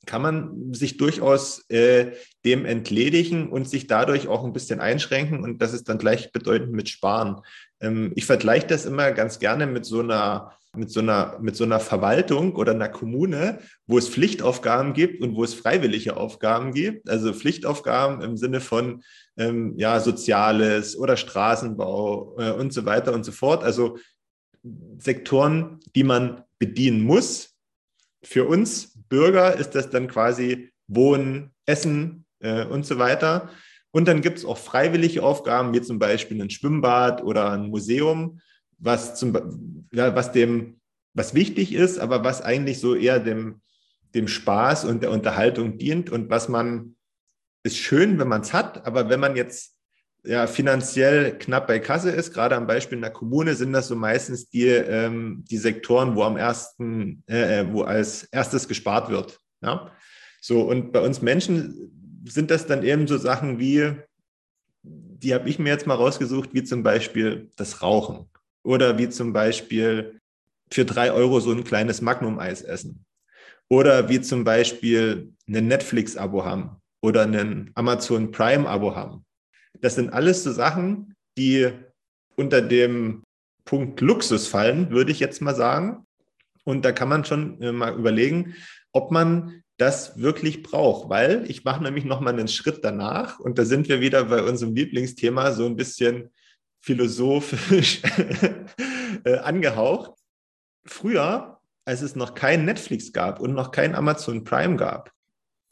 kann 0.06 0.22
man 0.22 0.74
sich 0.74 0.98
durchaus 0.98 1.70
äh, 1.70 2.12
dem 2.46 2.66
entledigen 2.66 3.50
und 3.50 3.70
sich 3.70 3.88
dadurch 3.88 4.28
auch 4.28 4.44
ein 4.44 4.54
bisschen 4.54 4.80
einschränken. 4.80 5.44
Und 5.44 5.62
das 5.62 5.74
ist 5.74 5.88
dann 5.88 5.98
gleichbedeutend 5.98 6.72
mit 6.74 6.90
Sparen. 6.90 7.42
Ähm, 7.80 8.12
ich 8.16 8.26
vergleiche 8.26 8.68
das 8.68 8.86
immer 8.86 9.12
ganz 9.12 9.40
gerne 9.40 9.68
mit 9.68 9.86
so 9.86 10.00
einer 10.00 10.54
mit 10.76 10.90
so 10.90 11.02
einer, 11.02 11.38
mit 11.40 11.56
so 11.56 11.64
einer 11.64 11.80
Verwaltung 11.80 12.56
oder 12.56 12.72
einer 12.72 12.90
Kommune, 12.90 13.60
wo 13.86 13.98
es 14.00 14.10
Pflichtaufgaben 14.10 14.94
gibt 14.94 15.22
und 15.22 15.36
wo 15.36 15.44
es 15.44 15.54
freiwillige 15.54 16.18
Aufgaben 16.18 16.74
gibt. 16.74 17.10
Also 17.10 17.32
Pflichtaufgaben 17.32 18.22
im 18.22 18.38
Sinne 18.38 18.60
von 18.60 19.04
ähm, 19.38 19.76
ja, 19.78 20.00
Soziales 20.00 20.98
oder 20.98 21.16
Straßenbau 21.16 22.38
äh, 22.40 22.52
und 22.52 22.74
so 22.74 22.86
weiter 22.86 23.14
und 23.14 23.24
so 23.24 23.32
fort. 23.32 23.64
Also 23.64 23.98
Sektoren, 24.98 25.80
die 25.96 26.04
man 26.04 26.44
bedienen 26.58 27.02
muss. 27.02 27.53
Für 28.24 28.46
uns 28.46 28.94
Bürger 29.10 29.56
ist 29.56 29.72
das 29.72 29.90
dann 29.90 30.08
quasi 30.08 30.72
Wohnen, 30.88 31.52
Essen 31.66 32.26
äh, 32.40 32.66
und 32.66 32.86
so 32.86 32.98
weiter. 32.98 33.50
Und 33.92 34.08
dann 34.08 34.22
gibt 34.22 34.40
es 34.40 34.46
auch 34.46 34.58
freiwillige 34.58 35.24
Aufgaben, 35.24 35.74
wie 35.74 35.82
zum 35.82 36.00
Beispiel 36.00 36.42
ein 36.42 36.50
Schwimmbad 36.50 37.24
oder 37.24 37.52
ein 37.52 37.68
Museum, 37.68 38.40
was, 38.80 39.16
zum, 39.16 39.88
ja, 39.94 40.16
was 40.16 40.32
dem, 40.32 40.80
was 41.14 41.34
wichtig 41.34 41.74
ist, 41.74 42.00
aber 42.00 42.24
was 42.24 42.42
eigentlich 42.42 42.80
so 42.80 42.96
eher 42.96 43.20
dem, 43.20 43.62
dem 44.16 44.28
Spaß 44.28 44.86
und 44.86 45.04
der 45.04 45.12
Unterhaltung 45.12 45.78
dient 45.78 46.10
und 46.10 46.30
was 46.30 46.50
man 46.50 46.96
ist 47.64 47.78
schön, 47.78 48.20
wenn 48.20 48.28
man 48.28 48.42
es 48.42 48.52
hat, 48.52 48.86
aber 48.86 49.10
wenn 49.10 49.20
man 49.20 49.36
jetzt 49.36 49.73
ja, 50.26 50.48
finanziell 50.48 51.38
knapp 51.38 51.68
bei 51.68 51.80
Kasse 51.80 52.10
ist, 52.10 52.34
gerade 52.34 52.56
am 52.56 52.68
Beispiel 52.68 52.98
in 52.98 53.02
der 53.02 53.12
Kommune, 53.12 53.56
sind 53.56 53.74
das 53.74 53.88
so 53.88 53.96
meistens 53.96 54.50
die, 54.50 54.68
ähm, 54.68 55.44
die 55.50 55.58
Sektoren, 55.58 56.16
wo 56.16 56.24
am 56.24 56.38
ersten, 56.38 57.24
äh, 57.28 57.60
äh, 57.60 57.72
wo 57.72 57.82
als 57.82 58.24
erstes 58.24 58.68
gespart 58.68 59.10
wird. 59.10 59.40
Ja? 59.62 59.92
So, 60.40 60.62
und 60.62 60.94
bei 60.94 61.02
uns 61.02 61.22
Menschen 61.22 62.22
sind 62.26 62.52
das 62.52 62.66
dann 62.66 62.84
eben 62.84 63.08
so 63.08 63.18
Sachen 63.18 63.60
wie, 63.60 63.96
die 64.82 65.34
habe 65.34 65.50
ich 65.50 65.60
mir 65.60 65.70
jetzt 65.70 65.88
mal 65.88 65.96
rausgesucht, 65.96 66.54
wie 66.54 66.64
zum 66.64 66.84
Beispiel 66.84 67.52
das 67.58 67.82
Rauchen 67.82 68.30
oder 68.64 68.98
wie 68.98 69.10
zum 69.10 69.34
Beispiel 69.34 70.20
für 70.72 70.86
drei 70.86 71.12
Euro 71.12 71.42
so 71.42 71.52
ein 71.52 71.66
kleines 71.66 72.02
Magnum-Eis 72.02 72.62
essen 72.62 73.06
oder 73.70 74.08
wie 74.08 74.22
zum 74.22 74.46
Beispiel 74.46 75.34
ein 75.48 75.68
Netflix-Abo 75.68 76.46
haben 76.46 76.78
oder 77.02 77.24
ein 77.24 77.72
Amazon 77.76 78.32
Prime-Abo 78.32 78.96
haben 78.96 79.26
das 79.84 79.96
sind 79.96 80.14
alles 80.14 80.44
so 80.44 80.52
Sachen, 80.54 81.14
die 81.38 81.70
unter 82.38 82.62
dem 82.62 83.24
Punkt 83.66 84.00
Luxus 84.00 84.48
fallen, 84.48 84.92
würde 84.92 85.12
ich 85.12 85.20
jetzt 85.20 85.42
mal 85.42 85.56
sagen. 85.56 86.08
Und 86.64 86.86
da 86.86 86.94
kann 86.94 87.10
man 87.10 87.26
schon 87.26 87.62
äh, 87.62 87.74
mal 87.74 87.94
überlegen, 87.94 88.56
ob 88.94 89.12
man 89.12 89.62
das 89.78 90.18
wirklich 90.18 90.64
braucht, 90.64 91.10
weil 91.10 91.50
ich 91.50 91.66
mache 91.66 91.84
nämlich 91.84 92.06
noch 92.06 92.22
mal 92.22 92.30
einen 92.30 92.48
Schritt 92.48 92.80
danach 92.84 93.40
und 93.40 93.58
da 93.60 93.66
sind 93.66 93.90
wir 93.90 94.00
wieder 94.00 94.24
bei 94.26 94.42
unserem 94.44 94.74
Lieblingsthema 94.74 95.52
so 95.52 95.66
ein 95.66 95.76
bisschen 95.76 96.30
philosophisch 96.80 98.02
äh, 99.26 99.38
angehaucht. 99.40 100.14
Früher, 100.86 101.60
als 101.86 102.02
es 102.02 102.16
noch 102.16 102.36
kein 102.36 102.64
Netflix 102.64 103.12
gab 103.12 103.42
und 103.42 103.54
noch 103.54 103.72
kein 103.72 103.96
Amazon 103.96 104.46
Prime 104.46 104.78
gab, 104.78 105.12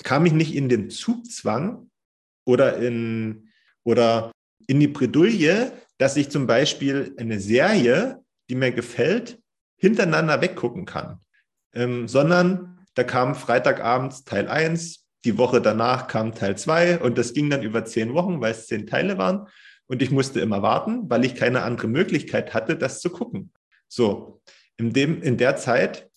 kam 0.03 0.25
ich 0.25 0.33
nicht 0.33 0.53
in 0.53 0.67
den 0.67 0.89
Zugzwang 0.89 1.89
oder 2.45 2.77
in 2.77 3.50
oder 3.83 4.31
in 4.67 4.79
die 4.79 4.87
Bredouille, 4.87 5.71
dass 5.97 6.17
ich 6.17 6.29
zum 6.29 6.47
Beispiel 6.47 7.15
eine 7.17 7.39
Serie, 7.39 8.23
die 8.49 8.55
mir 8.55 8.71
gefällt, 8.71 9.39
hintereinander 9.77 10.41
weggucken 10.41 10.85
kann, 10.85 11.19
ähm, 11.73 12.07
sondern 12.07 12.85
da 12.93 13.03
kam 13.03 13.35
Freitagabends 13.35 14.23
Teil 14.23 14.47
1, 14.47 15.07
die 15.25 15.37
Woche 15.37 15.61
danach 15.61 16.07
kam 16.07 16.33
Teil 16.33 16.57
2 16.57 16.99
und 16.99 17.17
das 17.17 17.33
ging 17.33 17.49
dann 17.49 17.63
über 17.63 17.85
zehn 17.85 18.13
Wochen, 18.13 18.41
weil 18.41 18.51
es 18.51 18.67
zehn 18.67 18.87
Teile 18.87 19.17
waren 19.17 19.47
und 19.87 20.01
ich 20.01 20.11
musste 20.11 20.39
immer 20.39 20.61
warten, 20.61 21.09
weil 21.09 21.25
ich 21.25 21.35
keine 21.35 21.63
andere 21.63 21.87
Möglichkeit 21.87 22.53
hatte, 22.53 22.75
das 22.75 23.01
zu 23.01 23.09
gucken. 23.09 23.51
So, 23.87 24.41
in, 24.77 24.93
dem, 24.93 25.21
in 25.21 25.37
der 25.37 25.57
Zeit 25.57 26.09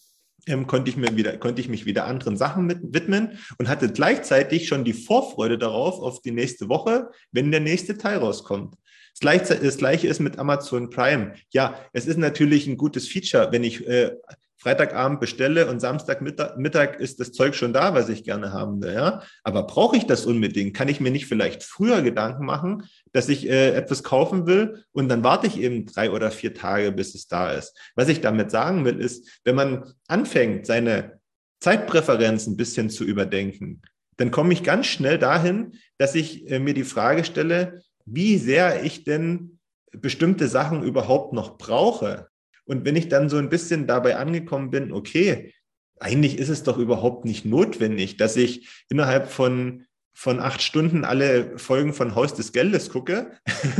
ähm, 0.46 0.66
konnte 0.66 0.90
ich 0.90 0.96
mir 0.96 1.16
wieder, 1.16 1.37
konnte 1.38 1.61
ich 1.61 1.68
mich 1.68 1.87
wieder 1.87 2.07
anderen 2.07 2.37
Sachen 2.37 2.66
mit, 2.66 2.78
widmen 2.83 3.38
und 3.59 3.68
hatte 3.68 3.90
gleichzeitig 3.90 4.68
schon 4.68 4.85
die 4.85 4.92
Vorfreude 4.92 5.59
darauf, 5.59 6.00
auf 6.00 6.22
die 6.22 6.33
nächste 6.33 6.68
Woche, 6.68 7.11
wenn 7.33 7.50
der 7.50 7.61
nächste 7.61 7.96
Teil 7.98 8.18
rauskommt. 8.18 8.74
Das 9.20 9.78
Gleiche, 9.78 10.09
ist 10.09 10.20
mit 10.20 10.38
Amazon 10.38 10.90
Prime. 10.90 11.35
Ja, 11.50 11.78
es 11.92 12.07
ist 12.07 12.18
natürlich 12.18 12.66
ein 12.66 12.76
gutes 12.76 13.07
Feature, 13.07 13.52
wenn 13.52 13.62
ich 13.62 13.87
äh, 13.87 14.11
Freitagabend 14.64 15.20
bestelle 15.20 15.68
und 15.68 15.79
Samstagmittag 15.79 16.57
Mittag 16.57 16.98
ist 16.98 17.20
das 17.20 17.33
Zeug 17.33 17.55
schon 17.55 17.74
da, 17.74 17.92
was 17.92 18.09
ich 18.09 18.24
gerne 18.24 18.50
haben 18.50 18.81
will. 18.83 18.94
Ja? 18.94 19.22
Aber 19.42 19.64
brauche 19.64 19.94
ich 19.94 20.07
das 20.07 20.24
unbedingt? 20.24 20.74
Kann 20.74 20.88
ich 20.88 21.00
mir 21.00 21.11
nicht 21.11 21.27
vielleicht 21.27 21.62
früher 21.62 22.00
Gedanken 22.00 22.46
machen, 22.46 22.85
dass 23.12 23.29
ich 23.29 23.46
äh, 23.46 23.74
etwas 23.74 24.03
kaufen 24.03 24.46
will 24.46 24.83
und 24.92 25.11
dann 25.11 25.22
warte 25.22 25.46
ich 25.46 25.61
eben 25.61 25.85
drei 25.85 26.11
oder 26.11 26.31
vier 26.31 26.55
Tage, 26.55 26.92
bis 26.92 27.14
es 27.14 27.29
da 27.29 27.53
ist? 27.53 27.79
Was 27.94 28.09
ich 28.09 28.22
damit 28.22 28.50
sagen 28.50 28.87
will, 28.87 29.00
ist, 29.00 29.29
wenn 29.44 29.55
man 29.55 29.92
anfängt, 30.09 30.64
seine 30.64 31.20
Zeitpräferenzen 31.61 32.55
ein 32.55 32.57
bisschen 32.57 32.88
zu 32.88 33.05
überdenken, 33.05 33.83
dann 34.16 34.31
komme 34.31 34.55
ich 34.55 34.62
ganz 34.62 34.87
schnell 34.87 35.18
dahin, 35.18 35.72
dass 35.98 36.14
ich 36.14 36.50
äh, 36.50 36.59
mir 36.59 36.72
die 36.72 36.85
Frage 36.85 37.24
stelle, 37.24 37.83
wie 38.07 38.38
sehr 38.38 38.83
ich 38.83 39.05
denn 39.05 39.59
bestimmte 39.92 40.48
Sachen 40.48 40.83
überhaupt 40.83 41.35
noch 41.35 41.59
brauche. 41.59 42.29
Und 42.66 42.85
wenn 42.85 42.96
ich 42.96 43.09
dann 43.09 43.29
so 43.29 43.37
ein 43.37 43.48
bisschen 43.50 43.87
dabei 43.87 44.16
angekommen 44.16 44.70
bin, 44.70 44.92
okay, 44.92 45.53
eigentlich 46.00 46.38
ist 46.38 46.48
es 46.48 46.62
doch 46.62 46.79
überhaupt 46.79 47.24
nicht 47.24 47.44
notwendig, 47.44 48.16
dass 48.16 48.37
ich 48.37 48.68
innerhalb 48.88 49.31
von, 49.31 49.87
von 50.14 50.40
acht 50.40 50.62
Stunden 50.62 51.05
alle 51.05 51.59
Folgen 51.59 51.92
von 51.92 52.14
Haus 52.14 52.35
des 52.35 52.53
Geldes 52.53 52.90
gucke, 52.90 53.33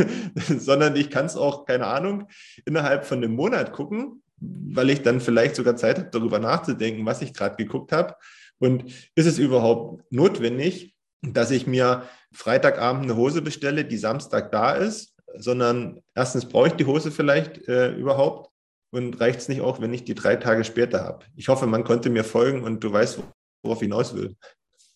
sondern 0.49 0.97
ich 0.97 1.11
kann 1.11 1.27
es 1.27 1.37
auch, 1.37 1.65
keine 1.65 1.87
Ahnung, 1.87 2.29
innerhalb 2.65 3.05
von 3.05 3.19
einem 3.19 3.35
Monat 3.35 3.73
gucken, 3.73 4.23
weil 4.39 4.91
ich 4.91 5.03
dann 5.03 5.21
vielleicht 5.21 5.57
sogar 5.57 5.77
Zeit 5.77 5.99
habe, 5.99 6.11
darüber 6.11 6.39
nachzudenken, 6.39 7.07
was 7.07 7.23
ich 7.23 7.35
gerade 7.35 7.57
geguckt 7.57 7.93
habe. 7.93 8.15
Und 8.59 8.85
ist 9.15 9.27
es 9.27 9.39
überhaupt 9.39 10.05
notwendig, 10.13 10.95
dass 11.23 11.51
ich 11.51 11.67
mir 11.67 12.05
Freitagabend 12.33 13.05
eine 13.05 13.17
Hose 13.17 13.43
bestelle, 13.43 13.85
die 13.85 13.97
Samstag 13.97 14.53
da 14.53 14.73
ist, 14.73 15.15
sondern 15.37 16.01
erstens 16.15 16.47
brauche 16.47 16.69
ich 16.69 16.75
die 16.75 16.87
Hose 16.87 17.11
vielleicht 17.11 17.67
äh, 17.69 17.93
überhaupt 17.93 18.54
und 18.95 19.21
reicht 19.21 19.41
es 19.41 19.49
nicht 19.49 19.61
auch, 19.61 19.81
wenn 19.81 19.93
ich 19.93 20.05
die 20.05 20.15
drei 20.15 20.37
Tage 20.37 20.65
später 20.65 21.05
habe? 21.05 21.25
Ich 21.35 21.49
hoffe, 21.49 21.67
man 21.67 21.85
konnte 21.85 22.11
mir 22.11 22.25
folgen 22.25 22.63
und 22.63 22.83
du 22.85 22.93
weißt, 22.93 23.21
worauf 23.63 23.79
ich 23.79 23.89
hinaus 23.89 24.15
will. 24.15 24.37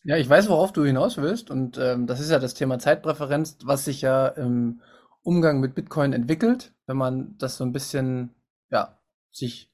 Ja, 0.04 0.16
ich 0.16 0.28
weiß, 0.28 0.48
worauf 0.48 0.72
du 0.72 0.84
hinaus 0.84 1.16
willst. 1.16 1.50
Und 1.50 1.76
ähm, 1.78 2.06
das 2.06 2.20
ist 2.20 2.30
ja 2.30 2.38
das 2.38 2.54
Thema 2.54 2.78
Zeitpräferenz, 2.78 3.58
was 3.64 3.84
sich 3.84 4.00
ja 4.00 4.28
im 4.28 4.80
Umgang 5.22 5.60
mit 5.60 5.74
Bitcoin 5.74 6.12
entwickelt, 6.12 6.72
wenn 6.86 6.96
man 6.96 7.36
das 7.38 7.56
so 7.56 7.64
ein 7.64 7.72
bisschen, 7.72 8.34
ja, 8.70 8.98
sich 9.32 9.70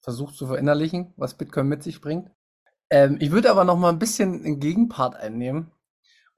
versucht 0.00 0.34
zu 0.34 0.46
verinnerlichen, 0.46 1.12
was 1.16 1.34
Bitcoin 1.34 1.68
mit 1.68 1.82
sich 1.82 2.00
bringt. 2.00 2.30
Ähm, 2.90 3.18
ich 3.20 3.30
würde 3.30 3.50
aber 3.50 3.64
noch 3.64 3.76
mal 3.76 3.90
ein 3.90 3.98
bisschen 3.98 4.44
einen 4.44 4.60
Gegenpart 4.60 5.16
einnehmen. 5.16 5.70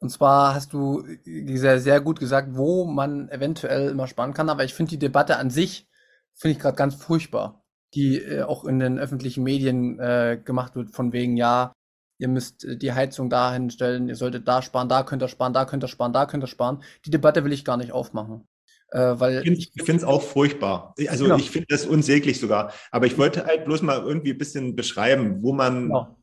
Und 0.01 0.11
zwar 0.11 0.55
hast 0.55 0.73
du 0.73 1.05
sehr, 1.25 1.81
sehr 1.81 2.01
gut 2.01 2.21
gesagt, 2.21 2.51
wo 2.53 2.85
man 2.85 3.29
eventuell 3.31 3.91
immer 3.91 4.07
sparen 4.07 4.35
kann. 4.35 4.49
Aber 4.49 4.65
ich 4.65 4.75
finde 4.75 4.91
die 4.91 4.99
Debatte 4.99 5.37
an 5.37 5.51
sich 5.51 5.88
finde 6.39 6.53
ich 6.57 6.59
gerade 6.59 6.77
ganz 6.77 6.95
furchtbar, 6.95 7.65
die 7.95 8.19
äh, 8.19 8.43
auch 8.43 8.65
in 8.65 8.79
den 8.79 8.99
öffentlichen 8.99 9.43
Medien 9.43 9.99
äh, 9.99 10.41
gemacht 10.43 10.77
wird, 10.77 10.93
von 10.93 11.13
wegen, 11.13 11.37
ja, 11.37 11.73
ihr 12.19 12.29
müsst 12.29 12.65
äh, 12.65 12.77
die 12.77 12.93
Heizung 12.93 13.31
dahin 13.31 13.71
stellen, 13.71 14.09
ihr 14.09 14.17
solltet 14.17 14.47
da 14.47 14.63
sparen, 14.63 14.89
da 14.89 15.03
könnt 15.03 15.23
ihr 15.23 15.29
sparen, 15.29 15.53
da 15.53 15.65
könnt 15.65 15.85
ihr 15.85 15.89
sparen, 15.89 16.13
da 16.13 16.27
könnt 16.27 16.45
ihr 16.45 16.49
sparen. 16.49 16.83
Die 17.05 17.11
Debatte 17.11 17.45
will 17.45 17.53
ich 17.53 17.65
gar 17.65 17.77
nicht 17.77 17.93
aufmachen. 17.93 18.47
Äh, 18.91 19.21
weil 19.21 19.47
ich 19.47 19.71
finde 19.77 19.97
es 19.97 20.05
auch 20.05 20.23
furchtbar. 20.23 20.95
Also 21.09 21.25
genau. 21.25 21.37
ich 21.37 21.51
finde 21.51 21.67
das 21.69 21.85
unsäglich 21.85 22.41
sogar. 22.41 22.73
Aber 22.91 23.07
ich 23.07 23.19
wollte 23.19 23.45
halt 23.45 23.67
bloß 23.67 23.83
mal 23.83 23.99
irgendwie 23.99 24.33
ein 24.33 24.39
bisschen 24.39 24.77
beschreiben, 24.77 25.43
wo 25.43 25.53
man. 25.53 25.89
Genau. 25.89 26.17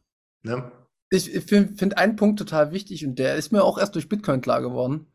Ne? 0.43 0.72
Ich, 1.11 1.34
ich 1.34 1.43
finde 1.43 1.76
find 1.76 1.97
einen 1.97 2.16
Punkt 2.16 2.39
total 2.39 2.72
wichtig 2.72 3.05
und 3.05 3.20
der 3.20 3.36
ist 3.36 3.51
mir 3.51 3.63
auch 3.63 3.78
erst 3.78 3.93
durch 3.93 4.09
Bitcoin 4.09 4.41
klar 4.41 4.61
geworden. 4.61 5.05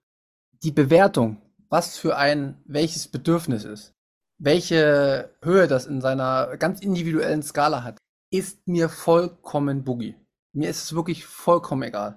Die 0.63 0.71
Bewertung, 0.71 1.43
was 1.69 1.99
für 1.99 2.17
ein 2.17 2.63
welches 2.65 3.09
Bedürfnis 3.09 3.65
ist, 3.65 3.95
welche 4.41 5.31
Höhe 5.43 5.69
das 5.69 5.87
in 5.87 6.01
seiner 6.01 6.57
ganz 6.57 6.81
individuellen 6.81 7.43
Skala 7.43 7.85
hat, 7.85 7.99
ist 8.31 8.67
mir 8.67 8.89
vollkommen 8.89 9.85
boogie. 9.85 10.17
Mir 10.53 10.71
ist 10.71 10.83
es 10.83 10.95
wirklich 10.95 11.27
vollkommen 11.27 11.83
egal. 11.83 12.17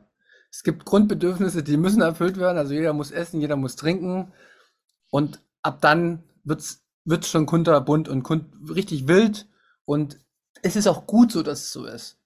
Es 0.50 0.64
gibt 0.64 0.86
Grundbedürfnisse, 0.86 1.64
die 1.64 1.78
müssen 1.78 2.02
erfüllt 2.02 2.38
werden. 2.38 2.58
Also 2.58 2.74
jeder 2.74 2.94
muss 2.94 3.12
essen, 3.12 3.42
jeder 3.42 3.58
muss 3.58 3.76
trinken. 3.76 4.32
Und 5.10 5.42
ab 5.62 5.82
dann 5.82 6.24
wird's 6.44 6.82
wird's 7.06 7.28
schon 7.28 7.46
kunterbunt 7.46 8.08
und 8.08 8.26
richtig 8.74 9.08
wild. 9.08 9.46
Und 9.86 10.18
es 10.62 10.78
ist 10.78 10.88
auch 10.88 11.06
gut 11.06 11.32
so, 11.32 11.44
dass 11.44 11.64
es 11.64 11.72
so 11.74 11.86
ist. 11.86 12.18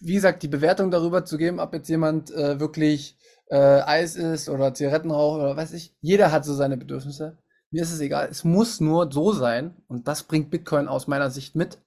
Wie 0.00 0.14
gesagt, 0.14 0.42
die 0.42 0.48
Bewertung 0.48 0.90
darüber 0.90 1.26
zu 1.26 1.36
geben, 1.36 1.60
ob 1.60 1.74
jetzt 1.74 1.88
jemand 1.88 2.30
äh, 2.30 2.58
wirklich 2.58 3.18
äh, 3.48 3.56
Eis 3.56 4.16
isst 4.16 4.48
oder 4.48 4.72
Zigaretten 4.72 5.10
raucht 5.10 5.40
oder 5.40 5.56
weiß 5.56 5.74
ich, 5.74 5.94
jeder 6.00 6.32
hat 6.32 6.44
so 6.46 6.54
seine 6.54 6.78
Bedürfnisse. 6.78 7.36
Mir 7.76 7.82
ist 7.82 7.92
es 7.92 8.00
egal. 8.00 8.28
Es 8.30 8.42
muss 8.42 8.80
nur 8.80 9.12
so 9.12 9.32
sein, 9.32 9.76
und 9.86 10.08
das 10.08 10.22
bringt 10.22 10.48
Bitcoin 10.48 10.88
aus 10.88 11.08
meiner 11.08 11.28
Sicht 11.28 11.56
mit, 11.56 11.78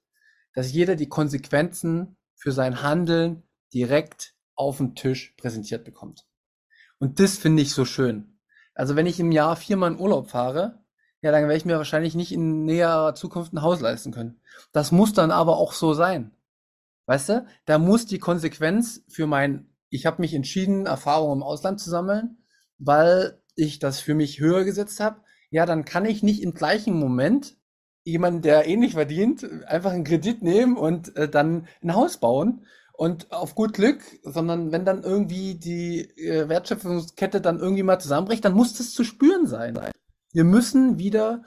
dass 0.54 0.70
jeder 0.70 0.94
die 0.94 1.08
Konsequenzen 1.08 2.16
für 2.36 2.52
sein 2.52 2.84
Handeln 2.84 3.42
direkt 3.74 4.36
auf 4.54 4.76
dem 4.76 4.94
Tisch 4.94 5.34
präsentiert 5.36 5.84
bekommt. 5.84 6.28
Und 7.00 7.18
das 7.18 7.38
finde 7.38 7.62
ich 7.62 7.72
so 7.72 7.84
schön. 7.84 8.38
Also 8.72 8.94
wenn 8.94 9.06
ich 9.06 9.18
im 9.18 9.32
Jahr 9.32 9.56
viermal 9.56 9.90
in 9.90 9.98
Urlaub 9.98 10.30
fahre, 10.30 10.78
ja, 11.22 11.32
dann 11.32 11.42
werde 11.42 11.56
ich 11.56 11.64
mir 11.64 11.78
wahrscheinlich 11.78 12.14
nicht 12.14 12.30
in 12.30 12.64
näherer 12.64 13.16
Zukunft 13.16 13.52
ein 13.52 13.62
Haus 13.62 13.80
leisten 13.80 14.12
können. 14.12 14.40
Das 14.70 14.92
muss 14.92 15.12
dann 15.12 15.32
aber 15.32 15.56
auch 15.56 15.72
so 15.72 15.92
sein. 15.92 16.30
Weißt 17.06 17.30
du? 17.30 17.46
Da 17.64 17.78
muss 17.78 18.06
die 18.06 18.20
Konsequenz 18.20 19.02
für 19.08 19.26
mein, 19.26 19.74
ich 19.88 20.06
habe 20.06 20.22
mich 20.22 20.34
entschieden, 20.34 20.86
Erfahrungen 20.86 21.38
im 21.38 21.42
Ausland 21.42 21.80
zu 21.80 21.90
sammeln, 21.90 22.44
weil 22.78 23.42
ich 23.56 23.80
das 23.80 23.98
für 23.98 24.14
mich 24.14 24.38
höher 24.38 24.62
gesetzt 24.62 25.00
habe. 25.00 25.22
Ja, 25.50 25.66
dann 25.66 25.84
kann 25.84 26.04
ich 26.04 26.22
nicht 26.22 26.42
im 26.42 26.54
gleichen 26.54 26.98
Moment 26.98 27.56
jemanden, 28.04 28.42
der 28.42 28.66
ähnlich 28.66 28.94
verdient, 28.94 29.44
einfach 29.66 29.92
einen 29.92 30.04
Kredit 30.04 30.42
nehmen 30.42 30.76
und 30.76 31.16
äh, 31.16 31.28
dann 31.28 31.66
ein 31.82 31.94
Haus 31.94 32.18
bauen, 32.18 32.64
und 33.00 33.32
auf 33.32 33.54
gut 33.54 33.72
Glück, 33.72 34.02
sondern 34.24 34.72
wenn 34.72 34.84
dann 34.84 35.02
irgendwie 35.02 35.54
die 35.54 36.02
äh, 36.20 36.50
Wertschöpfungskette 36.50 37.40
dann 37.40 37.58
irgendwie 37.58 37.82
mal 37.82 37.98
zusammenbricht, 37.98 38.44
dann 38.44 38.52
muss 38.52 38.74
das 38.74 38.92
zu 38.92 39.04
spüren 39.04 39.46
sein. 39.46 39.74
Wir 40.34 40.44
müssen 40.44 40.98
wieder 40.98 41.42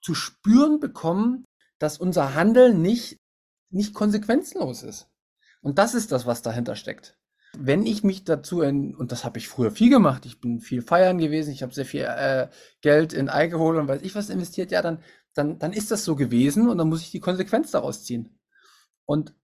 zu 0.00 0.14
spüren 0.14 0.78
bekommen, 0.78 1.44
dass 1.80 1.98
unser 1.98 2.36
Handeln 2.36 2.80
nicht, 2.80 3.16
nicht 3.70 3.92
konsequenzlos 3.92 4.84
ist. 4.84 5.08
Und 5.62 5.80
das 5.80 5.94
ist 5.94 6.12
das, 6.12 6.26
was 6.26 6.42
dahinter 6.42 6.76
steckt. 6.76 7.17
Wenn 7.56 7.86
ich 7.86 8.04
mich 8.04 8.24
dazu, 8.24 8.60
in, 8.60 8.94
und 8.94 9.10
das 9.10 9.24
habe 9.24 9.38
ich 9.38 9.48
früher 9.48 9.70
viel 9.70 9.90
gemacht, 9.90 10.26
ich 10.26 10.40
bin 10.40 10.60
viel 10.60 10.82
feiern 10.82 11.18
gewesen, 11.18 11.52
ich 11.52 11.62
habe 11.62 11.74
sehr 11.74 11.86
viel 11.86 12.02
äh, 12.02 12.48
Geld 12.82 13.12
in 13.12 13.28
Alkohol 13.28 13.78
und 13.78 13.88
weiß 13.88 14.02
ich 14.02 14.14
was 14.14 14.30
investiert, 14.30 14.70
ja, 14.70 14.82
dann, 14.82 15.02
dann, 15.34 15.58
dann 15.58 15.72
ist 15.72 15.90
das 15.90 16.04
so 16.04 16.14
gewesen 16.14 16.68
und 16.68 16.78
dann 16.78 16.88
muss 16.88 17.02
ich 17.02 17.10
die 17.10 17.20
Konsequenz 17.20 17.70
daraus 17.70 18.04
ziehen. 18.04 18.38
Und 19.06 19.34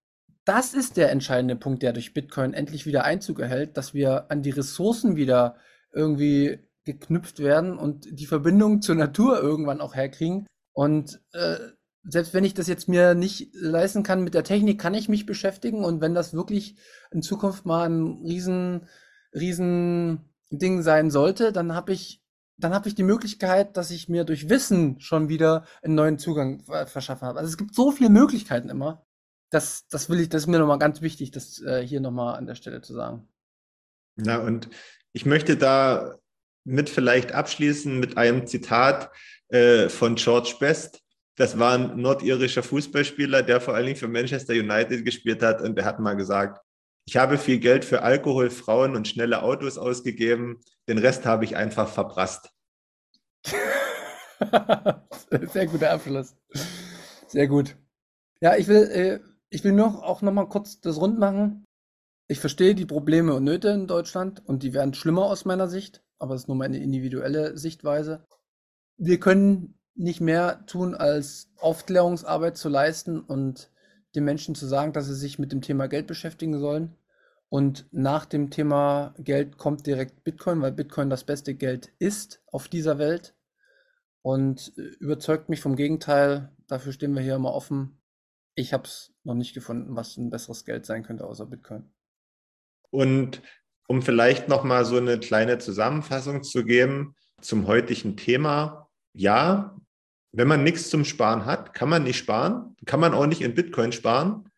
das 0.44 0.74
ist 0.74 0.96
der 0.96 1.10
entscheidende 1.10 1.56
Punkt, 1.56 1.82
der 1.82 1.94
durch 1.94 2.12
Bitcoin 2.12 2.52
endlich 2.52 2.84
wieder 2.84 3.04
Einzug 3.04 3.40
erhält, 3.40 3.76
dass 3.76 3.94
wir 3.94 4.30
an 4.30 4.42
die 4.42 4.50
Ressourcen 4.50 5.16
wieder 5.16 5.56
irgendwie 5.92 6.58
geknüpft 6.84 7.38
werden 7.38 7.78
und 7.78 8.06
die 8.10 8.26
Verbindung 8.26 8.82
zur 8.82 8.94
Natur 8.94 9.40
irgendwann 9.40 9.80
auch 9.80 9.94
herkriegen. 9.94 10.46
Und 10.74 11.20
äh, 11.32 11.56
selbst 12.06 12.34
wenn 12.34 12.44
ich 12.44 12.54
das 12.54 12.66
jetzt 12.66 12.88
mir 12.88 13.14
nicht 13.14 13.54
leisten 13.54 14.02
kann 14.02 14.22
mit 14.22 14.34
der 14.34 14.44
Technik, 14.44 14.80
kann 14.80 14.94
ich 14.94 15.08
mich 15.08 15.26
beschäftigen. 15.26 15.84
Und 15.84 16.00
wenn 16.00 16.14
das 16.14 16.34
wirklich 16.34 16.76
in 17.10 17.22
Zukunft 17.22 17.66
mal 17.66 17.88
ein 17.88 18.22
riesen, 18.24 18.88
riesen 19.34 20.20
Ding 20.50 20.82
sein 20.82 21.10
sollte, 21.10 21.52
dann 21.52 21.74
habe 21.74 21.92
ich, 21.92 22.22
dann 22.56 22.74
habe 22.74 22.88
ich 22.88 22.94
die 22.94 23.02
Möglichkeit, 23.02 23.76
dass 23.76 23.90
ich 23.90 24.08
mir 24.08 24.24
durch 24.24 24.48
Wissen 24.48 25.00
schon 25.00 25.28
wieder 25.28 25.64
einen 25.82 25.94
neuen 25.94 26.18
Zugang 26.18 26.62
verschaffen 26.86 27.26
habe. 27.26 27.38
Also 27.38 27.50
es 27.50 27.56
gibt 27.56 27.74
so 27.74 27.90
viele 27.90 28.10
Möglichkeiten 28.10 28.68
immer 28.68 29.04
das, 29.54 29.86
das 29.88 30.10
will 30.10 30.20
ich, 30.20 30.28
das 30.28 30.42
ist 30.42 30.46
mir 30.48 30.58
nochmal 30.58 30.78
ganz 30.78 31.00
wichtig, 31.00 31.30
das 31.30 31.62
äh, 31.62 31.86
hier 31.86 32.00
nochmal 32.00 32.36
an 32.36 32.46
der 32.46 32.56
Stelle 32.56 32.82
zu 32.82 32.92
sagen. 32.92 33.28
Ja, 34.16 34.38
und 34.38 34.68
ich 35.12 35.26
möchte 35.26 35.56
da 35.56 36.18
mit 36.64 36.90
vielleicht 36.90 37.32
abschließen 37.32 37.98
mit 37.98 38.16
einem 38.16 38.46
Zitat 38.46 39.10
äh, 39.48 39.88
von 39.88 40.16
George 40.16 40.56
Best. 40.58 41.02
Das 41.36 41.58
war 41.58 41.74
ein 41.74 42.00
nordirischer 42.00 42.62
Fußballspieler, 42.62 43.42
der 43.42 43.60
vor 43.60 43.74
allen 43.74 43.86
Dingen 43.86 43.98
für 43.98 44.08
Manchester 44.08 44.54
United 44.54 45.04
gespielt 45.04 45.42
hat 45.42 45.60
und 45.60 45.76
der 45.76 45.84
hat 45.84 45.98
mal 45.98 46.14
gesagt, 46.14 46.60
ich 47.06 47.16
habe 47.16 47.38
viel 47.38 47.58
Geld 47.58 47.84
für 47.84 48.02
Alkohol, 48.02 48.50
Frauen 48.50 48.96
und 48.96 49.08
schnelle 49.08 49.42
Autos 49.42 49.76
ausgegeben, 49.76 50.60
den 50.88 50.98
Rest 50.98 51.26
habe 51.26 51.44
ich 51.44 51.56
einfach 51.56 51.88
verprasst. 51.88 52.50
Sehr 55.52 55.66
guter 55.66 55.90
Abschluss. 55.90 56.34
Sehr 57.26 57.48
gut. 57.48 57.76
Ja, 58.40 58.56
ich 58.56 58.68
will 58.68 58.82
äh, 58.84 59.20
ich 59.54 59.62
will 59.62 59.72
noch 59.72 60.02
auch 60.02 60.20
noch 60.20 60.32
mal 60.32 60.48
kurz 60.48 60.80
das 60.80 60.96
rund 61.00 61.18
machen. 61.18 61.64
Ich 62.28 62.40
verstehe 62.40 62.74
die 62.74 62.86
Probleme 62.86 63.34
und 63.34 63.44
Nöte 63.44 63.68
in 63.68 63.86
Deutschland 63.86 64.42
und 64.44 64.62
die 64.64 64.72
werden 64.72 64.94
schlimmer 64.94 65.26
aus 65.26 65.44
meiner 65.44 65.68
Sicht, 65.68 66.02
aber 66.18 66.34
es 66.34 66.42
ist 66.42 66.48
nur 66.48 66.56
meine 66.56 66.78
individuelle 66.78 67.56
Sichtweise. 67.56 68.26
Wir 68.96 69.20
können 69.20 69.78
nicht 69.94 70.20
mehr 70.20 70.64
tun, 70.66 70.94
als 70.94 71.50
Aufklärungsarbeit 71.58 72.56
zu 72.56 72.68
leisten 72.68 73.20
und 73.20 73.70
den 74.14 74.24
Menschen 74.24 74.54
zu 74.54 74.66
sagen, 74.66 74.92
dass 74.92 75.06
sie 75.06 75.14
sich 75.14 75.38
mit 75.38 75.52
dem 75.52 75.60
Thema 75.60 75.86
Geld 75.86 76.06
beschäftigen 76.06 76.58
sollen. 76.58 76.96
Und 77.48 77.86
nach 77.92 78.24
dem 78.24 78.50
Thema 78.50 79.14
Geld 79.18 79.58
kommt 79.58 79.86
direkt 79.86 80.24
Bitcoin, 80.24 80.60
weil 80.60 80.72
Bitcoin 80.72 81.10
das 81.10 81.24
beste 81.24 81.54
Geld 81.54 81.92
ist 81.98 82.42
auf 82.50 82.68
dieser 82.68 82.98
Welt. 82.98 83.34
Und 84.22 84.72
äh, 84.76 84.82
überzeugt 84.98 85.48
mich 85.48 85.60
vom 85.60 85.76
Gegenteil. 85.76 86.50
Dafür 86.66 86.92
stehen 86.92 87.14
wir 87.14 87.22
hier 87.22 87.36
immer 87.36 87.52
offen. 87.52 88.00
Ich 88.54 88.72
habe 88.72 88.84
es 88.84 89.12
noch 89.22 89.34
nicht 89.34 89.54
gefunden, 89.54 89.96
was 89.96 90.16
ein 90.16 90.30
besseres 90.30 90.64
Geld 90.64 90.86
sein 90.86 91.02
könnte 91.02 91.26
außer 91.26 91.46
Bitcoin. 91.46 91.92
Und 92.90 93.42
um 93.86 94.02
vielleicht 94.02 94.48
noch 94.48 94.64
mal 94.64 94.84
so 94.84 94.96
eine 94.96 95.18
kleine 95.18 95.58
Zusammenfassung 95.58 96.42
zu 96.42 96.64
geben 96.64 97.14
zum 97.40 97.66
heutigen 97.66 98.16
Thema. 98.16 98.88
Ja, 99.12 99.76
wenn 100.36 100.48
man 100.48 100.64
nichts 100.64 100.90
zum 100.90 101.04
Sparen 101.04 101.44
hat, 101.44 101.74
kann 101.74 101.88
man 101.88 102.02
nicht 102.02 102.18
sparen, 102.18 102.76
kann 102.86 103.00
man 103.00 103.14
auch 103.14 103.26
nicht 103.26 103.40
in 103.40 103.54
Bitcoin 103.54 103.92
sparen. 103.92 104.50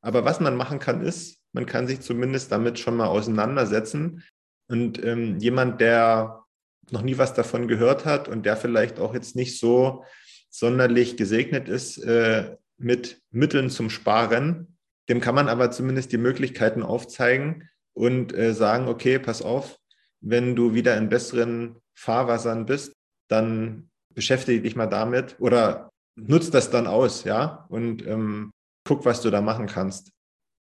Aber 0.00 0.24
was 0.24 0.40
man 0.40 0.56
machen 0.56 0.80
kann, 0.80 1.04
ist, 1.04 1.38
man 1.52 1.64
kann 1.64 1.86
sich 1.86 2.00
zumindest 2.00 2.50
damit 2.50 2.78
schon 2.78 2.96
mal 2.96 3.06
auseinandersetzen. 3.06 4.24
Und 4.68 5.02
ähm, 5.04 5.38
jemand, 5.38 5.80
der 5.80 6.42
noch 6.90 7.02
nie 7.02 7.18
was 7.18 7.34
davon 7.34 7.68
gehört 7.68 8.04
hat 8.04 8.26
und 8.26 8.44
der 8.44 8.56
vielleicht 8.56 8.98
auch 8.98 9.14
jetzt 9.14 9.36
nicht 9.36 9.58
so 9.60 10.04
sonderlich 10.50 11.16
gesegnet 11.16 11.68
ist, 11.68 11.98
äh, 11.98 12.56
mit 12.76 13.22
Mitteln 13.30 13.70
zum 13.70 13.90
Sparen. 13.90 14.76
Dem 15.08 15.20
kann 15.20 15.36
man 15.36 15.48
aber 15.48 15.70
zumindest 15.70 16.10
die 16.10 16.18
Möglichkeiten 16.18 16.82
aufzeigen 16.82 17.68
und 17.94 18.34
äh, 18.34 18.54
sagen, 18.54 18.88
okay, 18.88 19.20
pass 19.20 19.40
auf, 19.40 19.78
wenn 20.20 20.56
du 20.56 20.74
wieder 20.74 20.96
in 20.96 21.08
besseren 21.08 21.76
Fahrwassern 21.94 22.66
bist, 22.66 22.96
dann 23.28 23.90
beschäftige 24.14 24.62
dich 24.62 24.76
mal 24.76 24.86
damit 24.86 25.36
oder 25.40 25.90
nutz 26.16 26.50
das 26.50 26.70
dann 26.70 26.86
aus, 26.86 27.24
ja, 27.24 27.66
und 27.68 28.06
ähm, 28.06 28.52
guck, 28.84 29.04
was 29.04 29.22
du 29.22 29.30
da 29.30 29.40
machen 29.40 29.66
kannst. 29.66 30.12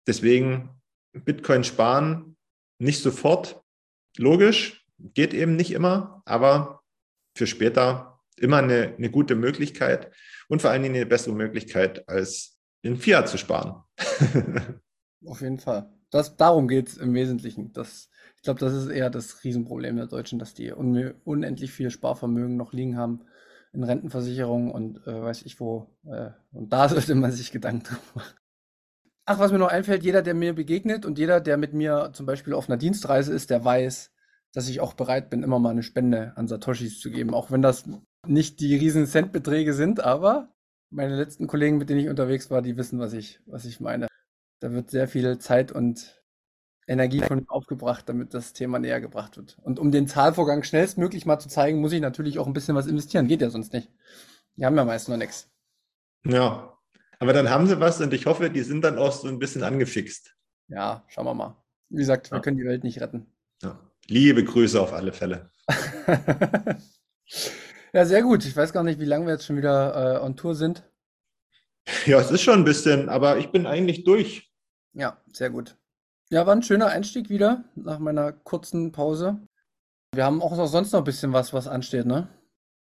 Deswegen 0.08 0.70
Bitcoin 1.14 1.64
sparen 1.64 2.36
nicht 2.80 3.02
sofort, 3.02 3.62
logisch, 4.18 4.86
geht 4.98 5.34
eben 5.34 5.56
nicht 5.56 5.72
immer, 5.72 6.22
aber 6.26 6.82
für 7.38 7.48
später 7.48 8.20
immer 8.38 8.58
eine, 8.58 8.96
eine 8.98 9.10
gute 9.10 9.36
Möglichkeit 9.36 10.12
und 10.48 10.62
vor 10.62 10.72
allen 10.72 10.84
Dingen 10.84 10.96
eine 10.96 11.06
bessere 11.06 11.36
Möglichkeit, 11.36 12.08
als 12.08 12.58
in 12.82 12.98
Fiat 12.98 13.28
zu 13.30 13.38
sparen. 13.38 13.84
Auf 15.26 15.42
jeden 15.42 15.60
Fall. 15.60 15.92
Das, 16.10 16.36
darum 16.38 16.68
geht 16.68 16.88
es 16.88 16.98
im 16.98 17.14
Wesentlichen. 17.14 17.74
Das, 17.74 18.10
ich 18.40 18.44
glaube, 18.44 18.62
das 18.62 18.74
ist 18.74 18.88
eher 18.88 19.10
das 19.10 19.44
Riesenproblem 19.44 19.98
der 19.98 20.08
Deutschen, 20.08 20.40
dass 20.40 20.54
die 20.54 20.72
un 20.72 21.14
unendlich 21.26 21.74
viel 21.74 21.90
Sparvermögen 21.90 22.56
noch 22.56 22.72
liegen 22.72 22.96
haben 22.96 23.26
in 23.74 23.84
Rentenversicherungen 23.84 24.72
und 24.72 25.06
äh, 25.06 25.22
weiß 25.22 25.42
ich 25.42 25.60
wo. 25.60 25.90
Äh, 26.06 26.30
und 26.54 26.72
da 26.72 26.88
sollte 26.90 27.16
man 27.16 27.34
sich 27.34 27.52
Gedanken 27.52 27.98
machen. 28.16 28.38
Ach, 29.26 29.40
was 29.40 29.52
mir 29.52 29.60
noch 29.60 29.68
einfällt, 29.68 30.04
jeder, 30.04 30.22
der 30.22 30.36
mir 30.36 30.54
begegnet 30.54 31.06
und 31.06 31.20
jeder, 31.20 31.42
der 31.42 31.58
mit 31.58 31.74
mir 31.74 32.12
zum 32.14 32.26
Beispiel 32.26 32.54
auf 32.54 32.70
einer 32.70 32.78
Dienstreise 32.78 33.34
ist, 33.34 33.50
der 33.50 33.66
weiß, 33.66 34.10
dass 34.54 34.70
ich 34.70 34.80
auch 34.80 34.94
bereit 34.94 35.30
bin, 35.30 35.44
immer 35.44 35.60
mal 35.60 35.72
eine 35.72 35.84
Spende 35.84 36.32
an 36.38 36.48
Satoshis 36.48 37.02
zu 37.02 37.12
geben, 37.12 37.34
auch 37.34 37.52
wenn 37.52 37.62
das 37.62 37.84
nicht 38.26 38.62
die 38.62 38.76
riesen 38.78 39.06
Centbeträge 39.06 39.74
sind, 39.74 40.00
aber 40.00 40.56
meine 40.90 41.18
letzten 41.18 41.46
Kollegen, 41.46 41.78
mit 41.78 41.90
denen 41.90 42.00
ich 42.00 42.10
unterwegs 42.10 42.50
war, 42.50 42.62
die 42.62 42.78
wissen, 42.78 43.00
was 43.00 43.12
ich, 43.12 43.42
was 43.46 43.66
ich 43.66 43.82
meine. 43.82 44.08
Da 44.62 44.72
wird 44.72 44.90
sehr 44.90 45.10
viel 45.10 45.38
Zeit 45.40 45.74
und 45.74 46.19
Energie 46.90 47.22
von 47.22 47.38
ihm 47.38 47.50
aufgebracht, 47.50 48.10
damit 48.10 48.34
das 48.34 48.54
Thema 48.54 48.80
näher 48.80 49.00
gebracht 49.00 49.38
wird. 49.38 49.58
Und 49.62 49.80
um 49.80 49.92
den 49.92 50.08
Zahlvorgang 50.08 50.64
schnellstmöglich 50.64 51.26
mal 51.26 51.40
zu 51.40 51.48
zeigen, 51.48 51.80
muss 51.80 51.94
ich 51.94 52.02
natürlich 52.02 52.40
auch 52.40 52.48
ein 52.48 52.54
bisschen 52.54 52.76
was 52.76 52.88
investieren. 52.88 53.28
Geht 53.28 53.42
ja 53.42 53.52
sonst 53.52 53.74
nicht. 53.74 53.90
Die 54.56 54.66
haben 54.66 54.76
ja 54.76 54.84
meist 54.84 55.08
noch 55.08 55.18
nichts. 55.18 55.50
Ja, 56.26 56.78
aber 57.20 57.34
dann 57.34 57.50
haben 57.50 57.68
sie 57.68 57.80
was 57.80 58.02
und 58.02 58.12
ich 58.14 58.26
hoffe, 58.26 58.50
die 58.50 58.64
sind 58.64 58.84
dann 58.84 58.98
auch 58.98 59.12
so 59.12 59.28
ein 59.28 59.38
bisschen 59.38 59.64
angefixt. 59.64 60.36
Ja, 60.68 61.06
schauen 61.08 61.26
wir 61.26 61.34
mal. 61.36 61.64
Wie 61.90 61.98
gesagt, 61.98 62.32
wir 62.32 62.42
können 62.42 62.58
die 62.58 62.66
Welt 62.66 62.84
nicht 62.84 63.00
retten. 63.00 63.28
Ja. 63.62 63.80
Liebe 64.08 64.44
Grüße 64.44 64.82
auf 64.82 64.92
alle 64.92 65.14
Fälle. 65.14 65.52
ja, 67.94 68.06
sehr 68.06 68.24
gut. 68.24 68.46
Ich 68.46 68.56
weiß 68.56 68.74
gar 68.74 68.84
nicht, 68.84 69.00
wie 69.00 69.06
lange 69.06 69.28
wir 69.28 69.34
jetzt 69.34 69.46
schon 69.46 69.58
wieder 69.58 70.22
äh, 70.22 70.26
on 70.26 70.36
Tour 70.36 70.56
sind. 70.56 70.84
Ja, 72.06 72.20
es 72.20 72.32
ist 72.32 72.42
schon 72.42 72.60
ein 72.60 72.66
bisschen, 72.66 73.10
aber 73.10 73.38
ich 73.38 73.52
bin 73.52 73.68
eigentlich 73.68 74.04
durch. 74.04 74.52
Ja, 74.94 75.22
sehr 75.32 75.52
gut. 75.52 75.78
Ja, 76.32 76.46
war 76.46 76.56
ein 76.56 76.62
schöner 76.62 76.88
Einstieg 76.88 77.30
wieder 77.30 77.64
nach 77.76 77.98
meiner 77.98 78.32
kurzen 78.32 78.92
Pause. 78.92 79.40
Wir 80.14 80.26
haben 80.26 80.42
auch 80.42 80.56
noch 80.56 80.68
sonst 80.68 80.92
noch 80.92 81.00
ein 81.02 81.06
bisschen 81.06 81.34
was, 81.34 81.54
was 81.54 81.68
ansteht, 81.68 82.06
ne? 82.06 82.30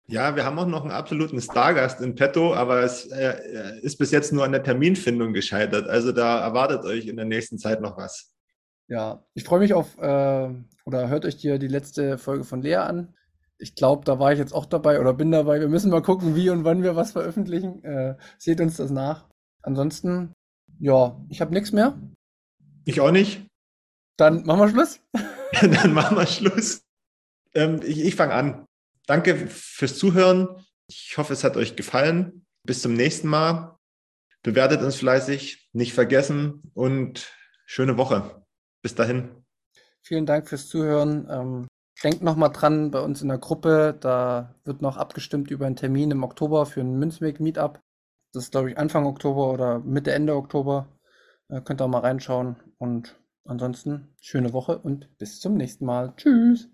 Ja, 0.07 0.36
wir 0.36 0.45
haben 0.45 0.59
auch 0.59 0.66
noch 0.66 0.82
einen 0.82 0.90
absoluten 0.90 1.40
Stargast 1.40 2.01
in 2.01 2.14
petto, 2.14 2.55
aber 2.55 2.82
es 2.82 3.07
äh, 3.07 3.80
ist 3.82 3.99
bis 3.99 4.11
jetzt 4.11 4.32
nur 4.32 4.45
an 4.45 4.53
der 4.53 4.62
Terminfindung 4.62 5.32
gescheitert. 5.32 5.88
Also 5.88 6.12
da 6.12 6.40
erwartet 6.40 6.84
euch 6.84 7.07
in 7.07 7.16
der 7.16 7.24
nächsten 7.24 7.59
Zeit 7.59 7.80
noch 7.80 7.97
was. 7.97 8.32
Ja, 8.88 9.24
ich 9.34 9.45
freue 9.45 9.61
mich 9.61 9.74
auf, 9.74 9.97
äh, 9.99 10.49
oder 10.84 11.09
hört 11.09 11.24
euch 11.24 11.36
dir 11.36 11.59
die 11.59 11.68
letzte 11.68 12.18
Folge 12.18 12.45
von 12.45 12.62
Lea 12.62 12.76
an. 12.76 13.14
Ich 13.59 13.74
glaube, 13.74 14.05
da 14.05 14.18
war 14.18 14.32
ich 14.32 14.38
jetzt 14.38 14.53
auch 14.53 14.66
dabei 14.66 15.01
oder 15.01 15.14
bin 15.14 15.30
dabei. 15.30 15.61
Wir 15.61 15.68
müssen 15.68 15.90
mal 15.90 16.03
gucken, 16.03 16.36
wie 16.36 16.51
und 16.51 16.64
wann 16.64 16.82
wir 16.82 16.95
was 16.95 17.12
veröffentlichen. 17.12 17.82
Äh, 17.84 18.16
seht 18.38 18.61
uns 18.61 18.76
das 18.76 18.90
nach. 18.90 19.28
Ansonsten, 19.62 20.32
ja, 20.78 21.20
ich 21.28 21.40
habe 21.40 21.55
nichts 21.55 21.72
mehr. 21.72 21.97
Ich 22.85 23.01
auch 23.01 23.11
nicht. 23.11 23.47
Dann 24.16 24.45
machen 24.45 24.61
wir 24.61 24.68
Schluss. 24.68 25.01
Dann 25.61 25.93
machen 25.93 26.16
wir 26.16 26.26
Schluss. 26.26 26.83
Ähm, 27.55 27.80
ich 27.83 28.01
ich 28.01 28.16
fange 28.16 28.35
an. 28.35 28.66
Danke 29.07 29.37
fürs 29.49 29.99
Zuhören. 29.99 30.49
Ich 30.89 31.16
hoffe, 31.18 31.33
es 31.33 31.45
hat 31.45 31.57
euch 31.57 31.76
gefallen. 31.76 32.47
Bis 32.64 32.83
zum 32.83 32.95
nächsten 32.95 33.28
Mal. 33.28 33.78
Bewertet 34.43 34.83
uns 34.83 34.97
fleißig, 34.97 35.70
nicht 35.72 35.93
vergessen 35.93 36.62
und 36.74 37.33
schöne 37.64 37.97
Woche. 37.97 38.45
Bis 38.83 38.95
dahin. 38.95 39.30
Vielen 40.03 40.26
Dank 40.26 40.49
fürs 40.49 40.68
Zuhören. 40.68 41.28
Ähm, 41.30 41.68
denkt 42.03 42.22
noch 42.22 42.37
mal 42.37 42.49
dran, 42.49 42.91
bei 42.91 43.01
uns 43.01 43.22
in 43.22 43.28
der 43.28 43.39
Gruppe, 43.39 43.97
da 43.99 44.55
wird 44.64 44.83
noch 44.83 44.97
abgestimmt 44.97 45.51
über 45.53 45.66
einen 45.66 45.76
Termin 45.76 46.11
im 46.11 46.24
Oktober 46.24 46.66
für 46.66 46.80
ein 46.80 46.99
Münzweg-Meetup. 46.99 47.80
Das 48.33 48.45
ist, 48.45 48.51
glaube 48.51 48.70
ich, 48.70 48.78
Anfang 48.78 49.07
Oktober 49.07 49.53
oder 49.53 49.78
Mitte, 49.78 50.12
Ende 50.12 50.35
Oktober. 50.35 50.89
Äh, 51.53 51.61
könnt 51.61 51.81
ihr 51.81 51.85
auch 51.85 51.89
mal 51.89 51.99
reinschauen. 51.99 52.57
Und 52.79 53.21
ansonsten 53.45 54.09
schöne 54.21 54.53
Woche 54.53 54.79
und 54.79 55.19
bis 55.19 55.39
zum 55.39 55.55
nächsten 55.55 55.85
Mal. 55.85 56.15
Tschüss. 56.17 56.69